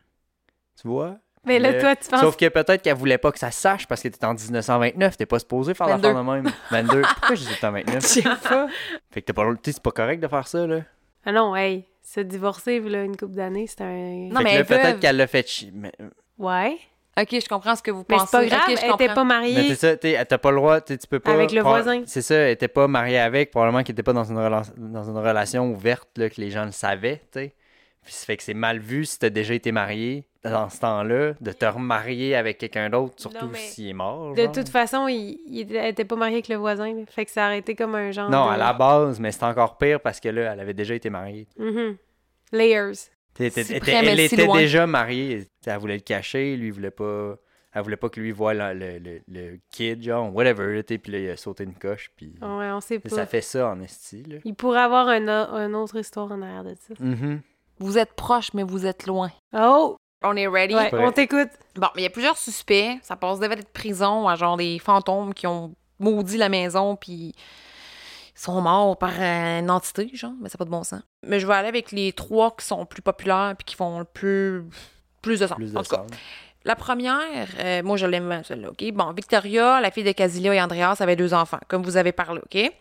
Tu 0.80 0.88
vois? 0.88 1.16
Mais 1.44 1.58
là, 1.58 1.72
Le- 1.72 1.80
toi, 1.80 1.96
tu 1.96 2.08
penses. 2.08 2.20
Sauf 2.20 2.36
que 2.36 2.48
peut-être 2.48 2.82
qu'elle 2.82 2.96
voulait 2.96 3.18
pas 3.18 3.32
que 3.32 3.38
ça 3.38 3.50
se 3.50 3.60
sache 3.60 3.86
parce 3.88 4.00
que 4.02 4.08
t'es 4.08 4.24
en 4.24 4.32
1929, 4.34 5.16
t'es 5.16 5.26
pas 5.26 5.40
supposé 5.40 5.74
faire 5.74 5.88
22. 5.88 6.08
l'affaire 6.08 6.24
de 6.24 6.30
même. 6.30 6.52
22. 6.70 7.02
Pourquoi 7.02 7.34
j'ai 7.34 7.46
dit 7.46 7.58
en 7.66 7.72
29? 7.72 8.00
Je 8.02 8.06
sais 8.06 8.22
pas. 8.22 8.68
Fait 9.10 9.20
que 9.20 9.26
t'es 9.26 9.32
pas, 9.32 9.44
c'est 9.64 9.82
pas 9.82 9.90
correct 9.90 10.20
de 10.20 10.28
faire 10.28 10.46
ça, 10.46 10.66
là. 10.66 10.80
Ah 11.26 11.32
non, 11.32 11.54
hey, 11.56 11.84
se 12.02 12.20
divorcer, 12.20 12.80
là, 12.80 13.04
une 13.04 13.16
couple 13.16 13.34
d'années, 13.34 13.66
c'est 13.66 13.80
un. 13.82 14.28
Non, 14.30 14.38
fait 14.40 14.44
mais 14.44 14.64
peuvent. 14.64 14.66
peut-être 14.80 15.00
qu'elle 15.00 15.16
l'a 15.16 15.26
fait 15.26 15.46
chi- 15.48 15.70
Mais, 15.74 15.92
Ouais. 16.38 16.76
Ok, 17.20 17.28
je 17.30 17.46
comprends 17.46 17.76
ce 17.76 17.82
que 17.82 17.90
vous 17.90 18.04
Mais 18.08 18.16
pensez. 18.16 18.26
c'est 18.30 18.38
pas 18.38 18.46
grave, 18.46 18.60
Ok, 18.62 18.66
je 18.68 18.72
elle 18.72 18.78
était 18.78 18.88
comprends. 19.06 19.14
pas 19.14 19.24
mais 19.24 19.28
mariée. 19.34 19.68
c'est 19.68 19.74
ça, 19.76 19.96
t'es- 19.98 20.24
t'as 20.24 20.38
pas 20.38 20.50
le 20.50 20.56
droit, 20.56 20.80
tu 20.80 20.96
peux 21.10 21.20
pas. 21.20 21.32
Avec 21.34 21.52
le 21.52 21.60
voisin. 21.60 22.02
C'est 22.06 22.22
ça, 22.22 22.34
elle 22.34 22.52
était 22.52 22.68
pas 22.68 22.88
mariée 22.88 23.18
avec, 23.18 23.50
probablement 23.50 23.82
qu'elle 23.82 23.92
était 23.92 24.02
pas 24.02 24.14
dans 24.14 24.24
une, 24.24 24.38
rela- 24.38 24.62
dans 24.78 25.04
une 25.10 25.18
relation 25.18 25.70
ouverte, 25.70 26.08
là, 26.16 26.30
que 26.30 26.40
les 26.40 26.50
gens 26.50 26.64
le 26.64 26.72
savaient, 26.72 27.18
tu 27.30 27.40
sais. 27.40 27.54
Puis 28.04 28.14
ça 28.14 28.26
fait 28.26 28.36
que 28.36 28.42
c'est 28.42 28.54
mal 28.54 28.78
vu 28.80 29.04
si 29.04 29.18
t'as 29.18 29.30
déjà 29.30 29.54
été 29.54 29.70
marié 29.72 30.24
dans 30.42 30.68
ce 30.68 30.80
temps-là, 30.80 31.34
de 31.40 31.52
te 31.52 31.64
remarier 31.64 32.34
avec 32.34 32.58
quelqu'un 32.58 32.90
d'autre, 32.90 33.14
surtout 33.16 33.48
s'il 33.54 33.88
est 33.88 33.92
mort. 33.92 34.34
De 34.34 34.46
toute 34.46 34.68
façon, 34.68 35.06
il, 35.06 35.38
il 35.46 35.60
était- 35.72 36.04
pas 36.04 36.16
mariée 36.16 36.34
avec 36.36 36.48
le 36.48 36.56
voisin. 36.56 36.92
là. 36.94 37.02
Fait 37.08 37.24
que 37.24 37.30
ça 37.30 37.46
aurait 37.46 37.58
été 37.58 37.76
comme 37.76 37.94
un 37.94 38.10
genre. 38.10 38.28
Non, 38.28 38.46
de... 38.46 38.50
à 38.54 38.56
la 38.56 38.72
base, 38.72 39.20
mais 39.20 39.30
c'est 39.30 39.44
encore 39.44 39.78
pire 39.78 40.00
parce 40.00 40.18
que 40.18 40.28
là, 40.28 40.52
elle 40.52 40.60
avait 40.60 40.74
déjà 40.74 40.94
été 40.96 41.10
mariée. 41.10 41.46
Mhm. 41.58 41.96
Layers. 42.50 42.92
Était- 43.38 43.80
près, 43.80 43.92
elle 43.92 44.18
si 44.28 44.34
était 44.34 44.44
loin. 44.46 44.58
déjà 44.58 44.86
mariée. 44.86 45.46
Elle 45.64 45.78
voulait 45.78 45.94
le 45.94 46.00
cacher, 46.00 46.56
lui, 46.56 46.66
il 46.66 46.72
voulait 46.72 46.90
pas. 46.90 47.36
Elle 47.74 47.82
voulait 47.82 47.96
pas 47.96 48.10
que 48.10 48.20
lui 48.20 48.32
voie 48.32 48.52
le, 48.52 48.74
le, 48.74 48.98
le- 48.98 49.20
le 49.28 49.58
kid, 49.70 50.02
genre, 50.02 50.34
whatever, 50.34 50.82
puis 50.82 51.00
là, 51.12 51.18
il 51.18 51.30
a 51.30 51.36
sauté 51.38 51.64
une 51.64 51.74
coche, 51.74 52.10
puis. 52.16 52.34
Ouais, 52.42 52.70
on 52.70 52.80
sait 52.82 52.98
pas. 52.98 53.08
Ça 53.08 53.24
fait 53.26 53.40
ça 53.40 53.68
en 53.70 53.80
esti, 53.80 54.22
là. 54.24 54.36
Il 54.44 54.54
pourrait 54.54 54.80
avoir 54.80 55.08
un, 55.08 55.26
une 55.66 55.74
autre 55.76 55.96
histoire 55.98 56.30
en 56.30 56.42
arrière 56.42 56.64
de 56.64 56.74
ça. 56.78 56.92
Mhm. 57.00 57.40
Vous 57.78 57.98
êtes 57.98 58.14
proches, 58.14 58.52
mais 58.54 58.62
vous 58.62 58.86
êtes 58.86 59.06
loin. 59.06 59.30
Oh! 59.56 59.96
On 60.24 60.36
est 60.36 60.46
ready? 60.46 60.74
Ouais, 60.74 60.90
on 60.94 61.10
t'écoute. 61.10 61.48
Bon, 61.74 61.88
mais 61.96 62.02
il 62.02 62.04
y 62.04 62.06
a 62.06 62.10
plusieurs 62.10 62.38
suspects. 62.38 62.98
Ça 63.02 63.16
passe 63.16 63.40
devait 63.40 63.54
être 63.54 63.72
prison 63.72 64.28
à 64.28 64.36
genre 64.36 64.56
des 64.56 64.78
fantômes 64.78 65.34
qui 65.34 65.48
ont 65.48 65.74
maudit 65.98 66.36
la 66.36 66.48
maison 66.48 66.94
puis 66.96 67.34
ils 67.34 68.40
sont 68.40 68.60
morts 68.60 68.96
par 68.96 69.12
euh, 69.18 69.58
une 69.60 69.70
entité, 69.70 70.08
genre. 70.14 70.32
Mais 70.40 70.48
ça 70.48 70.54
n'a 70.54 70.58
pas 70.58 70.64
de 70.64 70.70
bon 70.70 70.84
sens. 70.84 71.00
Mais 71.26 71.40
je 71.40 71.46
vais 71.46 71.54
aller 71.54 71.68
avec 71.68 71.90
les 71.90 72.12
trois 72.12 72.54
qui 72.56 72.64
sont 72.64 72.86
plus 72.86 73.02
populaires 73.02 73.54
puis 73.58 73.64
qui 73.64 73.74
font 73.74 73.98
le 73.98 74.04
plus, 74.04 74.64
plus 75.22 75.40
de 75.40 75.46
sens. 75.48 75.56
Plus 75.56 75.76
en 75.76 75.80
de 75.80 75.84
tout 75.84 75.90
cas, 75.90 76.02
sang. 76.02 76.06
la 76.64 76.76
première, 76.76 77.48
euh, 77.58 77.82
moi 77.82 77.96
je 77.96 78.06
l'aime 78.06 78.42
celle-là, 78.44 78.70
OK? 78.70 78.92
Bon, 78.92 79.12
Victoria, 79.12 79.80
la 79.80 79.90
fille 79.90 80.04
de 80.04 80.12
Casilia 80.12 80.54
et 80.54 80.62
Andreas, 80.62 80.96
avait 81.00 81.16
deux 81.16 81.34
enfants, 81.34 81.58
comme 81.66 81.82
vous 81.82 81.96
avez 81.96 82.12
parlé, 82.12 82.40
OK? 82.44 82.72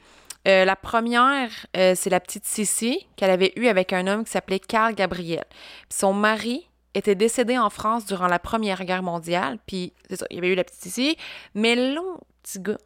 Euh, 0.48 0.66
la 0.66 0.76
première, 0.76 1.52
euh, 1.78 1.94
c'est 1.96 2.10
la 2.10 2.20
petite 2.20 2.46
Sissi 2.46 3.08
qu'elle 3.16 3.30
avait 3.30 3.54
eue 3.56 3.68
avec 3.68 3.94
un 3.94 4.08
homme 4.08 4.24
qui 4.26 4.32
s'appelait 4.32 4.60
Carl 4.60 4.96
Gabriel. 4.96 5.46
Puis 5.88 6.00
son 6.00 6.14
mari 6.14 6.68
était 6.94 7.16
décédé 7.16 7.58
en 7.58 7.70
France 7.70 8.06
durant 8.06 8.28
la 8.28 8.40
Première 8.40 8.84
Guerre 8.84 9.04
mondiale. 9.04 9.60
Puis, 9.68 9.94
c'est 10.10 10.16
ça, 10.18 10.26
il 10.30 10.36
y 10.36 10.38
avait 10.40 10.50
eu 10.50 10.56
la 10.56 10.64
petite 10.64 10.82
Sissi. 10.82 11.16
Mais 11.54 11.76
l'autre 11.94 12.26
petit 12.44 12.60
gars, 12.60 12.78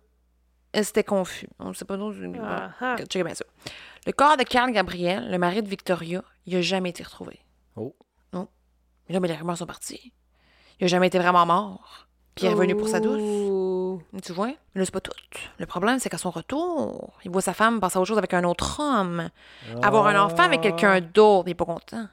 euh, 0.76 0.84
c'était 0.84 1.04
confus. 1.04 1.48
On 1.60 1.70
ne 1.70 1.74
sait 1.74 1.86
pas. 1.86 1.98
Non, 1.98 2.14
Ah, 2.44 2.72
ah. 2.82 2.96
Checkez 2.98 3.24
bien 3.24 3.34
ça. 3.34 3.46
Le 4.06 4.12
corps 4.12 4.38
de 4.38 4.44
Carl 4.44 4.72
Gabriel, 4.72 5.32
le 5.32 5.38
mari 5.38 5.64
de 5.64 5.70
Victoria, 5.70 6.24
il 6.46 6.54
n'a 6.56 6.62
jamais 6.62 6.90
été 6.90 7.04
retrouvé. 7.04 7.40
Oh. 7.76 7.96
Non. 8.34 8.48
Mais 9.08 9.14
là, 9.14 9.20
mais 9.20 9.28
les 9.30 9.36
rumeurs 9.36 9.58
sont 9.58 9.66
parties. 9.66 10.14
Il 10.80 10.84
n'a 10.84 10.88
jamais 10.88 11.08
été 11.08 11.18
vraiment 11.18 11.46
mort. 11.46 12.08
Puis 12.36 12.46
il 12.46 12.50
est 12.50 12.54
revenu 12.54 12.76
pour 12.76 12.90
sa 12.90 13.00
douce. 13.00 13.22
Tu 14.24 14.34
vois? 14.34 14.48
Mais 14.48 14.82
là, 14.82 14.86
c'est 14.86 14.92
pas 14.94 15.02
tout. 15.02 15.12
Le 15.58 15.66
problème, 15.66 16.00
c'est 16.00 16.10
qu'à 16.10 16.18
son 16.18 16.32
retour, 16.32 17.14
il 17.24 17.32
voit 17.32 17.42
sa 17.42 17.54
femme 17.54 17.80
passer 17.80 17.98
à 17.98 18.02
autre 18.02 18.10
chose 18.10 18.18
avec 18.18 18.34
un 18.34 18.44
autre 18.44 18.80
homme. 18.80 19.30
Avoir 19.82 20.08
un 20.08 20.24
enfant 20.24 20.44
avec 20.44 20.62
quelqu'un 20.62 21.02
d'autre, 21.02 21.48
il 21.48 21.52
est 21.52 21.56
pas 21.56 21.66
content. 21.66 22.08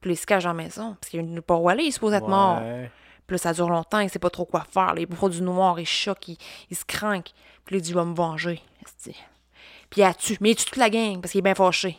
Puis 0.00 0.10
là, 0.10 0.14
il 0.14 0.16
se 0.16 0.26
cache 0.26 0.44
dans 0.44 0.50
la 0.50 0.62
maison. 0.62 0.96
Parce 1.00 1.10
qu'il 1.10 1.32
ne 1.32 1.40
pas 1.40 1.56
où 1.56 1.68
aller, 1.68 1.84
il 1.84 1.88
est 1.88 1.92
supposé 1.92 2.16
être 2.16 2.28
mort. 2.28 2.60
Puis 3.26 3.34
là, 3.34 3.38
ça 3.38 3.52
dure 3.52 3.68
longtemps, 3.68 3.98
il 3.98 4.08
sait 4.08 4.20
pas 4.20 4.30
trop 4.30 4.44
quoi 4.44 4.64
faire. 4.70 4.94
Les 4.94 5.06
produits 5.06 5.42
noirs, 5.42 5.80
il 5.80 5.86
choque, 5.86 6.28
il, 6.28 6.38
il 6.70 6.76
se 6.76 6.84
craque. 6.84 7.32
Puis 7.64 7.74
là, 7.74 7.78
il 7.78 7.82
dit, 7.82 7.90
il 7.90 7.94
va 7.94 8.04
me 8.04 8.14
venger. 8.14 8.62
Puis 9.90 10.00
il 10.00 10.02
a 10.04 10.14
tué. 10.14 10.36
Mais 10.40 10.50
il 10.50 10.56
tue 10.56 10.64
toute 10.64 10.76
la 10.76 10.90
gang 10.90 11.20
parce 11.20 11.32
qu'il 11.32 11.40
est 11.40 11.42
bien 11.42 11.54
fâché. 11.54 11.98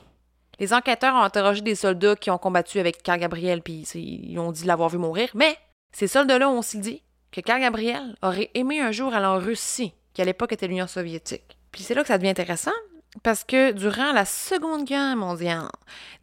Les 0.60 0.74
enquêteurs 0.74 1.14
ont 1.16 1.22
interrogé 1.22 1.62
des 1.62 1.76
soldats 1.76 2.16
qui 2.16 2.32
ont 2.32 2.38
combattu 2.38 2.80
avec 2.80 3.04
Carl 3.04 3.20
Gabriel, 3.20 3.62
puis 3.62 3.84
ils 3.94 4.40
ont 4.40 4.52
dit 4.52 4.66
l'avoir 4.66 4.90
vu 4.90 4.98
mourir. 4.98 5.30
Mais 5.36 5.56
ces 5.92 6.08
soldats-là 6.08 6.50
ont 6.50 6.60
aussi 6.60 6.80
dit 6.80 7.04
que 7.32 7.42
Carl 7.42 7.62
Gabriel 7.62 8.16
aurait 8.22 8.52
aimé 8.54 8.80
un 8.80 8.92
jour 8.92 9.14
aller 9.14 9.26
en 9.26 9.40
Russie, 9.40 9.94
qui 10.14 10.22
à 10.22 10.26
l'époque 10.26 10.54
était 10.54 10.68
l'Union 10.68 10.88
soviétique. 10.88 11.58
Puis 11.72 11.84
c'est 11.84 11.94
là 11.94 12.02
que 12.02 12.08
ça 12.08 12.18
devient 12.18 12.30
intéressant, 12.30 12.72
parce 13.24 13.44
que 13.44 13.72
durant 13.72 14.12
la 14.12 14.26
Seconde 14.26 14.86
Guerre 14.86 15.16
mondiale, 15.16 15.70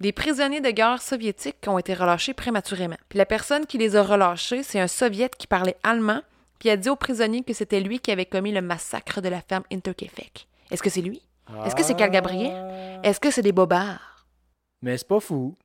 des 0.00 0.12
prisonniers 0.12 0.60
de 0.60 0.70
guerre 0.70 1.02
soviétiques 1.02 1.64
ont 1.66 1.78
été 1.78 1.94
relâchés 1.94 2.34
prématurément. 2.34 2.96
Puis 3.08 3.18
la 3.18 3.26
personne 3.26 3.66
qui 3.66 3.78
les 3.78 3.96
a 3.96 4.02
relâchés, 4.02 4.62
c'est 4.62 4.80
un 4.80 4.88
soviète 4.88 5.36
qui 5.36 5.46
parlait 5.46 5.76
allemand, 5.82 6.20
puis 6.58 6.70
a 6.70 6.76
dit 6.76 6.88
aux 6.88 6.96
prisonniers 6.96 7.42
que 7.42 7.52
c'était 7.52 7.80
lui 7.80 7.98
qui 8.00 8.10
avait 8.10 8.26
commis 8.26 8.52
le 8.52 8.62
massacre 8.62 9.20
de 9.20 9.28
la 9.28 9.40
ferme 9.40 9.64
Interkefek. 9.72 10.46
Est-ce 10.70 10.82
que 10.82 10.90
c'est 10.90 11.02
lui? 11.02 11.20
Est-ce 11.66 11.74
que 11.74 11.82
c'est 11.82 11.94
Carl 11.94 12.10
Gabriel? 12.10 13.00
Est-ce 13.02 13.20
que 13.20 13.30
c'est 13.30 13.42
des 13.42 13.52
bobards? 13.52 14.26
Mais 14.80 14.96
c'est 14.96 15.08
pas 15.08 15.20
fou. 15.20 15.56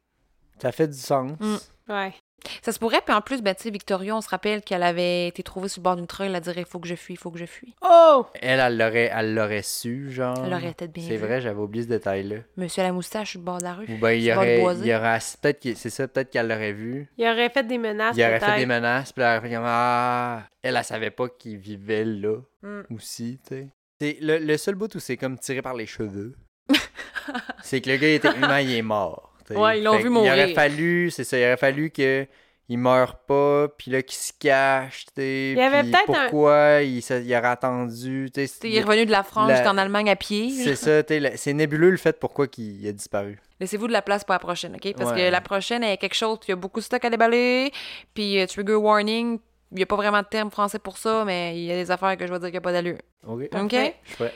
Ça 0.61 0.71
fait 0.71 0.87
du 0.87 0.97
sens. 0.97 1.31
Mm. 1.39 1.57
Ouais. 1.89 2.13
Ça 2.61 2.71
se 2.71 2.79
pourrait, 2.79 3.01
puis 3.05 3.13
en 3.13 3.21
plus, 3.21 3.41
ben, 3.41 3.53
tu 3.55 3.63
sais, 3.63 3.69
Victoria, 3.69 4.15
on 4.15 4.21
se 4.21 4.29
rappelle 4.29 4.61
qu'elle 4.61 4.83
avait 4.83 5.27
été 5.27 5.43
trouvée 5.43 5.67
sur 5.67 5.81
le 5.81 5.83
bord 5.83 5.95
d'une 5.95 6.07
trail, 6.07 6.31
elle 6.33 6.41
dirait 6.41 6.63
«faut 6.69 6.79
que 6.79 6.87
je 6.87 6.95
fuis, 6.95 7.15
faut 7.15 7.31
que 7.31 7.39
je 7.39 7.45
fuis 7.45 7.75
Oh! 7.81 8.25
Elle, 8.41 8.59
elle 8.59 8.77
l'aurait, 8.77 9.11
elle 9.13 9.33
l'aurait 9.35 9.61
su, 9.63 10.11
genre. 10.11 10.37
Elle 10.45 10.53
aurait 10.53 10.73
peut-être 10.73 10.91
bien 10.93 11.03
C'est 11.07 11.17
vu. 11.17 11.25
vrai, 11.25 11.41
j'avais 11.41 11.59
oublié 11.59 11.83
ce 11.83 11.89
détail-là. 11.89 12.37
Monsieur 12.57 12.81
à 12.83 12.87
la 12.87 12.93
moustache 12.93 13.31
sur 13.31 13.39
le 13.39 13.45
bord 13.45 13.57
de 13.59 13.63
la 13.63 13.73
rue. 13.73 13.85
Ou 13.89 13.97
ben, 13.97 14.11
il 14.11 14.23
y 14.23 14.31
sur 14.31 14.33
le 14.33 14.35
bord 14.35 14.43
du 14.45 14.49
aurait, 14.51 14.61
boisé. 14.61 14.85
il 14.85 14.89
y 14.91 14.95
aurait, 14.95 15.19
peut-être, 15.41 15.59
qu'il- 15.59 15.77
c'est 15.77 15.89
ça, 15.89 16.07
peut-être 16.07 16.29
qu'elle 16.29 16.47
l'aurait 16.47 16.73
vu. 16.73 17.07
Il 17.17 17.25
aurait 17.27 17.49
fait 17.49 17.63
des 17.67 17.77
menaces. 17.77 18.15
Il 18.17 18.23
aurait 18.23 18.39
fait 18.39 18.45
peut-être. 18.45 18.57
des 18.59 18.65
menaces, 18.65 19.11
puis 19.11 19.23
elle 19.23 19.37
aurait 19.37 19.47
fait 19.49 19.55
comme 19.55 19.65
Ah! 19.65 20.43
Elle, 20.61 20.75
elle 20.77 20.83
savait 20.83 21.11
pas 21.11 21.27
qu'il 21.29 21.57
vivait 21.57 22.05
là 22.05 22.37
Mm. 22.61 22.81
aussi, 22.93 23.39
tu 23.47 23.55
sais. 23.55 23.67
C'est 24.01 24.17
le, 24.21 24.37
le 24.37 24.57
seul 24.57 24.75
bout 24.75 24.93
où 24.95 24.99
c'est 24.99 25.17
comme 25.17 25.37
tiré 25.37 25.61
par 25.61 25.73
les 25.73 25.85
cheveux. 25.85 26.33
c'est 27.63 27.81
que 27.81 27.89
le 27.89 27.97
gars, 27.97 28.07
il 28.09 28.13
était 28.15 28.35
humain, 28.35 28.61
il 28.61 28.71
est 28.73 28.81
mort. 28.81 29.28
Ouais, 29.55 29.79
ils 29.79 29.83
l'ont 29.83 29.97
vu 29.97 30.09
mourir. 30.09 30.35
Il 30.35 30.43
aurait 30.43 30.53
fallu, 30.53 31.11
c'est 31.11 31.23
ça, 31.23 31.37
il 31.37 31.43
aurait 31.45 31.57
fallu 31.57 31.89
que 31.91 32.25
il 32.71 32.77
meure 32.77 33.15
pas, 33.17 33.67
puis 33.79 33.89
là, 33.89 34.03
qu'il 34.03 34.17
se 34.19 34.31
cache, 34.39 35.05
tu 35.07 35.11
sais. 35.15 35.51
Il 35.53 35.57
y 35.57 35.61
avait 35.61 35.81
peut-être 35.89 36.07
un- 36.11 36.13
pourquoi 36.25 36.81
il, 36.83 37.01
ça- 37.01 37.17
il 37.17 37.35
aurait 37.35 37.47
attendu, 37.47 38.29
tu 38.31 38.45
sais. 38.45 38.67
Il 38.67 38.75
est 38.75 38.81
revenu 38.83 39.07
de 39.07 39.11
la 39.11 39.23
France 39.23 39.49
La- 39.49 39.55
jusqu'en 39.55 39.75
Allemagne 39.77 40.07
à 40.09 40.15
pied. 40.15 40.51
C'est 40.51 40.75
ça, 40.75 41.01
tu 41.01 41.19
sais, 41.19 41.33
c'est 41.35 41.53
nébuleux 41.53 41.89
le 41.89 41.97
fait 41.97 42.19
pourquoi 42.19 42.45
il 42.59 42.87
a 42.87 42.91
disparu. 42.91 43.39
Laissez-vous 43.59 43.87
de 43.87 43.91
la 43.93 44.03
place 44.03 44.23
pour 44.23 44.33
la 44.33 44.39
prochaine, 44.39 44.75
OK? 44.75 44.93
Parce 44.95 45.11
Ouais. 45.13 45.17
que 45.17 45.31
la 45.31 45.41
prochaine, 45.41 45.83
elle 45.83 45.93
est 45.93 45.97
quelque 45.97 46.13
chose, 46.13 46.37
il 46.47 46.51
y 46.51 46.53
a 46.53 46.55
beaucoup 46.57 46.79
de 46.79 46.85
stock 46.85 47.03
à 47.03 47.09
déballer, 47.09 47.71
puis 48.13 48.39
euh, 48.39 48.45
trigger 48.45 48.75
warning, 48.75 49.39
il 49.71 49.75
n'y 49.77 49.81
a 49.83 49.87
pas 49.87 49.95
vraiment 49.95 50.21
de 50.21 50.27
terme 50.27 50.51
français 50.51 50.77
pour 50.79 50.99
ça, 50.99 51.23
mais 51.25 51.57
il 51.57 51.63
y 51.65 51.71
a 51.71 51.75
des 51.75 51.89
affaires 51.89 52.15
que 52.17 52.27
je 52.27 52.31
vais 52.31 52.37
dire 52.37 52.47
qu'il 52.49 52.53
n'y 52.53 52.57
a 52.57 52.61
pas 52.61 52.71
d'allure. 52.71 52.99
OK? 53.27 53.41
OK? 53.51 53.71
Je 53.71 54.07
suis 54.09 54.15
prêt. 54.15 54.33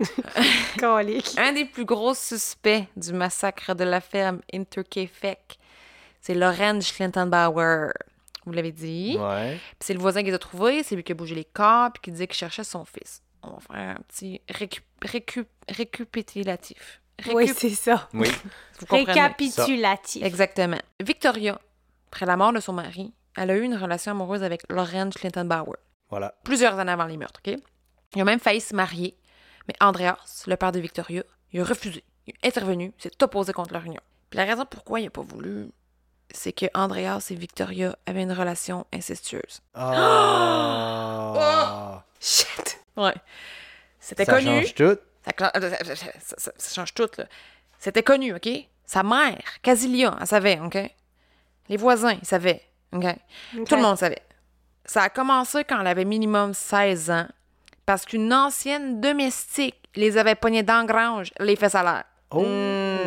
Un 1.38 1.52
des 1.52 1.64
plus 1.64 1.84
gros 1.84 2.14
suspects 2.14 2.84
du 2.96 3.12
massacre 3.12 3.74
de 3.74 3.84
la 3.84 4.00
ferme 4.00 4.40
Interkefek, 4.52 5.58
c'est 6.20 6.34
Lorenz 6.34 6.86
Schlintenbauer. 6.86 7.92
Vous 8.46 8.52
l'avez 8.52 8.72
dit. 8.72 9.16
Ouais. 9.18 9.52
Puis 9.56 9.78
c'est 9.80 9.94
le 9.94 10.00
voisin 10.00 10.20
qui 10.22 10.28
les 10.28 10.34
a 10.34 10.38
trouvés, 10.38 10.82
c'est 10.82 10.96
lui 10.96 11.02
qui 11.04 11.12
a 11.12 11.14
bougé 11.14 11.34
les 11.34 11.44
corps, 11.44 11.90
puis 11.92 12.02
qui 12.02 12.10
disait 12.10 12.26
qu'il 12.26 12.36
cherchait 12.36 12.64
son 12.64 12.84
fils. 12.84 13.22
On 13.42 13.50
va 13.50 13.58
faire 13.60 13.96
un 13.96 14.02
petit. 14.08 14.40
Récup- 14.50 14.82
Oui, 17.32 17.48
c'est 17.56 17.70
ça. 17.70 18.08
Oui. 18.12 18.28
Vous 18.80 18.86
comprenez? 18.86 19.04
Récapitulatif. 19.12 20.22
Exactement. 20.22 20.78
Victoria, 21.00 21.58
après 22.08 22.26
la 22.26 22.36
mort 22.36 22.52
de 22.52 22.60
son 22.60 22.72
mari, 22.72 23.12
elle 23.36 23.50
a 23.50 23.56
eu 23.56 23.62
une 23.62 23.76
relation 23.76 24.12
amoureuse 24.12 24.42
avec 24.42 24.62
Lauren 24.70 25.10
Schlittenbauer 25.10 25.76
Voilà. 26.10 26.34
plusieurs 26.44 26.78
années 26.78 26.92
avant 26.92 27.06
les 27.06 27.16
meurtres, 27.16 27.40
OK? 27.46 27.56
Il 28.14 28.20
a 28.20 28.24
même 28.24 28.40
failli 28.40 28.60
se 28.60 28.74
marier, 28.74 29.16
mais 29.68 29.74
Andreas, 29.80 30.44
le 30.46 30.56
père 30.56 30.72
de 30.72 30.80
Victoria, 30.80 31.22
il 31.52 31.60
a 31.60 31.64
refusé. 31.64 32.04
Il 32.26 32.34
est 32.42 32.46
intervenu, 32.48 32.92
s'est 32.98 33.22
opposé 33.22 33.52
contre 33.52 33.72
leur 33.72 33.84
union. 33.84 34.00
Puis 34.30 34.38
la 34.38 34.44
raison 34.44 34.64
pourquoi 34.68 35.00
il 35.00 35.04
n'a 35.04 35.10
pas 35.10 35.22
voulu, 35.22 35.70
c'est 36.30 36.52
que 36.52 36.66
Andreas 36.74 37.26
et 37.30 37.34
Victoria 37.34 37.96
avaient 38.06 38.22
une 38.22 38.32
relation 38.32 38.86
incestueuse. 38.92 39.60
Ah. 41.34 42.04
Shit! 42.20 42.78
Ouais. 42.96 43.14
C'était 44.00 44.24
Ça 44.24 44.32
connu. 44.34 44.46
change 44.64 44.74
tout. 44.74 44.96
Ça, 45.24 45.30
cla- 45.32 45.52
ça- 45.60 45.84
ça- 45.84 45.94
ça- 45.94 46.34
ça- 46.38 46.52
ça 46.56 46.74
change 46.74 46.94
tout, 46.94 47.08
là. 47.18 47.24
C'était 47.78 48.02
connu, 48.02 48.34
OK? 48.34 48.48
Sa 48.86 49.02
mère, 49.02 49.40
Casilia, 49.62 50.16
elle 50.20 50.26
savait, 50.26 50.60
OK? 50.60 50.78
Les 51.68 51.76
voisins, 51.76 52.16
ils 52.20 52.26
savaient, 52.26 52.62
OK? 52.92 53.04
Tout 53.66 53.76
le 53.76 53.82
monde 53.82 53.96
savait. 53.98 54.22
Ça 54.84 55.02
a 55.04 55.08
commencé 55.08 55.64
quand 55.64 55.80
elle 55.80 55.86
avait 55.86 56.04
minimum 56.04 56.52
16 56.52 57.10
ans, 57.10 57.26
parce 57.86 58.04
qu'une 58.04 58.32
ancienne 58.32 59.00
domestique 59.00 59.76
les 59.94 60.16
avait 60.16 60.34
pognés 60.34 60.62
dans 60.62 60.80
la 60.80 60.84
grange, 60.84 61.30
les 61.38 61.56
fesses 61.56 61.74
à 61.74 61.82
l'air. 61.82 62.04
Oh. 62.30 62.42
Hmm. 62.42 62.98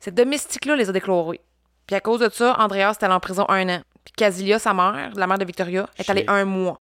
Cette 0.00 0.14
domestique-là 0.14 0.76
les 0.76 0.88
a 0.88 0.92
déclarés. 0.92 1.40
Puis 1.86 1.96
à 1.96 2.00
cause 2.00 2.20
de 2.20 2.28
ça, 2.28 2.56
Andreas 2.58 2.92
est 2.92 3.02
allé 3.02 3.14
en 3.14 3.20
prison 3.20 3.44
un 3.48 3.68
an. 3.68 3.80
Puis 4.04 4.12
Casilia, 4.16 4.58
sa 4.58 4.72
mère, 4.74 5.10
la 5.14 5.26
mère 5.26 5.38
de 5.38 5.44
Victoria, 5.44 5.88
est 5.98 6.08
allée 6.08 6.24
un 6.28 6.44
mois. 6.44 6.78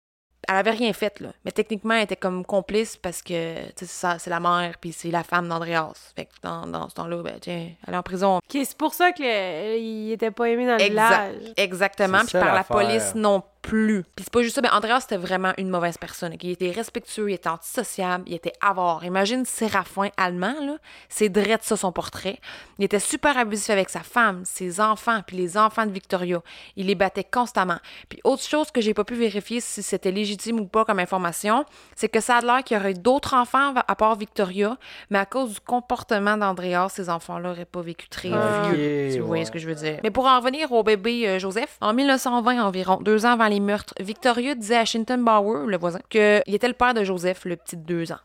Elle 0.49 0.57
avait 0.57 0.71
rien 0.71 0.93
fait, 0.95 1.21
là. 1.21 1.29
Mais 1.45 1.53
techniquement, 1.53 1.95
elle 1.95 2.05
était 2.05 2.17
comme 2.17 2.45
complice 2.47 2.97
parce 2.97 3.21
que, 3.21 3.57
tu 3.57 3.63
sais, 3.67 3.73
c'est 3.77 3.87
ça, 3.87 4.19
c'est 4.19 4.31
la 4.31 4.41
mère, 4.41 4.77
puis 4.81 4.93
c'est 4.93 5.11
la 5.11 5.23
femme 5.23 5.49
d'Andreas. 5.49 6.13
Fait 6.17 6.25
que 6.25 6.31
dans, 6.43 6.67
dans 6.67 6.89
ce 6.89 6.95
temps-là, 6.95 7.23
ben, 7.23 7.35
tiens, 7.41 7.69
elle 7.87 7.95
est 7.95 7.97
en 7.97 8.03
prison. 8.03 8.37
Ok, 8.39 8.61
c'est 8.65 8.77
pour 8.77 8.95
ça 8.95 9.13
qu'il 9.13 10.11
était 10.11 10.31
pas 10.31 10.49
aimé 10.49 10.67
dans 10.67 10.77
le 10.77 10.83
Exact. 10.83 11.33
village. 11.33 11.53
Exactement. 11.59 12.19
C'est 12.21 12.25
Puis 12.25 12.33
ça, 12.33 12.41
par 12.41 12.55
la 12.55 12.65
police 12.65 13.15
non 13.15 13.43
plus. 13.63 14.03
Puis 14.17 14.25
c'est 14.25 14.33
pas 14.33 14.43
juste 14.43 14.55
ça, 14.55 14.63
mais 14.63 14.71
Andreas, 14.71 15.01
c'était 15.01 15.17
vraiment 15.17 15.53
une 15.59 15.69
mauvaise 15.69 15.99
personne. 15.99 16.35
Il 16.43 16.51
était 16.51 16.71
respectueux, 16.71 17.31
il 17.31 17.35
était 17.35 17.49
antisociable, 17.49 18.25
il 18.27 18.35
était 18.35 18.53
avare. 18.61 19.05
Imagine 19.05 19.45
Séraphin 19.45 20.09
allemand, 20.17 20.55
là. 20.61 20.77
C'est 21.09 21.29
drette 21.29 21.63
ça 21.63 21.77
son 21.77 21.93
portrait. 21.93 22.39
Il 22.79 22.85
était 22.85 22.99
super 22.99 23.37
abusif 23.37 23.71
avec 23.71 23.91
sa 23.91 24.01
femme, 24.01 24.43
ses 24.45 24.81
enfants, 24.81 25.21
puis 25.27 25.37
les 25.37 25.57
enfants 25.59 25.87
de 25.87 25.93
Victoria. 25.93 26.43
Il 26.77 26.87
les 26.87 26.95
battait 26.95 27.25
constamment. 27.25 27.79
Puis 28.09 28.21
autre 28.25 28.43
chose 28.43 28.71
que 28.71 28.81
j'ai 28.81 28.95
pas 28.95 29.05
pu 29.05 29.15
vérifier 29.15 29.61
si 29.61 29.83
c'était 29.83 30.11
légitime 30.11 30.61
ou 30.61 30.67
pas 30.67 30.85
comme 30.85 30.99
information, 30.99 31.65
c'est 31.97 32.09
que 32.09 32.21
ça 32.21 32.37
a 32.37 32.41
l'air 32.41 32.65
qu'il 32.65 32.77
y 32.77 32.81
aurait 32.81 32.95
d'autres 32.95 33.35
enfants 33.35 33.75
à 33.87 33.95
part 33.97 34.17
Victoria, 34.17 34.77
mais 35.11 35.19
à 35.19 35.27
cause 35.27 35.55
du 35.55 35.61
comportement 35.61 36.37
d'Andreas, 36.37 36.89
ces 36.91 37.11
enfants-là 37.11 37.51
auraient 37.51 37.65
pas 37.65 37.83
vécu 37.83 38.09
très 38.09 38.31
Ah. 38.33 38.71
vieux. 38.73 39.11
Si 39.11 39.19
vous 39.19 39.27
voyez 39.27 39.43
ouais. 39.43 39.47
ce 39.47 39.51
que 39.51 39.59
je 39.59 39.69
veux 39.69 39.75
dire. 39.75 39.99
Mais 40.03 40.11
pour 40.11 40.27
en 40.27 40.39
revenir 40.41 40.73
au 40.73 40.83
bébé 40.83 41.29
euh, 41.29 41.39
Joseph, 41.39 41.77
en 41.81 41.93
1920 41.93 42.63
environ, 42.65 42.99
deux 43.03 43.27
ans 43.27 43.33
avant 43.33 43.47
les 43.51 43.61
meurtres, 43.61 43.93
Victoria 44.01 44.55
disait 44.55 44.77
à 44.79 44.85
Shinton 44.85 45.19
Bauer, 45.19 45.67
le 45.67 45.77
voisin, 45.79 46.01
qu'il 46.09 46.43
était 46.47 46.69
le 46.69 46.75
père 46.75 46.95
de 46.95 47.05
Joseph, 47.05 47.45
le 47.45 47.57
petit 47.57 47.77
de 47.77 47.83
deux 47.83 48.11
ans. 48.13 48.21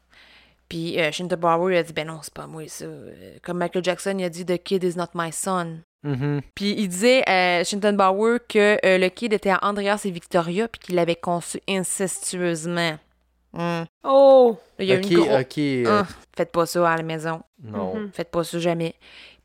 Puis 0.69 0.99
euh, 0.99 1.11
Shinton 1.11 1.37
Bauer 1.37 1.71
il 1.73 1.77
a 1.77 1.83
dit 1.83 1.93
Ben 1.93 2.07
non, 2.07 2.19
c'est 2.23 2.33
pas 2.33 2.47
moi 2.47 2.63
ça. 2.67 2.85
Euh, 2.85 3.35
Comme 3.43 3.57
Michael 3.59 3.83
Jackson, 3.83 4.15
il 4.17 4.23
a 4.25 4.29
dit 4.29 4.45
The 4.45 4.57
kid 4.57 4.83
is 4.83 4.95
not 4.97 5.09
my 5.13 5.31
son. 5.31 5.79
Mhm. 6.03 6.41
Puis 6.55 6.73
il 6.77 6.87
disait 6.87 7.23
à 7.29 7.63
Shinton 7.63 7.93
Bauer 7.93 8.39
que 8.47 8.77
euh, 8.85 8.97
le 8.97 9.09
kid 9.09 9.33
était 9.33 9.49
à 9.51 9.59
Andreas 9.63 10.01
et 10.05 10.11
Victoria, 10.11 10.67
puis 10.67 10.79
qu'il 10.79 10.95
l'avait 10.95 11.15
conçu 11.15 11.59
incestueusement. 11.69 12.97
Hmm. 13.53 13.83
Oh! 14.03 14.57
Il 14.79 14.85
y 14.85 14.91
a 14.91 14.95
eu 14.95 14.99
ok, 14.99 15.11
une 15.11 15.17
gros... 15.19 15.29
euh, 15.31 15.85
Ah, 15.87 16.07
faites 16.35 16.51
pas 16.51 16.65
ça 16.65 16.91
à 16.91 16.97
la 16.97 17.03
maison. 17.03 17.41
Non. 17.63 17.95
Mhm. 17.95 18.11
Faites 18.13 18.31
pas 18.31 18.43
ça 18.43 18.59
jamais. 18.59 18.95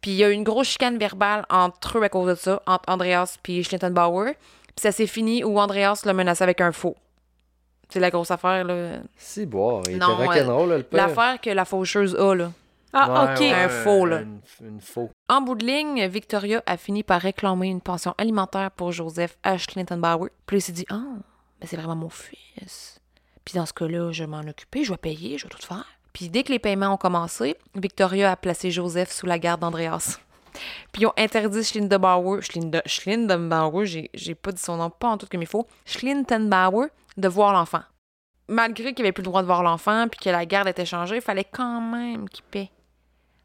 Puis 0.01 0.13
il 0.13 0.17
y 0.17 0.25
a 0.25 0.31
eu 0.31 0.33
une 0.33 0.43
grosse 0.45 0.69
chicane 0.69 0.99
verbale 0.99 1.45
entre 1.51 1.99
eux 1.99 2.03
à 2.03 2.09
cause 2.09 2.29
de 2.31 2.35
ça, 2.35 2.63
entre 2.67 2.89
Andreas 2.89 3.37
puis 3.43 3.63
Schlittenbauer. 3.63 4.35
Puis 4.77 4.83
ça 4.83 4.93
s'est 4.93 5.07
fini 5.07 5.45
où 5.45 5.59
Andreas 5.61 6.03
l'a 6.05 6.13
menacé 6.13 6.43
avec 6.45 6.61
un 6.61 6.73
faux. 6.73 6.97
C'est 7.89 8.01
la 8.01 8.11
grosse 8.11 8.31
affaire, 8.31 8.65
là. 8.65 9.01
Si, 9.17 9.47
boire. 9.47 9.83
Il 9.89 9.99
Non, 9.99 10.15
était 10.23 10.27
rock'n'roll, 10.43 10.69
là, 10.71 10.77
le 10.79 10.83
père. 10.85 11.09
L'affaire 11.09 11.41
que 11.41 11.51
la 11.51 11.65
faucheuse 11.65 12.15
a, 12.15 12.35
là. 12.35 12.53
Ah, 12.93 13.25
Ouais, 13.25 13.33
ok. 13.35 13.41
ouais, 13.41 13.53
Un 13.53 13.69
faux, 13.69 14.07
là. 14.07 14.21
Une, 14.21 14.41
une 14.61 14.81
faux. 14.81 15.11
En 15.29 15.41
bout 15.41 15.55
de 15.57 15.65
ligne, 15.67 16.07
Victoria 16.07 16.63
a 16.67 16.77
fini 16.77 17.03
par 17.03 17.21
réclamer 17.21 17.69
une 17.69 17.81
pension 17.81 18.15
alimentaire 18.19 18.71
pour 18.71 18.93
Joseph 18.93 19.37
H. 19.45 19.59
Schlittenbauer. 19.71 20.31
Puis 20.47 20.59
il 20.59 20.61
s'est 20.61 20.73
dit, 20.73 20.87
ah, 20.91 21.03
ben 21.61 21.67
c'est 21.67 21.77
vraiment 21.77 21.97
mon 21.97 22.09
fils. 22.09 23.01
Puis 23.45 23.55
dans 23.55 23.67
ce 23.67 23.73
cas-là, 23.73 24.13
je 24.13 24.23
vais 24.25 24.29
m'en 24.29 24.41
occuper, 24.41 24.85
je 24.85 24.93
vais 24.93 24.97
payer, 24.99 25.39
je 25.39 25.45
vais 25.45 25.51
tout 25.51 25.65
faire. 25.67 25.87
Puis 26.13 26.29
dès 26.29 26.43
que 26.43 26.51
les 26.53 26.59
paiements 26.59 26.95
ont 26.95 26.97
commencé, 26.97 27.57
Victoria 27.77 28.33
a 28.33 28.37
placé 28.37 28.71
Joseph 28.71 29.11
sous 29.13 29.27
la 29.27 29.39
garde 29.39 29.61
d'Andreas. 29.61 30.19
Puis 30.93 31.03
ils 31.03 31.07
ont 31.07 31.13
interdit 31.17 31.63
Schlittenbauer, 31.65 32.41
Schlinde- 32.43 32.83
Schlittenbauer, 32.87 33.87
j'ai 33.87 34.11
j'ai 34.15 34.35
pas 34.35 34.53
dit 34.53 34.61
son 34.63 34.77
nom, 34.77 34.91
pas 34.91 35.09
en 35.09 35.19
tout 35.19 35.27
comme 35.31 35.43
il 35.43 35.49
faut, 35.49 35.67
Schlittenbauer, 35.87 36.89
de 37.17 37.29
voir 37.29 37.53
l'enfant. 37.53 37.83
Malgré 38.49 38.95
qu'il 38.95 39.05
avait 39.05 39.13
plus 39.13 39.23
le 39.23 39.27
droit 39.27 39.43
de 39.43 39.47
voir 39.47 39.63
l'enfant, 39.63 40.07
puis 40.11 40.19
que 40.21 40.31
la 40.31 40.45
garde 40.47 40.67
était 40.69 40.85
changée, 40.87 41.17
il 41.17 41.23
fallait 41.23 41.45
quand 41.45 41.81
même 41.81 42.29
qu'il 42.29 42.43
paie 42.45 42.71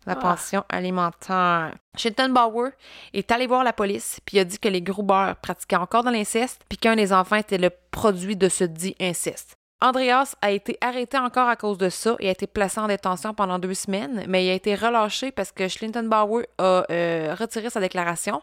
la 0.08 0.14
Ah. 0.14 0.16
pension 0.18 0.64
alimentaire. 0.70 1.76
Schlittenbauer 1.98 2.70
est 3.14 3.32
allé 3.32 3.48
voir 3.48 3.64
la 3.64 3.74
police, 3.74 4.20
puis 4.26 4.38
il 4.38 4.40
a 4.40 4.44
dit 4.44 4.60
que 4.60 4.68
les 4.68 4.82
Gruber 4.82 5.34
pratiquaient 5.42 5.76
encore 5.76 6.04
dans 6.04 6.12
l'inceste, 6.12 6.62
puis 6.70 6.78
qu'un 6.78 6.96
des 6.96 7.12
enfants 7.14 7.36
était 7.38 7.58
le 7.58 7.72
produit 7.92 8.36
de 8.36 8.50
ce 8.50 8.64
dit 8.64 8.96
inceste. 9.00 9.56
Andreas 9.82 10.36
a 10.42 10.52
été 10.52 10.78
arrêté 10.82 11.18
encore 11.18 11.50
à 11.50 11.56
cause 11.56 11.78
de 11.78 11.90
ça 11.90 12.16
et 12.20 12.30
a 12.30 12.32
été 12.32 12.48
placé 12.48 12.80
en 12.80 12.88
détention 12.88 13.34
pendant 13.34 13.60
deux 13.60 13.74
semaines, 13.74 14.24
mais 14.28 14.46
il 14.46 14.50
a 14.50 14.54
été 14.54 14.74
relâché 14.74 15.32
parce 15.32 15.52
que 15.52 15.68
Schlittenbauer 15.68 16.48
a 16.58 16.86
euh, 16.90 17.36
retiré 17.38 17.70
sa 17.70 17.80
déclaration. 17.82 18.42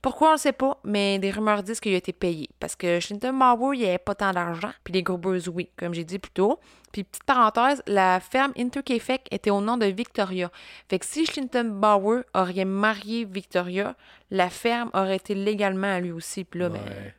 Pourquoi 0.00 0.28
on 0.30 0.32
ne 0.34 0.38
sait 0.38 0.52
pas, 0.52 0.78
mais 0.84 1.18
des 1.18 1.32
rumeurs 1.32 1.64
disent 1.64 1.80
qu'il 1.80 1.92
a 1.92 1.96
été 1.96 2.12
payé. 2.12 2.48
Parce 2.60 2.76
que 2.76 3.00
Schlittenbauer, 3.00 3.76
il 3.76 3.80
n'y 3.80 3.86
avait 3.88 3.98
pas 3.98 4.14
tant 4.14 4.30
d'argent, 4.32 4.70
puis 4.84 4.94
les 4.94 5.02
Grubers, 5.02 5.40
oui, 5.52 5.68
comme 5.76 5.92
j'ai 5.92 6.04
dit 6.04 6.20
plus 6.20 6.30
tôt. 6.30 6.60
Puis 6.92 7.02
petite 7.02 7.24
parenthèse, 7.24 7.82
la 7.88 8.20
ferme 8.20 8.52
Interkefek 8.56 9.26
était 9.32 9.50
au 9.50 9.60
nom 9.60 9.76
de 9.76 9.86
Victoria. 9.86 10.52
Fait 10.88 11.00
que 11.00 11.04
si 11.04 11.26
Schlittenbauer 11.26 12.22
aurait 12.32 12.64
marié 12.64 13.24
Victoria, 13.24 13.96
la 14.30 14.48
ferme 14.48 14.90
aurait 14.94 15.16
été 15.16 15.34
légalement 15.34 15.92
à 15.92 15.98
lui 15.98 16.12
aussi. 16.12 16.44
Puis 16.44 16.60
là, 16.60 16.68
ben, 16.68 16.78
Ouais. 16.80 17.14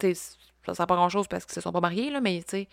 tu 0.00 0.14
sais, 0.14 0.36
ça 0.66 0.72
ne 0.72 0.74
sert 0.74 0.86
pas 0.88 0.96
grand-chose 0.96 1.28
parce 1.28 1.44
qu'ils 1.44 1.54
se 1.54 1.60
sont 1.60 1.72
pas 1.72 1.80
mariés, 1.80 2.10
là, 2.10 2.20
mais 2.20 2.38
tu 2.42 2.44
sais, 2.58 2.68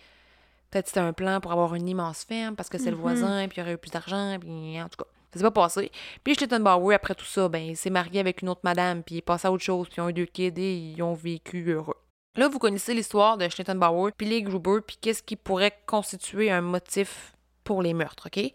peut-être 0.72 0.88
c'était 0.88 1.00
un 1.00 1.12
plan 1.12 1.40
pour 1.40 1.52
avoir 1.52 1.74
une 1.74 1.88
immense 1.88 2.24
ferme 2.24 2.56
parce 2.56 2.68
que 2.68 2.78
c'est 2.78 2.90
le 2.90 2.96
voisin, 2.96 3.46
puis 3.46 3.58
il 3.58 3.60
y 3.60 3.62
aurait 3.62 3.74
eu 3.74 3.78
plus 3.78 3.90
d'argent, 3.90 4.38
puis 4.40 4.80
en 4.80 4.88
tout 4.88 5.04
cas. 5.04 5.10
Ça 5.32 5.38
s'est 5.38 5.44
pas 5.44 5.50
passé. 5.50 5.90
Puis 6.24 6.34
Schlittenbauer, 6.34 6.94
après 6.94 7.14
tout 7.14 7.24
ça, 7.24 7.48
ben, 7.48 7.62
il 7.62 7.76
s'est 7.76 7.88
marié 7.88 8.20
avec 8.20 8.42
une 8.42 8.50
autre 8.50 8.60
madame, 8.64 9.02
puis 9.02 9.14
il 9.14 9.18
est 9.18 9.22
passé 9.22 9.48
à 9.48 9.52
autre 9.52 9.62
chose, 9.62 9.88
puis 9.88 9.96
ils 9.98 10.00
ont 10.02 10.08
eu 10.10 10.12
deux 10.12 10.26
kids 10.26 10.52
et 10.58 10.74
ils 10.74 11.02
ont 11.02 11.14
vécu 11.14 11.70
heureux. 11.70 11.96
Là, 12.36 12.48
vous 12.48 12.58
connaissez 12.58 12.92
l'histoire 12.92 13.38
de 13.38 13.48
Schlittenbauer, 13.48 14.12
puis 14.16 14.26
les 14.26 14.42
Gruber, 14.42 14.80
puis 14.86 14.98
qu'est-ce 15.00 15.22
qui 15.22 15.36
pourrait 15.36 15.78
constituer 15.86 16.50
un 16.50 16.60
motif 16.60 17.32
pour 17.64 17.82
les 17.82 17.94
meurtres, 17.94 18.28
OK? 18.28 18.52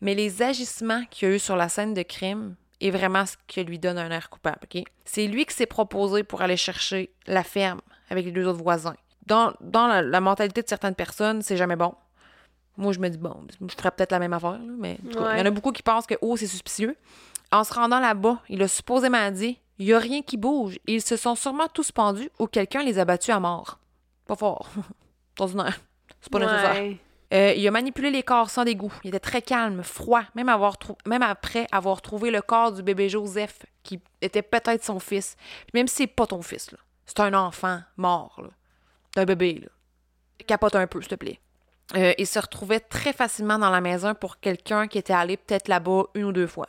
Mais 0.00 0.14
les 0.14 0.42
agissements 0.42 1.04
qu'il 1.10 1.28
y 1.28 1.30
a 1.30 1.34
eu 1.34 1.38
sur 1.38 1.56
la 1.56 1.68
scène 1.68 1.94
de 1.94 2.02
crime 2.02 2.56
est 2.80 2.90
vraiment 2.90 3.24
ce 3.24 3.36
qui 3.46 3.62
lui 3.62 3.78
donne 3.78 3.98
un 3.98 4.10
air 4.10 4.28
coupable, 4.28 4.60
OK? 4.64 4.82
C'est 5.04 5.26
lui 5.26 5.46
qui 5.46 5.54
s'est 5.54 5.66
proposé 5.66 6.24
pour 6.24 6.42
aller 6.42 6.56
chercher 6.56 7.10
la 7.26 7.44
ferme 7.44 7.80
avec 8.10 8.24
les 8.24 8.32
deux 8.32 8.46
autres 8.46 8.62
voisins. 8.62 8.96
Dans, 9.26 9.52
dans 9.60 9.86
la, 9.86 10.02
la 10.02 10.20
mentalité 10.20 10.62
de 10.62 10.68
certaines 10.68 10.94
personnes, 10.94 11.42
c'est 11.42 11.56
jamais 11.56 11.76
bon. 11.76 11.94
Moi, 12.76 12.92
je 12.92 12.98
me 12.98 13.08
dis, 13.08 13.18
bon, 13.18 13.34
je 13.60 13.74
ferais 13.74 13.90
peut-être 13.90 14.12
la 14.12 14.18
même 14.18 14.32
affaire, 14.32 14.52
là, 14.52 14.72
mais 14.78 14.98
il 15.02 15.14
y 15.14 15.18
en 15.18 15.46
a 15.46 15.50
beaucoup 15.50 15.72
qui 15.72 15.82
pensent 15.82 16.06
que, 16.06 16.14
oh, 16.20 16.36
c'est 16.36 16.46
suspicieux. 16.46 16.96
En 17.50 17.64
se 17.64 17.72
rendant 17.72 18.00
là-bas, 18.00 18.40
il 18.48 18.62
a 18.62 18.68
supposément 18.68 19.30
dit, 19.30 19.58
il 19.78 19.86
n'y 19.86 19.92
a 19.92 19.98
rien 19.98 20.22
qui 20.22 20.36
bouge. 20.36 20.78
Ils 20.86 21.00
se 21.02 21.16
sont 21.16 21.34
sûrement 21.34 21.68
tous 21.72 21.92
pendus 21.92 22.30
ou 22.38 22.46
quelqu'un 22.46 22.82
les 22.82 22.98
a 22.98 23.04
battus 23.04 23.34
à 23.34 23.40
mort. 23.40 23.78
Pas 24.26 24.36
fort. 24.36 24.68
Ordinaire. 25.38 25.78
C'est 26.20 26.32
pas 26.32 26.38
nécessaire. 26.38 26.74
Ouais. 26.74 26.98
Euh, 27.34 27.52
il 27.56 27.66
a 27.66 27.70
manipulé 27.70 28.10
les 28.10 28.22
corps 28.22 28.50
sans 28.50 28.64
dégoût. 28.64 28.92
Il 29.04 29.08
était 29.08 29.20
très 29.20 29.42
calme, 29.42 29.82
froid, 29.82 30.22
même, 30.34 30.48
avoir 30.48 30.76
même 31.06 31.22
après 31.22 31.66
avoir 31.72 32.00
trouvé 32.00 32.30
le 32.30 32.40
corps 32.40 32.72
du 32.72 32.82
bébé 32.82 33.08
Joseph, 33.08 33.66
qui 33.82 34.00
était 34.22 34.42
peut-être 34.42 34.84
son 34.84 35.00
fils. 35.00 35.36
Puis 35.66 35.72
même 35.74 35.88
si 35.88 35.96
c'est 35.96 36.06
pas 36.06 36.26
ton 36.26 36.42
fils, 36.42 36.70
c'est 37.04 37.20
un 37.20 37.34
enfant 37.34 37.80
mort, 37.96 38.40
là. 38.42 38.48
C'est 39.16 39.22
un 39.22 39.24
bébé, 39.24 39.60
là. 39.62 39.68
Capote 40.46 40.74
un 40.74 40.86
peu, 40.86 41.00
s'il 41.00 41.08
te 41.08 41.14
plaît. 41.14 41.40
Euh, 41.94 42.12
il 42.18 42.26
se 42.26 42.38
retrouvait 42.38 42.80
très 42.80 43.14
facilement 43.14 43.58
dans 43.58 43.70
la 43.70 43.80
maison 43.80 44.14
pour 44.14 44.40
quelqu'un 44.40 44.88
qui 44.88 44.98
était 44.98 45.14
allé 45.14 45.38
peut-être 45.38 45.68
là-bas 45.68 46.04
une 46.14 46.24
ou 46.24 46.32
deux 46.32 46.46
fois. 46.46 46.68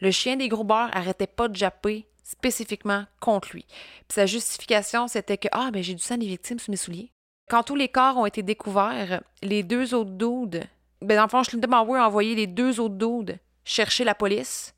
Le 0.00 0.12
chien 0.12 0.36
des 0.36 0.48
Gruber 0.48 0.86
arrêtait 0.92 1.26
pas 1.26 1.48
de 1.48 1.56
japper 1.56 2.06
spécifiquement 2.22 3.06
contre 3.18 3.48
lui. 3.52 3.64
Puis 3.68 4.14
sa 4.14 4.26
justification, 4.26 5.08
c'était 5.08 5.38
que 5.38 5.48
Ah, 5.50 5.70
ben 5.72 5.82
j'ai 5.82 5.94
du 5.94 6.02
sang 6.02 6.16
des 6.16 6.26
victimes 6.26 6.60
sous 6.60 6.70
mes 6.70 6.76
souliers. 6.76 7.10
Quand 7.50 7.64
tous 7.64 7.74
les 7.74 7.88
corps 7.88 8.16
ont 8.16 8.26
été 8.26 8.44
découverts, 8.44 9.22
les 9.42 9.64
deux 9.64 9.92
autres 9.92 10.12
dudes, 10.12 10.62
ben 11.02 11.16
dans 11.16 11.24
le 11.24 11.28
fond, 11.28 11.94
a 11.94 12.06
envoyé 12.06 12.36
les 12.36 12.46
deux 12.46 12.78
autres 12.78 12.94
dudes 12.94 13.40
chercher 13.64 14.04
la 14.04 14.14
police, 14.14 14.72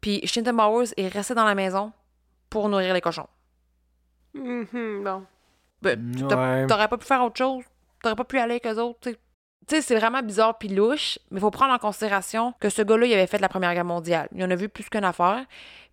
puis 0.00 0.26
Schlittenbauer 0.26 0.86
est 0.96 1.08
resté 1.08 1.34
dans 1.34 1.44
la 1.44 1.54
maison 1.54 1.92
pour 2.50 2.68
nourrir 2.68 2.92
les 2.92 3.00
cochons. 3.00 3.28
Mhm, 4.34 5.04
bon. 5.04 5.24
Ben, 5.82 5.98
Ouais. 6.22 6.66
T'aurais 6.66 6.88
pas 6.88 6.96
pu 6.98 7.06
faire 7.06 7.22
autre 7.24 7.36
chose. 7.38 7.64
T'aurais 8.02 8.16
pas 8.16 8.24
pu 8.24 8.38
aller 8.38 8.52
avec 8.62 8.66
eux 8.66 8.80
autres, 8.80 8.98
tu 9.02 9.10
sais. 9.10 9.16
Tu 9.66 9.74
sais, 9.76 9.82
c'est 9.82 9.96
vraiment 9.96 10.22
bizarre 10.22 10.56
puis 10.56 10.68
louche, 10.68 11.18
mais 11.30 11.38
il 11.38 11.40
faut 11.40 11.50
prendre 11.50 11.74
en 11.74 11.78
considération 11.78 12.54
que 12.58 12.70
ce 12.70 12.80
gars-là, 12.82 13.04
il 13.06 13.12
avait 13.12 13.26
fait 13.26 13.38
la 13.38 13.50
Première 13.50 13.74
Guerre 13.74 13.84
mondiale. 13.84 14.28
Il 14.34 14.42
en 14.42 14.50
a 14.50 14.54
vu 14.54 14.68
plus 14.70 14.84
qu'une 14.88 15.04
affaire. 15.04 15.44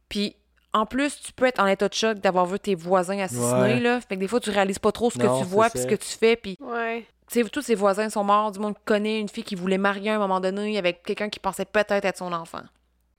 Puis, 0.07 0.35
en 0.71 0.85
plus, 0.85 1.19
tu 1.19 1.33
peux 1.33 1.45
être 1.45 1.59
en 1.61 1.67
état 1.67 1.89
de 1.89 1.93
choc 1.93 2.19
d'avoir 2.19 2.45
vu 2.45 2.57
tes 2.59 2.73
voisins 2.75 3.19
assassinés, 3.19 3.61
Ouais. 3.75 3.79
là. 3.81 3.99
Fait 3.99 4.15
que 4.15 4.21
des 4.21 4.27
fois, 4.29 4.39
tu 4.39 4.49
réalises 4.49 4.79
pas 4.79 4.93
trop 4.93 5.09
ce 5.09 5.17
que 5.17 5.25
Non, 5.25 5.39
tu 5.39 5.45
vois 5.45 5.69
puis 5.69 5.79
ce 5.79 5.87
que 5.87 5.95
tu 5.95 6.07
fais. 6.07 6.37
Puis, 6.37 6.57
Ouais. 6.61 7.05
tu 7.29 7.43
sais, 7.43 7.49
tous 7.49 7.61
ses 7.61 7.75
voisins 7.75 8.09
sont 8.09 8.23
morts. 8.23 8.51
Du 8.51 8.59
monde 8.59 8.75
connaît 8.85 9.19
une 9.19 9.27
fille 9.29 9.43
qui 9.43 9.55
voulait 9.55 9.77
marier 9.77 10.11
à 10.11 10.15
un 10.15 10.19
moment 10.19 10.39
donné 10.39 10.77
avec 10.77 11.03
quelqu'un 11.03 11.27
qui 11.29 11.39
pensait 11.39 11.65
peut-être 11.65 12.05
être 12.05 12.17
son 12.17 12.31
enfant. 12.31 12.61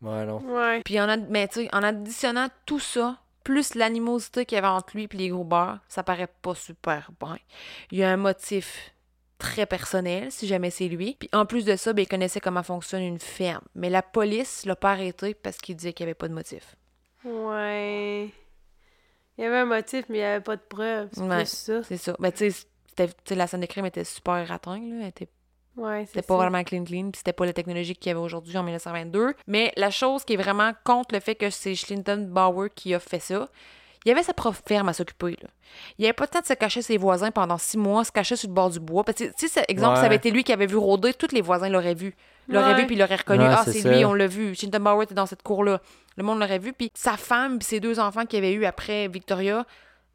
Ouais, 0.01 0.25
non. 0.25 0.39
Ouais. 0.39 0.81
Puis 0.85 0.99
en, 1.01 1.09
ad- 1.09 1.27
mais 1.29 1.49
tu 1.49 1.65
sais, 1.65 1.69
en 1.75 1.83
additionnant 1.83 2.49
tout 2.65 2.79
ça, 2.81 3.17
plus 3.47 3.77
l'animosité 3.77 4.45
qu'il 4.45 4.57
y 4.57 4.59
avait 4.59 4.67
entre 4.67 4.97
lui 4.97 5.05
et 5.05 5.17
les 5.17 5.29
gros 5.29 5.45
beurs, 5.45 5.79
ça 5.89 6.03
paraît 6.03 6.27
pas 6.43 6.57
super 6.57 7.11
bien. 7.21 7.37
Il 7.93 7.99
y 7.99 8.03
a 8.03 8.11
un 8.11 8.17
motif 8.17 8.93
très 9.39 9.67
personnel, 9.67 10.33
si 10.33 10.49
jamais 10.49 10.71
c'est 10.71 10.89
lui. 10.89 11.17
Puis 11.19 11.29
en 11.33 11.47
plus 11.47 11.65
de 11.65 11.77
ça, 11.77 11.93
ben, 11.93 12.03
il 12.03 12.09
connaissait 12.09 12.41
comment 12.41 12.65
fonctionne 12.65 13.03
une 13.03 13.21
ferme. 13.21 13.63
Mais 13.77 13.89
la 13.89 14.03
police 14.03 14.67
l'a 14.67 14.75
pas 14.75 14.91
arrêté 14.93 15.35
parce 15.35 15.59
qu'il 15.59 15.77
disait 15.77 15.93
qu'il 15.93 16.05
n'y 16.07 16.09
avait 16.11 16.15
pas 16.15 16.27
de 16.29 16.35
motif. 16.35 16.75
Ouais. 17.25 18.31
Il 19.39 19.45
y 19.45 19.47
avait 19.47 19.59
un 19.59 19.65
motif, 19.67 20.07
mais 20.09 20.19
il 20.19 20.21
n'y 20.23 20.27
avait 20.27 20.43
pas 20.43 20.57
de 20.57 20.63
preuves. 20.69 21.09
C'est 21.13 21.21
Ouais. 21.21 21.45
ça. 21.45 21.83
C'est 21.85 21.99
ça. 21.99 22.17
Mais 22.19 22.33
tu 22.33 22.51
sais, 22.51 22.67
c'était- 22.89 23.09
tu 23.09 23.15
sais, 23.29 23.35
la 23.35 23.47
scène 23.47 23.61
de 23.61 23.67
crime 23.67 23.87
était 23.87 24.05
super 24.05 24.51
atteinte, 24.51 24.83
là. 24.89 24.97
Elle 25.03 25.09
était 25.09 25.29
Ouais, 25.77 26.05
C'était 26.07 26.23
pas 26.23 26.35
ça. 26.35 26.43
vraiment 26.43 26.65
clean 26.65 26.85
clean, 26.85 27.11
puis 27.11 27.19
c'était 27.19 27.33
pas 27.33 27.45
la 27.45 27.53
technologie 27.53 27.95
qu'il 27.95 28.09
y 28.09 28.11
avait 28.13 28.21
aujourd'hui 28.21 28.57
en 28.57 28.63
1922. 28.63 29.35
Mais 29.47 29.73
la 29.77 29.91
chose 29.91 30.25
qui 30.25 30.35
est 30.35 30.39
vraiment 30.39 30.73
contre 30.85 31.15
le 31.15 31.21
fait 31.21 31.35
que 31.35 31.51
c'est 31.51 31.75
Schlinton 31.75 32.27
Bauer 32.31 32.69
qui 32.75 32.95
a 32.95 32.99
fait 33.01 33.19
ça, 33.21 33.47
il 34.05 34.09
y 34.09 34.13
avait 34.13 34.23
sa 34.23 34.33
propre 34.33 34.59
ferme 34.67 34.89
à 34.89 34.93
s'occuper. 34.93 35.37
Là. 35.43 35.49
Il 35.99 36.03
n'y 36.03 36.07
avait 36.07 36.13
pas 36.15 36.25
le 36.25 36.29
temps 36.29 36.41
de 36.41 36.47
se 36.47 36.55
cacher 36.55 36.81
ses 36.81 36.97
voisins 36.97 37.31
pendant 37.33 37.59
six 37.59 37.77
mois, 37.77 38.05
se 38.05 38.13
cacher 38.13 38.37
sur 38.37 38.49
le 38.49 38.55
bord 38.55 38.71
du 38.71 38.79
bois. 38.81 39.03
Parce 39.05 39.19
que, 39.19 39.25
tu 39.37 39.49
sais, 39.49 39.65
exemple, 39.69 39.95
Ouais. 39.95 40.01
ça 40.01 40.07
avait 40.07 40.17
été 40.17 40.31
lui 40.31 40.45
qui 40.45 40.53
avait 40.53 40.67
vu 40.67 40.77
rôder, 40.77 41.13
tous 41.13 41.33
les 41.35 41.41
voisins 41.43 41.69
l'auraient 41.69 41.95
vu. 41.95 42.15
L'auraient 42.49 42.73
Ouais. 42.75 42.81
vu, 42.83 42.87
puis 42.87 42.95
l'auraient 42.97 43.17
reconnu. 43.17 43.43
Ouais, 43.43 43.51
ah, 43.51 43.65
c'est 43.67 43.83
lui, 43.83 44.05
on 44.05 44.15
l'a 44.15 44.29
vu. 44.29 44.55
Schlinton 44.55 44.79
Bauer 44.81 45.03
était 45.03 45.15
dans 45.15 45.27
cette 45.27 45.43
cour-là. 45.43 45.81
Le 46.17 46.23
monde 46.23 46.39
l'aurait 46.39 46.61
vu. 46.61 46.73
Puis 46.73 46.91
sa 46.95 47.17
femme, 47.17 47.59
puis 47.59 47.67
ses 47.67 47.81
deux 47.81 47.99
enfants 47.99 48.25
qu'il 48.25 48.39
avait 48.39 48.53
eu 48.53 48.65
après 48.65 49.09
Victoria, 49.09 49.67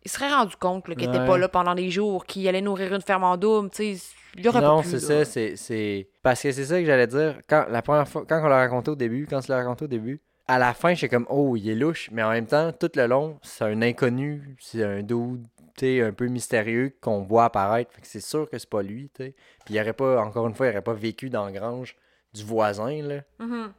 il 0.04 0.10
serait 0.12 0.32
rendu 0.34 0.56
compte 0.56 0.86
qu'il 0.86 0.98
n'était 0.98 1.20
Ouais. 1.20 1.28
pas 1.28 1.38
là 1.38 1.48
pendant 1.48 1.74
les 1.74 1.90
jours, 1.92 2.26
qu'il 2.26 2.48
allait 2.48 2.62
nourrir 2.62 2.94
une 2.94 3.02
ferme 3.02 3.24
en 3.24 3.38
double. 3.38 3.70
Tu 3.70 3.96
sais, 3.98 4.04
il 4.38 4.48
aurait 4.48 4.62
Non, 4.62 4.82
c'est 4.84 5.00
ça, 5.00 5.26
c'est. 5.26 6.10
Parce 6.24 6.42
que 6.42 6.52
c'est 6.52 6.66
ça 6.66 6.80
que 6.80 6.86
j'allais 6.86 7.08
dire. 7.08 7.40
Quand, 7.48 7.66
la 7.70 7.82
première 7.82 8.08
fois, 8.08 8.24
quand 8.28 8.42
on 8.44 8.48
l'a 8.48 8.58
raconté 8.58 8.92
au 8.92 8.96
début, 8.96 9.28
quand 9.30 9.40
tu 9.42 9.52
l'as 9.52 9.58
raconté 9.58 9.86
au 9.86 9.88
début, 9.88 10.22
à 10.48 10.58
la 10.60 10.74
fin, 10.74 10.94
j'étais 10.94 11.16
comme, 11.16 11.28
oh, 11.30 11.56
il 11.56 11.70
est 11.70 11.76
louche, 11.76 12.10
mais 12.12 12.24
en 12.24 12.32
même 12.32 12.48
temps, 12.48 12.72
tout 12.74 12.90
le 12.96 13.06
long, 13.08 13.40
c'est 13.42 13.64
un 13.64 13.82
inconnu, 13.82 14.56
c'est 14.60 14.84
un 14.84 15.02
dude, 15.02 15.46
tu 15.78 15.86
sais, 15.86 16.02
un 16.02 16.12
peu 16.12 16.28
mystérieux 16.28 16.94
qu'on 17.00 17.22
voit 17.22 17.46
apparaître. 17.46 17.92
Fait 17.94 18.02
que 18.02 18.08
c'est 18.08 18.20
sûr 18.20 18.50
que 18.50 18.58
c'est 18.58 18.70
pas 18.70 18.82
lui, 18.82 19.10
tu 19.16 19.24
sais. 19.24 19.36
Puis 19.66 19.76
il 19.76 19.80
aurait 19.80 19.94
pas, 19.94 20.22
encore 20.22 20.48
une 20.48 20.54
fois, 20.56 20.68
il 20.68 20.72
aurait 20.72 20.82
pas 20.82 20.94
vécu 20.94 21.30
dans 21.30 21.46
la 21.46 21.52
grange 21.52 21.96
du 22.34 22.44
voisin, 22.44 23.02
là, 23.02 23.22
Mhm. 23.40 23.72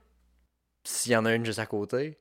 s'il 0.84 1.12
y 1.12 1.16
en 1.16 1.24
a 1.24 1.34
une 1.34 1.44
juste 1.44 1.58
à 1.58 1.66
côté. 1.66 2.18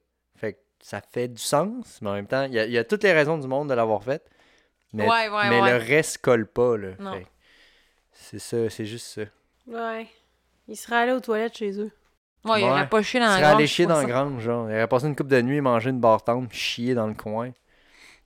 Ça 0.81 0.99
fait 1.01 1.27
du 1.27 1.41
sens, 1.41 1.99
mais 2.01 2.09
en 2.09 2.13
même 2.13 2.27
temps, 2.27 2.43
il 2.43 2.53
y 2.53 2.59
a, 2.59 2.65
il 2.65 2.71
y 2.71 2.77
a 2.77 2.83
toutes 2.83 3.03
les 3.03 3.13
raisons 3.13 3.37
du 3.37 3.47
monde 3.47 3.69
de 3.69 3.73
l'avoir 3.73 4.03
fait. 4.03 4.23
Mais, 4.93 5.03
Ouais, 5.07 5.29
ouais, 5.29 5.49
mais 5.49 5.61
ouais. 5.61 5.71
le 5.71 5.77
reste 5.77 6.17
colle 6.19 6.47
pas, 6.47 6.75
là. 6.77 6.89
C'est 8.11 8.39
ça, 8.39 8.69
c'est 8.69 8.85
juste 8.85 9.07
ça. 9.07 9.21
Ouais. 9.67 10.07
Il 10.67 10.75
serait 10.75 10.97
allé 10.97 11.11
aux 11.13 11.19
toilettes 11.19 11.57
chez 11.57 11.79
eux. 11.79 11.91
Ouais, 12.43 12.61
il 12.61 12.65
aurait 12.67 12.89
pas 12.89 13.01
chié 13.03 13.19
dans 13.19 13.27
Il 13.27 13.29
la 13.29 13.33
serait 13.35 13.41
grange 13.43 13.55
allé 13.55 13.67
chier 13.67 13.85
dans 13.85 14.01
le 14.01 14.07
grange, 14.07 14.41
genre. 14.41 14.69
Il 14.69 14.73
aurait 14.73 14.87
passé 14.87 15.05
une 15.07 15.15
coupe 15.15 15.27
de 15.27 15.41
nuit, 15.41 15.61
manger 15.61 15.91
une 15.91 15.99
barre 15.99 16.23
tendre, 16.23 16.47
chier 16.51 16.93
dans 16.95 17.07
le 17.07 17.13
coin, 17.13 17.51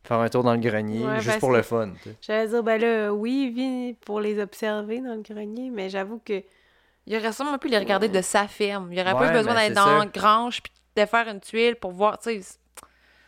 faire 0.04 0.20
un 0.20 0.30
tour 0.30 0.44
dans 0.44 0.54
le 0.54 0.60
grenier, 0.60 1.06
Ouais, 1.06 1.20
juste 1.20 1.40
pour 1.40 1.52
que- 1.52 1.58
le 1.58 1.62
fun. 1.64 1.92
J'allais 2.22 2.48
dire, 2.48 2.64
ben 2.64 2.80
là, 2.82 3.14
oui, 3.14 3.52
viens 3.54 3.94
pour 4.06 4.22
les 4.22 4.40
observer 4.40 5.02
dans 5.02 5.16
le 5.16 5.22
grenier, 5.22 5.70
mais 5.70 5.90
j'avoue 5.90 6.22
que. 6.24 6.42
Il 7.08 7.16
aurait 7.18 7.34
sûrement 7.34 7.58
pu 7.60 7.68
les 7.68 7.78
regarder 7.78 8.10
de 8.10 8.22
sa 8.22 8.48
ferme. 8.48 8.92
Il 8.92 9.00
aurait 9.00 9.14
pas 9.14 9.30
eu 9.30 9.34
besoin 9.34 9.54
ben, 9.54 9.68
d'être 9.68 9.76
dans 9.76 10.00
la 10.00 10.06
grange 10.08 10.64
puis 10.64 10.72
de 10.96 11.06
faire 11.06 11.28
une 11.28 11.40
tuile 11.40 11.76
pour 11.76 11.92
voir, 11.92 12.18
tu 12.20 12.42
sais. 12.42 12.58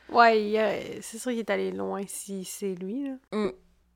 Ouais, 0.10 1.00
c'est 1.02 1.18
sûr 1.18 1.32
qu'il 1.32 1.40
est 1.40 1.50
allé 1.50 1.72
loin 1.72 2.02
si 2.08 2.46
c'est 2.46 2.76
lui, 2.76 3.10
là. 3.10 3.50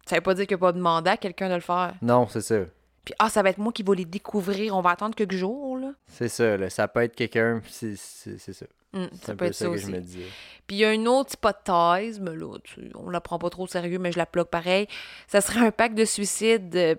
Ça 0.06 0.16
veut 0.16 0.22
pas 0.22 0.34
dire 0.34 0.46
qu'il 0.48 0.56
a 0.56 0.58
pas 0.58 0.72
demandé 0.74 1.10
à 1.10 1.18
quelqu'un 1.18 1.48
de 1.50 1.56
le 1.56 1.62
faire. 1.62 1.94
Non, 2.02 2.28
c'est 2.28 2.42
ça. 2.42 2.60
Puis, 3.06 3.14
ah, 3.18 3.30
ça 3.30 3.42
va 3.42 3.50
être 3.50 3.58
moi 3.58 3.72
qui 3.72 3.82
vais 3.84 3.96
les 3.96 4.06
découvrir. 4.06 4.76
On 4.76 4.82
va 4.82 4.92
attendre 4.92 5.16
quelques 5.16 5.36
jours, 5.36 5.78
là. 5.78 5.92
C'est 6.08 6.28
ça, 6.28 6.58
là. 6.58 6.70
Ça 6.70 6.88
peut 6.88 7.02
être 7.02 7.16
quelqu'un, 7.16 7.62
c'est 7.70 7.96
ça. 7.96 8.32
C'est 8.38 8.54
ça 8.54 8.66
un 8.94 9.08
peut 9.08 9.36
peu 9.38 9.46
être 9.46 9.54
ça, 9.54 9.66
ça 9.66 9.66
que 9.68 9.76
aussi. 9.76 9.86
je 9.86 9.92
me 9.92 10.00
disais. 10.02 10.26
Puis 10.68 10.76
il 10.76 10.80
y 10.80 10.86
a 10.86 10.92
une 10.94 11.08
autre 11.08 11.32
hypothèse, 11.36 12.20
mais 12.20 12.36
là, 12.36 12.58
tu- 12.62 12.92
on 12.96 13.10
la 13.10 13.22
prend 13.22 13.40
pas 13.40 13.50
trop 13.50 13.64
au 13.64 13.68
sérieux, 13.68 14.00
mais 14.00 14.12
je 14.12 14.18
la 14.18 14.26
bloque 14.32 14.50
pareil. 14.50 14.88
Ça 15.30 15.40
serait 15.40 15.62
un 15.66 15.72
pacte 15.72 15.96
de 15.96 16.04
suicide 16.04 16.76
euh, 16.76 16.96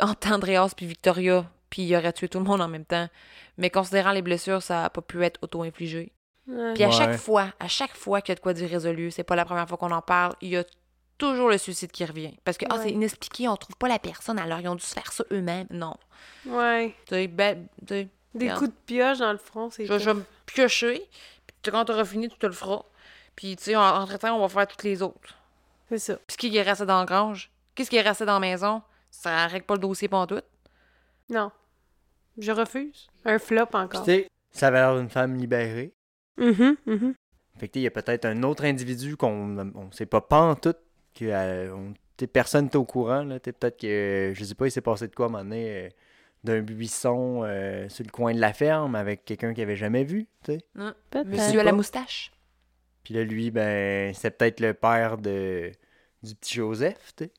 entre 0.00 0.32
Andreas 0.32 0.72
puis 0.76 0.84
Victoria, 0.86 1.48
puis 1.72 1.82
il 1.84 1.96
aurait 1.96 2.12
tué 2.12 2.28
tout 2.28 2.38
le 2.38 2.44
monde 2.44 2.60
en 2.60 2.68
même 2.68 2.84
temps. 2.84 3.08
Mais 3.56 3.70
considérant 3.70 4.12
les 4.12 4.20
blessures, 4.20 4.62
ça 4.62 4.84
a 4.84 4.90
pas 4.90 5.00
pu 5.00 5.24
être 5.24 5.38
auto-infligé. 5.42 6.12
Ouais. 6.46 6.74
Puis 6.74 6.84
à 6.84 6.88
Ouais. 6.88 6.92
chaque 6.92 7.16
fois, 7.16 7.46
à 7.58 7.66
chaque 7.68 7.96
fois 7.96 8.20
qu'il 8.20 8.30
y 8.30 8.32
a 8.32 8.34
de 8.34 8.40
quoi 8.40 8.52
d'irrésolu, 8.52 9.10
c'est 9.10 9.24
pas 9.24 9.36
la 9.36 9.46
première 9.46 9.66
fois 9.66 9.78
qu'on 9.78 9.90
en 9.90 10.02
parle, 10.02 10.34
il 10.42 10.50
y 10.50 10.56
a 10.58 10.64
toujours 11.16 11.48
le 11.48 11.56
suicide 11.56 11.90
qui 11.90 12.04
revient. 12.04 12.36
Parce 12.44 12.58
que, 12.58 12.66
ah, 12.68 12.76
Ouais. 12.76 12.82
c'est 12.82 12.90
inexpliqué, 12.90 13.48
on 13.48 13.56
trouve 13.56 13.76
pas 13.76 13.88
la 13.88 13.98
personne, 13.98 14.38
alors 14.38 14.60
ils 14.60 14.68
ont 14.68 14.74
dû 14.74 14.84
se 14.84 14.92
faire 14.92 15.10
ça 15.12 15.24
eux-mêmes. 15.32 15.66
Non. 15.70 15.94
Ouais. 16.44 16.94
Tu 17.06 17.14
sais, 17.14 17.26
ben, 17.26 17.66
Des 17.80 18.48
coups 18.50 18.70
de 18.70 18.74
pioche 18.86 19.18
dans 19.18 19.32
le 19.32 19.38
front, 19.38 19.70
c'est. 19.70 19.86
je, 19.86 19.98
je 19.98 20.04
vais 20.04 20.14
me 20.14 20.24
piocher, 20.46 21.08
puis 21.62 21.70
quand 21.72 21.84
t'auras 21.86 22.04
fini, 22.04 22.28
tu 22.28 22.36
te 22.38 22.46
le 22.46 22.52
feras. 22.52 22.82
Puis, 23.36 23.56
tu 23.56 23.64
sais, 23.64 23.76
en- 23.76 23.80
entre-temps, 24.02 24.36
on 24.36 24.40
va 24.40 24.48
faire 24.48 24.66
toutes 24.66 24.82
les 24.84 25.00
autres. 25.02 25.34
C'est 25.88 25.98
ça. 25.98 26.14
Puis, 26.26 26.36
qui 26.50 26.56
est 26.56 26.62
resté 26.62 26.84
dans 26.86 26.98
la 27.00 27.04
grange? 27.06 27.50
Qu'est-ce 27.74 27.88
qui 27.90 27.96
est 27.96 28.02
resté 28.02 28.24
dans 28.26 28.34
la 28.34 28.40
maison? 28.40 28.82
Ça 29.10 29.46
règle 29.46 29.64
pas 29.66 29.74
le 29.74 29.80
dossier 29.80 30.08
pantoute. 30.08 30.44
Non. 31.30 31.50
Je 32.38 32.52
refuse. 32.52 33.08
Un 33.24 33.38
flop 33.38 33.66
encore. 33.74 34.04
tu 34.04 34.10
sais, 34.10 34.28
ça 34.50 34.68
avait 34.68 34.78
l'air 34.78 34.96
d'une 34.96 35.08
femme 35.10 35.36
libérée. 35.36 35.92
Mhm, 36.38 36.76
mhm. 36.86 37.14
Fait 37.58 37.68
que 37.68 37.72
tu 37.74 37.78
sais, 37.78 37.80
il 37.80 37.82
y 37.82 37.86
a 37.86 37.90
peut-être 37.90 38.24
un 38.24 38.42
autre 38.42 38.64
individu 38.64 39.16
qu'on 39.16 39.58
on 39.74 39.90
sait 39.92 40.06
pas 40.06 40.20
pas 40.22 40.40
en 40.40 40.54
tout, 40.54 40.74
que 41.14 41.24
euh, 41.26 41.74
on- 41.74 41.94
personne 42.32 42.66
n'est 42.66 42.76
au 42.76 42.84
courant. 42.84 43.24
Là, 43.24 43.40
T'sais, 43.40 43.52
peut-être 43.52 43.78
que, 43.80 44.32
je 44.34 44.44
sais 44.44 44.54
pas, 44.54 44.66
il 44.66 44.70
s'est 44.70 44.80
passé 44.80 45.08
de 45.08 45.14
quoi 45.14 45.26
à 45.26 45.28
un 45.28 45.32
moment 45.32 45.44
donné, 45.44 45.86
euh, 45.86 45.88
d'un 46.44 46.60
buisson 46.60 47.42
euh, 47.44 47.88
sur 47.88 48.04
le 48.04 48.10
coin 48.10 48.32
de 48.32 48.40
la 48.40 48.52
ferme 48.52 48.94
avec 48.94 49.24
quelqu'un 49.24 49.52
qu'il 49.52 49.62
avait 49.64 49.76
jamais 49.76 50.04
vu. 50.04 50.26
tu 50.44 50.52
sais. 50.52 50.58
Peut-être. 51.10 51.26
Monsieur 51.26 51.60
à 51.60 51.64
la 51.64 51.72
moustache. 51.72 52.32
Puis 53.04 53.14
là, 53.14 53.24
lui, 53.24 53.50
ben, 53.50 54.14
c'est 54.14 54.30
peut-être 54.30 54.60
le 54.60 54.72
père 54.74 55.18
de 55.18 55.72
du 56.22 56.34
petit 56.36 56.54
Joseph, 56.54 57.12
tu 57.16 57.24
sais. 57.24 57.32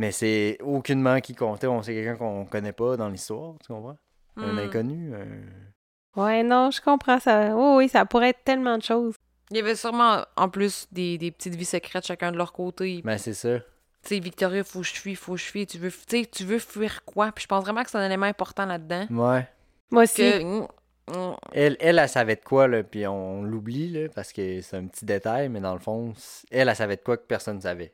Mais 0.00 0.12
c'est 0.12 0.56
aucunement 0.62 1.20
qui 1.20 1.34
comptait. 1.34 1.66
On 1.66 1.82
sait 1.82 1.92
quelqu'un 1.92 2.16
qu'on 2.16 2.46
connaît 2.46 2.72
pas 2.72 2.96
dans 2.96 3.10
l'histoire, 3.10 3.56
tu 3.60 3.70
comprends? 3.70 3.98
Un 4.38 4.54
Hmm. 4.54 4.58
inconnu. 4.58 5.14
un- 5.14 6.20
Ouais, 6.22 6.42
non, 6.42 6.70
je 6.70 6.80
comprends 6.80 7.18
ça. 7.20 7.54
Oui, 7.54 7.76
oui, 7.76 7.88
ça 7.90 8.06
pourrait 8.06 8.30
être 8.30 8.42
tellement 8.42 8.78
de 8.78 8.82
choses. 8.82 9.14
Il 9.50 9.58
y 9.58 9.60
avait 9.60 9.74
sûrement, 9.76 10.24
en 10.36 10.48
plus, 10.48 10.86
des, 10.90 11.18
des 11.18 11.30
petites 11.30 11.54
vies 11.54 11.66
secrètes 11.66 12.06
chacun 12.06 12.32
de 12.32 12.38
leur 12.38 12.54
côté. 12.54 13.02
Ben, 13.04 13.18
c'est 13.18 13.34
ça. 13.34 13.58
Tu 13.58 13.64
sais, 14.08 14.18
Victoria, 14.20 14.64
faut 14.64 14.80
que 14.80 14.86
je 14.86 14.94
fuis, 14.94 15.14
faut 15.14 15.32
que 15.32 15.38
je 15.38 15.44
fuis. 15.44 15.66
Tu 15.66 15.76
veux, 15.76 15.92
tu 16.32 16.44
veux 16.44 16.58
fuir 16.58 17.04
quoi? 17.04 17.30
Puis 17.32 17.42
je 17.42 17.48
pense 17.48 17.62
vraiment 17.62 17.82
que 17.84 17.90
c'est 17.90 17.98
un 17.98 18.06
élément 18.06 18.24
important 18.24 18.64
là-dedans. 18.64 19.06
Ouais. 19.10 19.46
Moi 19.90 20.04
aussi. 20.04 20.16
Que... 20.22 20.42
Mm, 20.42 20.66
mm, 21.08 21.34
Elle, 21.52 21.76
elle, 21.78 21.98
elle 21.98 22.08
savait 22.08 22.36
de 22.36 22.40
quoi, 22.44 22.68
là, 22.68 22.82
puis 22.82 23.06
on, 23.06 23.42
l'oublie, 23.42 23.88
là, 23.90 24.08
parce 24.14 24.32
que 24.32 24.62
c'est 24.62 24.76
un 24.78 24.86
petit 24.86 25.04
détail, 25.04 25.50
mais 25.50 25.60
dans 25.60 25.74
le 25.74 25.80
fond, 25.80 26.14
elle, 26.50 26.70
elle 26.70 26.74
savait 26.76 26.96
de 26.96 27.02
quoi 27.02 27.18
que 27.18 27.26
personne 27.26 27.56
ne 27.56 27.60
savait. 27.62 27.92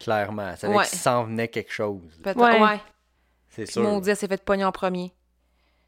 Clairement. 0.00 0.48
Elle 0.50 0.56
savait 0.56 0.74
Ouais. 0.76 0.84
qu'il 0.86 0.98
s'en 0.98 1.24
venait 1.24 1.48
quelque 1.48 1.72
chose. 1.72 2.00
Peut-être, 2.22 2.40
Ouais. 2.40 2.60
ouais. 2.60 2.80
C'est 3.48 3.64
Puis 3.64 3.72
sûr. 3.74 3.82
maudit, 3.82 4.10
elle 4.10 4.16
s'est 4.16 4.26
fait 4.28 4.42
pogner 4.42 4.64
en 4.64 4.72
premier. 4.72 5.12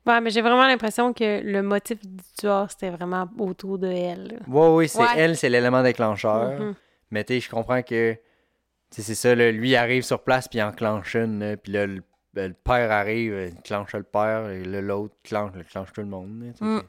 Ouais, 0.06 0.20
mais 0.20 0.30
j'ai 0.30 0.40
vraiment 0.42 0.66
l'impression 0.66 1.12
que 1.12 1.40
le 1.42 1.62
motif 1.62 2.00
du 2.04 2.22
tueur, 2.38 2.68
c'était 2.70 2.90
vraiment 2.90 3.28
autour 3.38 3.78
de 3.78 3.86
elle. 3.86 4.26
là. 4.28 4.36
Ouais, 4.48 4.68
oui, 4.68 4.88
c'est 4.88 4.98
Ouais. 4.98 5.06
elle, 5.16 5.36
c'est 5.36 5.48
l'élément 5.48 5.82
déclencheur. 5.82 6.58
Mhm. 6.60 6.74
Mais 7.10 7.24
tu 7.24 7.34
sais, 7.34 7.40
je 7.40 7.48
comprends 7.50 7.82
que 7.82 8.12
tu 8.14 8.20
sais, 8.90 9.02
c'est 9.02 9.14
ça, 9.14 9.34
là, 9.34 9.50
lui 9.52 9.70
il 9.70 9.76
arrive 9.76 10.02
sur 10.02 10.22
place 10.22 10.48
puis 10.48 10.58
il 10.58 10.62
enclenche 10.62 11.14
une, 11.14 11.38
là, 11.38 11.56
puis 11.56 11.72
là, 11.72 11.86
le, 11.86 12.02
ben, 12.34 12.48
le 12.48 12.54
père 12.54 12.90
arrive, 12.90 13.32
euh, 13.32 13.48
il 13.54 13.62
clenche 13.62 13.94
le 13.94 14.02
père, 14.02 14.50
et 14.50 14.64
là, 14.64 14.80
l'autre 14.82 15.14
clenche, 15.22 15.52
le 15.54 15.62
clenche 15.64 15.92
tout 15.92 16.00
le 16.02 16.08
monde. 16.08 16.42
là, 16.42 16.52
tu 16.52 16.58
sais. 16.58 16.64
Mm. 16.64 16.82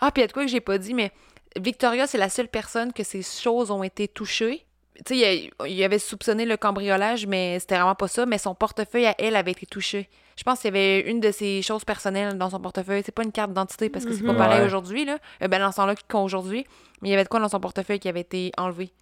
Ah, 0.00 0.10
puis 0.10 0.20
il 0.20 0.22
y 0.22 0.24
a 0.24 0.26
de 0.26 0.32
quoi 0.32 0.42
que 0.44 0.50
j'ai 0.50 0.60
pas 0.60 0.76
dit, 0.78 0.92
mais 0.92 1.12
Victoria, 1.58 2.06
c'est 2.06 2.18
la 2.18 2.28
seule 2.28 2.48
personne 2.48 2.92
que 2.92 3.02
ces 3.04 3.22
choses 3.22 3.70
ont 3.70 3.82
été 3.82 4.08
touchées. 4.08 4.65
Tu 5.04 5.18
sais, 5.18 5.50
il, 5.66 5.84
avait 5.84 5.98
soupçonné 5.98 6.44
le 6.46 6.56
cambriolage, 6.56 7.26
mais 7.26 7.58
c'était 7.60 7.74
vraiment 7.76 7.94
pas 7.94 8.08
ça. 8.08 8.24
Mais 8.26 8.38
son 8.38 8.54
portefeuille 8.54 9.06
à 9.06 9.14
elle 9.18 9.36
avait 9.36 9.50
été 9.52 9.66
touché. 9.66 10.08
Je 10.36 10.42
pense 10.42 10.60
qu'il 10.60 10.68
y 10.68 10.76
avait 10.76 11.00
une 11.00 11.20
de 11.20 11.30
ses 11.30 11.62
choses 11.62 11.84
personnelles 11.84 12.36
dans 12.38 12.50
son 12.50 12.60
portefeuille. 12.60 13.02
C'est 13.04 13.12
pas 13.14 13.22
une 13.24 13.32
carte 13.32 13.50
d'identité 13.50 13.88
parce 13.90 14.04
que 14.04 14.12
c'est 14.12 14.22
pas 14.24 14.32
Mhm. 14.32 14.38
pareil 14.38 14.60
Ouais. 14.60 14.66
aujourd'hui, 14.66 15.04
là. 15.04 15.18
Euh, 15.42 15.48
ben, 15.48 15.58
dans 15.60 15.70
ce 15.72 15.76
temps-là 15.76 15.94
qu'aujourd'hui. 16.08 16.66
Mais 17.02 17.08
il 17.08 17.10
y 17.12 17.14
avait 17.14 17.24
de 17.24 17.28
quoi 17.28 17.40
dans 17.40 17.48
son 17.48 17.60
portefeuille 17.60 17.98
qui 17.98 18.08
avait 18.08 18.20
été 18.20 18.52
enlevé. 18.56 18.92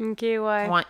Ok, 0.00 0.22
ouais. 0.22 0.38
Ouais. 0.38 0.82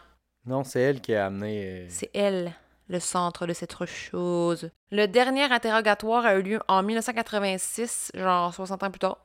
Non, 0.47 0.65
c'est 0.65 0.81
elle 0.81 1.01
qui 1.01 1.15
a 1.15 1.27
amené. 1.27 1.65
euh, 1.65 1.87
C'est 1.89 2.11
elle, 2.15 2.53
le 2.89 2.99
centre 3.01 3.47
de 3.47 3.53
cette 3.53 3.77
chose. 3.85 4.71
Le 4.91 5.07
dernier 5.07 5.45
interrogatoire 5.45 6.25
a 6.27 6.35
eu 6.37 6.43
lieu 6.43 6.61
en 6.69 6.83
1986, 6.83 8.11
genre 8.15 8.53
60 8.55 8.83
ans 8.83 8.91
plus 8.91 8.99
tard. 9.01 9.19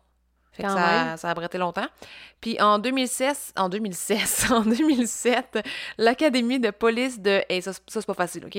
Fait 0.56 0.64
que 0.64 0.68
Quand 0.68 1.18
ça, 1.18 1.30
a 1.30 1.34
breté 1.34 1.58
longtemps. 1.58 1.88
Puis 2.39 2.60
en 2.62 2.80
2016, 2.80 3.53
en 3.58 3.68
2016, 3.70 4.47
en 4.51 4.62
2007, 4.62 5.60
l'Académie 5.97 6.60
de 6.60 6.70
police 6.72 7.20
de... 7.20 7.41
Hey, 7.49 7.62
ça, 7.62 7.74
c'est- 7.74 7.82
ça 7.88 8.01
c'est 8.01 8.08
pas 8.08 8.14
facile, 8.14 8.45
OK? 8.45 8.58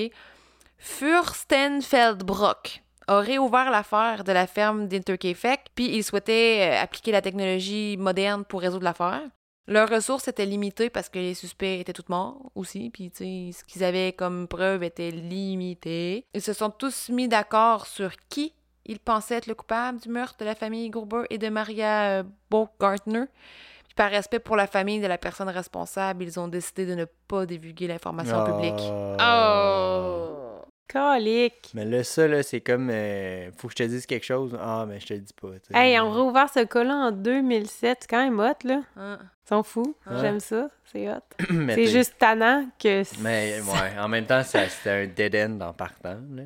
Furstenfeldbruck 0.77 2.83
a 3.07 3.19
réouvert 3.19 3.71
l'affaire 3.71 4.23
de 4.23 4.31
la 4.31 4.47
ferme 4.47 4.87
d'Interkefek, 4.87 5.67
puis 5.75 5.95
il 5.95 6.03
souhaitait 6.03 6.71
euh, 6.73 6.83
appliquer 6.83 7.11
la 7.13 7.21
technologie 7.21 7.95
moderne 7.97 8.43
pour 8.43 8.61
résoudre 8.61 8.83
l'affaire. 8.83 9.21
Leurs 9.69 9.89
ressources 9.89 10.27
étaient 10.27 10.45
limitées 10.45 10.89
parce 10.89 11.09
que 11.09 11.19
les 11.19 11.33
suspects 11.33 11.79
étaient 11.79 11.93
tous 11.93 12.05
morts 12.09 12.51
aussi, 12.55 12.89
puis 12.89 13.09
tu 13.11 13.51
sais, 13.51 13.59
ce 13.59 13.63
qu'ils 13.63 13.83
avaient 13.83 14.13
comme 14.13 14.47
preuve 14.47 14.83
était 14.83 15.11
limité. 15.11 16.25
Ils 16.33 16.41
se 16.41 16.53
sont 16.53 16.69
tous 16.69 17.09
mis 17.09 17.27
d'accord 17.27 17.85
sur 17.87 18.11
qui 18.29 18.53
ils 18.87 18.99
pensaient 18.99 19.35
être 19.35 19.47
le 19.47 19.55
coupable 19.55 19.99
du 19.99 20.09
meurtre 20.09 20.37
de 20.39 20.45
la 20.45 20.55
famille 20.55 20.89
Gruber 20.89 21.23
et 21.29 21.37
de 21.37 21.49
Maria 21.49 22.19
euh, 22.19 22.23
Baumgartner. 22.49 23.25
Puis 23.85 23.95
par 23.95 24.09
respect 24.09 24.39
pour 24.39 24.55
la 24.55 24.67
famille 24.67 24.99
de 24.99 25.07
la 25.07 25.17
personne 25.17 25.49
responsable, 25.49 26.23
ils 26.23 26.39
ont 26.39 26.47
décidé 26.47 26.85
de 26.85 26.95
ne 26.95 27.05
pas 27.27 27.45
divulguer 27.45 27.87
l'information 27.87 28.43
publique. 28.45 28.81
Oh! 29.19 30.33
Colique. 30.89 31.71
Mais 31.73 31.83
là, 31.83 32.01
ça, 32.03 32.27
là, 32.27 32.43
c'est 32.43 32.61
comme. 32.61 32.89
euh, 32.89 33.51
faut 33.57 33.67
que 33.67 33.73
je 33.77 33.83
te 33.83 33.89
dise 33.89 34.05
quelque 34.05 34.23
chose. 34.23 34.57
Ah, 34.59 34.85
mais 34.87 35.01
je 35.01 35.07
te 35.07 35.13
le 35.15 35.19
dis 35.19 35.33
pas. 35.33 35.49
tu 35.49 35.73
sais. 35.73 35.77
Hey, 35.77 35.99
on 35.99 36.09
a 36.13 36.15
rouvert 36.23 36.49
ce 36.49 36.61
cas-là 36.63 36.93
en 36.93 37.11
2007. 37.11 37.97
C'est 38.01 38.09
quand 38.09 38.23
même 38.23 38.39
hot, 38.39 38.53
là. 38.65 38.81
Hein. 38.95 39.19
Ils 39.21 39.49
sont 39.49 39.63
fous. 39.63 39.95
Ouais. 40.09 40.17
J'aime 40.21 40.39
ça. 40.39 40.69
C'est 40.85 41.09
hot. 41.09 41.19
C'est 41.75 41.87
juste 41.87 42.15
tannant 42.17 42.69
que... 42.81 43.03
Mais 43.21 43.59
ouais, 43.59 43.99
en 43.99 44.07
même 44.07 44.25
temps, 44.25 44.41
c'était 44.43 44.89
un 44.89 45.07
dead 45.07 45.35
end 45.35 45.59
en 45.59 45.73
partant. 45.73 46.17
Là. 46.31 46.43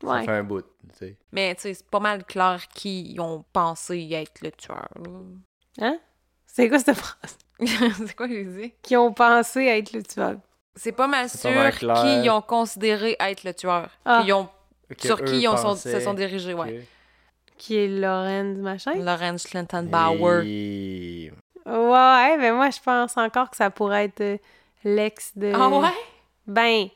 Ça 0.00 0.06
Ouais. 0.08 0.24
fait 0.24 0.30
un 0.30 0.44
bout. 0.44 0.62
Tu 0.62 0.66
sais. 0.98 1.16
Mais 1.32 1.54
tu 1.56 1.62
sais, 1.62 1.74
c'est 1.74 1.88
pas 1.90 1.98
mal 2.00 2.24
clair 2.24 2.62
qui 2.74 3.12
ils 3.12 3.20
ont 3.20 3.44
pensé 3.52 4.08
être 4.12 4.40
le 4.42 4.52
tueur. 4.52 4.88
là. 4.96 5.10
Hein? 5.80 5.98
C'est 6.46 6.68
quoi 6.68 6.78
cette 6.78 6.96
phrase? 6.96 7.38
c'est 8.06 8.14
quoi 8.16 8.28
que 8.28 8.34
j'ai 8.34 8.44
dit? 8.44 8.74
Qui 8.82 8.96
ont 8.96 9.12
pensé 9.12 9.64
être 9.66 9.92
le 9.92 10.02
tueur. 10.02 10.36
C'est 10.76 10.92
pas 10.92 11.08
mal 11.08 11.28
sûr 11.28 11.50
pas 11.50 11.54
mal 11.56 11.72
clair. 11.74 11.94
qui 11.96 12.24
ils 12.24 12.30
ont 12.30 12.40
considéré 12.40 13.16
être 13.18 13.42
le 13.44 13.52
tueur. 13.54 13.90
Ah. 14.04 14.22
Ils 14.24 14.32
ont, 14.32 14.48
sur 15.00 15.22
qui 15.24 15.40
ils 15.40 15.48
ont 15.48 15.56
sont- 15.56 15.74
se 15.74 15.98
sont 16.00 16.14
dirigés, 16.14 16.54
ouais. 16.54 16.72
que- 17.48 17.52
Qui 17.58 17.76
est 17.76 17.88
Lorenz 17.88 18.56
machin? 18.60 18.94
Lawrence 18.94 19.48
Schlittenbauer. 19.48 20.44
Et- 20.46 21.32
Ouais, 21.66 22.36
mais 22.38 22.52
moi, 22.52 22.70
je 22.70 22.78
pense 22.80 23.16
encore 23.16 23.50
que 23.50 23.56
ça 23.56 23.70
pourrait 23.70 24.04
être 24.06 24.20
euh, 24.20 24.38
l'ex 24.84 25.36
de... 25.36 25.52
Ah 25.54 25.68
ouais? 25.68 25.88
Ben, 26.46 26.88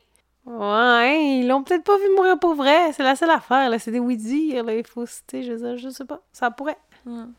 ouais, 0.45 1.39
ils 1.39 1.47
l'ont 1.47 1.63
peut-être 1.63 1.83
pas 1.83 1.97
vu 1.97 2.09
mourir 2.15 2.39
pour 2.39 2.55
vrai. 2.55 2.91
C'est 2.93 3.03
la 3.03 3.15
seule 3.15 3.29
affaire, 3.31 3.69
là. 3.69 3.79
C'est 3.79 3.91
des 3.91 3.99
oui-dire, 3.99 4.63
là. 4.63 4.73
Il 4.75 4.85
faut 4.85 5.05
citer, 5.05 5.43
je, 5.43 5.77
je 5.77 5.89
sais 5.89 6.05
pas. 6.05 6.21
Ça 6.31 6.51
pourrait. 6.51 6.77
Hmm. 7.05 7.31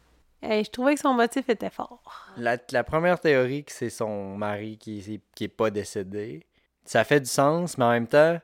Hey, 0.42 0.64
je 0.64 0.70
trouvais 0.70 0.94
que 0.94 1.00
son 1.00 1.14
motif 1.14 1.48
était 1.48 1.70
fort. 1.70 2.02
La, 2.36 2.58
la 2.70 2.84
première 2.84 3.18
théorie, 3.18 3.64
que 3.64 3.72
c'est 3.72 3.88
son 3.90 4.36
mari 4.36 4.76
qui, 4.78 5.22
qui 5.34 5.44
est 5.44 5.48
pas 5.48 5.70
décédé, 5.70 6.44
ça 6.84 7.02
fait 7.04 7.20
du 7.20 7.30
sens, 7.30 7.78
mais 7.78 7.84
en 7.84 7.90
même 7.92 8.06
temps, 8.06 8.38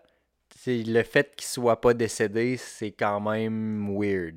c'est 0.56 0.82
le 0.82 1.02
fait 1.02 1.34
qu'il 1.36 1.46
soit 1.46 1.78
pas 1.80 1.92
décédé, 1.92 2.56
c'est 2.56 2.92
quand 2.92 3.20
même 3.20 3.94
weird. 3.94 4.36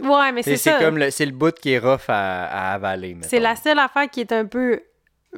Ouais, 0.00 0.32
mais 0.32 0.42
C'est 0.42 0.50
c'est 0.52 0.70
c'est 0.70 0.78
ça. 0.78 0.84
comme 0.84 0.98
le, 0.98 1.10
c'est 1.10 1.26
le 1.26 1.32
bout 1.32 1.54
qui 1.54 1.70
est 1.72 1.78
rough 1.78 2.08
à, 2.08 2.44
à 2.70 2.74
avaler. 2.74 3.16
C'est 3.22 3.40
la 3.40 3.56
seule 3.56 3.78
affaire 3.78 4.08
qui 4.10 4.20
est 4.20 4.32
un 4.32 4.44
peu 4.44 4.80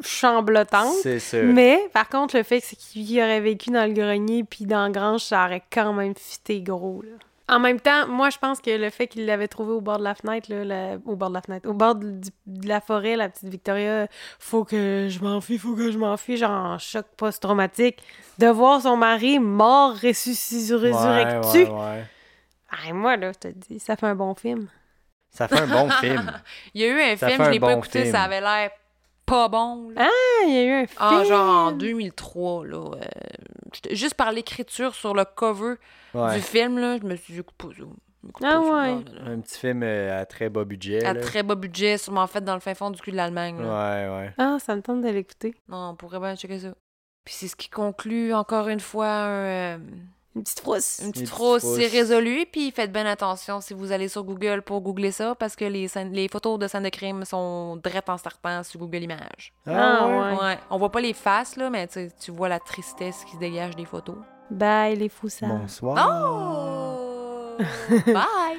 chamblotante. 0.02 0.94
C'est. 1.18 1.42
Mais, 1.42 1.80
par 1.92 2.08
contre, 2.08 2.36
le 2.36 2.42
fait 2.42 2.60
qu'il 2.60 3.18
aurait 3.20 3.40
vécu 3.40 3.70
dans 3.70 3.86
le 3.86 3.92
grenier 3.92 4.44
puis 4.44 4.64
dans 4.66 4.84
la 4.84 4.90
grange, 4.90 5.20
ça 5.22 5.44
aurait 5.44 5.62
quand 5.72 5.92
même 5.92 6.14
fité 6.14 6.60
gros, 6.62 7.02
là. 7.02 7.10
En 7.52 7.58
même 7.58 7.80
temps, 7.80 8.06
moi, 8.06 8.30
je 8.30 8.38
pense 8.38 8.60
que 8.60 8.70
le 8.70 8.90
fait 8.90 9.08
qu'il 9.08 9.26
l'avait 9.26 9.48
trouvé 9.48 9.72
au 9.72 9.80
bord 9.80 9.98
de 9.98 10.04
la 10.04 10.14
fenêtre, 10.14 10.48
là, 10.52 10.64
la- 10.64 10.98
au 11.04 11.16
bord 11.16 11.30
de 11.30 11.34
la 11.34 11.42
fenêtre, 11.42 11.68
au 11.68 11.72
bord 11.72 11.96
de, 11.96 12.08
du- 12.12 12.30
de 12.46 12.68
la 12.68 12.80
forêt, 12.80 13.16
la 13.16 13.28
petite 13.28 13.48
Victoria, 13.48 14.06
faut 14.38 14.64
que 14.64 15.08
je 15.10 15.18
m'enfuis, 15.20 15.58
faut 15.58 15.74
que 15.74 15.90
je 15.90 15.98
m'enfuis, 15.98 16.36
genre 16.36 16.52
en 16.52 16.78
choc 16.78 17.06
post-traumatique, 17.16 17.98
de 18.38 18.46
voir 18.46 18.80
son 18.82 18.96
mari 18.96 19.40
mort, 19.40 19.94
ressuscité, 20.00 20.76
résurrectu. 20.76 21.64
ouais, 21.64 21.68
ouais. 21.70 22.04
Ah, 22.70 22.92
moi, 22.92 23.16
là, 23.16 23.32
je 23.32 23.48
te 23.48 23.48
dis, 23.48 23.80
ça 23.80 23.96
fait 23.96 24.06
un 24.06 24.14
bon 24.14 24.32
film. 24.36 24.68
Ça 25.32 25.48
fait 25.48 25.58
un 25.58 25.66
bon 25.66 25.90
film. 26.00 26.32
Il 26.74 26.82
y 26.82 26.84
a 26.84 26.86
eu 26.88 27.00
un 27.00 27.16
Ça 27.16 27.30
film, 27.30 27.44
je 27.46 27.50
l'ai 27.50 27.58
pas 27.58 27.72
écouté, 27.72 28.02
film. 28.02 28.12
ça 28.14 28.22
avait 28.22 28.40
l'air 28.40 28.70
pas 29.30 29.48
bon. 29.48 29.90
là. 29.90 30.02
Ah, 30.08 30.44
il 30.46 30.52
y 30.52 30.56
a 30.58 30.64
eu 30.64 30.82
un 30.82 30.86
film. 30.86 30.98
Ah, 31.00 31.24
genre 31.24 31.66
en 31.68 31.72
2003, 31.72 32.66
là. 32.66 32.76
euh, 32.96 33.00
juste 33.92 34.14
par 34.14 34.32
l'écriture 34.32 34.94
sur 34.94 35.14
le 35.14 35.24
cover 35.24 35.74
Ouais. 36.12 36.34
du 36.34 36.40
film, 36.42 36.78
là, 36.78 36.98
je 37.00 37.06
me 37.06 37.14
suis 37.16 37.34
dit, 37.34 37.42
pas 37.56 37.68
ça. 37.76 37.84
Ah 38.42 38.60
ouais. 38.60 38.96
Un 39.26 39.40
petit 39.40 39.58
film 39.58 39.82
euh, 39.82 40.20
à 40.20 40.26
très 40.26 40.50
bas 40.50 40.64
budget. 40.64 41.04
À 41.04 41.14
là. 41.14 41.20
très 41.20 41.42
bas 41.42 41.54
budget, 41.54 41.96
sûrement 41.96 42.26
fait 42.26 42.42
dans 42.42 42.54
le 42.54 42.60
fin 42.60 42.74
fond 42.74 42.90
du 42.90 43.00
cul 43.00 43.12
de 43.12 43.16
l'Allemagne. 43.16 43.56
Ouais, 43.58 43.64
ouais. 43.64 44.34
Ah, 44.36 44.56
ça 44.58 44.76
me 44.76 44.82
tente 44.82 45.00
de 45.00 45.08
l'écouter. 45.08 45.54
Non, 45.68 45.90
on 45.90 45.94
pourrait 45.96 46.18
bien 46.20 46.36
checker 46.36 46.58
ça. 46.58 46.74
Puis 47.24 47.34
c'est 47.34 47.48
ce 47.48 47.56
qui 47.56 47.70
conclut 47.70 48.34
encore 48.34 48.68
une 48.68 48.80
fois 48.80 49.06
un, 49.06 49.28
euh, 49.28 49.78
Une 50.40 50.44
petite 50.44 50.60
frousse. 50.60 51.00
une 51.04 51.12
petite 51.12 51.28
frousse, 51.28 51.62
c'est 51.76 51.86
résolu. 51.86 52.46
Puis 52.50 52.70
faites 52.70 52.90
bien 52.92 53.04
attention 53.06 53.60
si 53.60 53.74
vous 53.74 53.92
allez 53.92 54.08
sur 54.08 54.24
Google 54.24 54.62
pour 54.62 54.80
googler 54.80 55.12
ça, 55.12 55.34
parce 55.34 55.54
que 55.54 55.64
les, 55.66 55.86
scènes- 55.88 56.12
les 56.12 56.28
photos 56.28 56.58
de 56.58 56.66
scènes 56.66 56.82
de 56.84 56.88
crime 56.88 57.24
sont 57.24 57.76
drettes 57.76 58.08
en 58.08 58.16
startant 58.16 58.62
sur 58.62 58.80
Google 58.80 59.02
Images. 59.02 59.52
Ah, 59.66 60.06
ouais. 60.06 60.38
Ouais. 60.42 60.58
On 60.70 60.78
voit 60.78 60.90
pas 60.90 61.00
les 61.00 61.12
faces, 61.12 61.56
là, 61.56 61.68
mais 61.70 61.86
tu 61.88 62.30
vois 62.30 62.48
la 62.48 62.58
tristesse 62.58 63.24
qui 63.24 63.32
se 63.32 63.38
dégage 63.38 63.76
des 63.76 63.84
photos. 63.84 64.16
Bye, 64.50 64.96
les 64.96 65.08
foussards. 65.08 65.48
Bonsoir. 65.58 66.08
Oh! 66.08 67.56
Bye! 68.06 68.58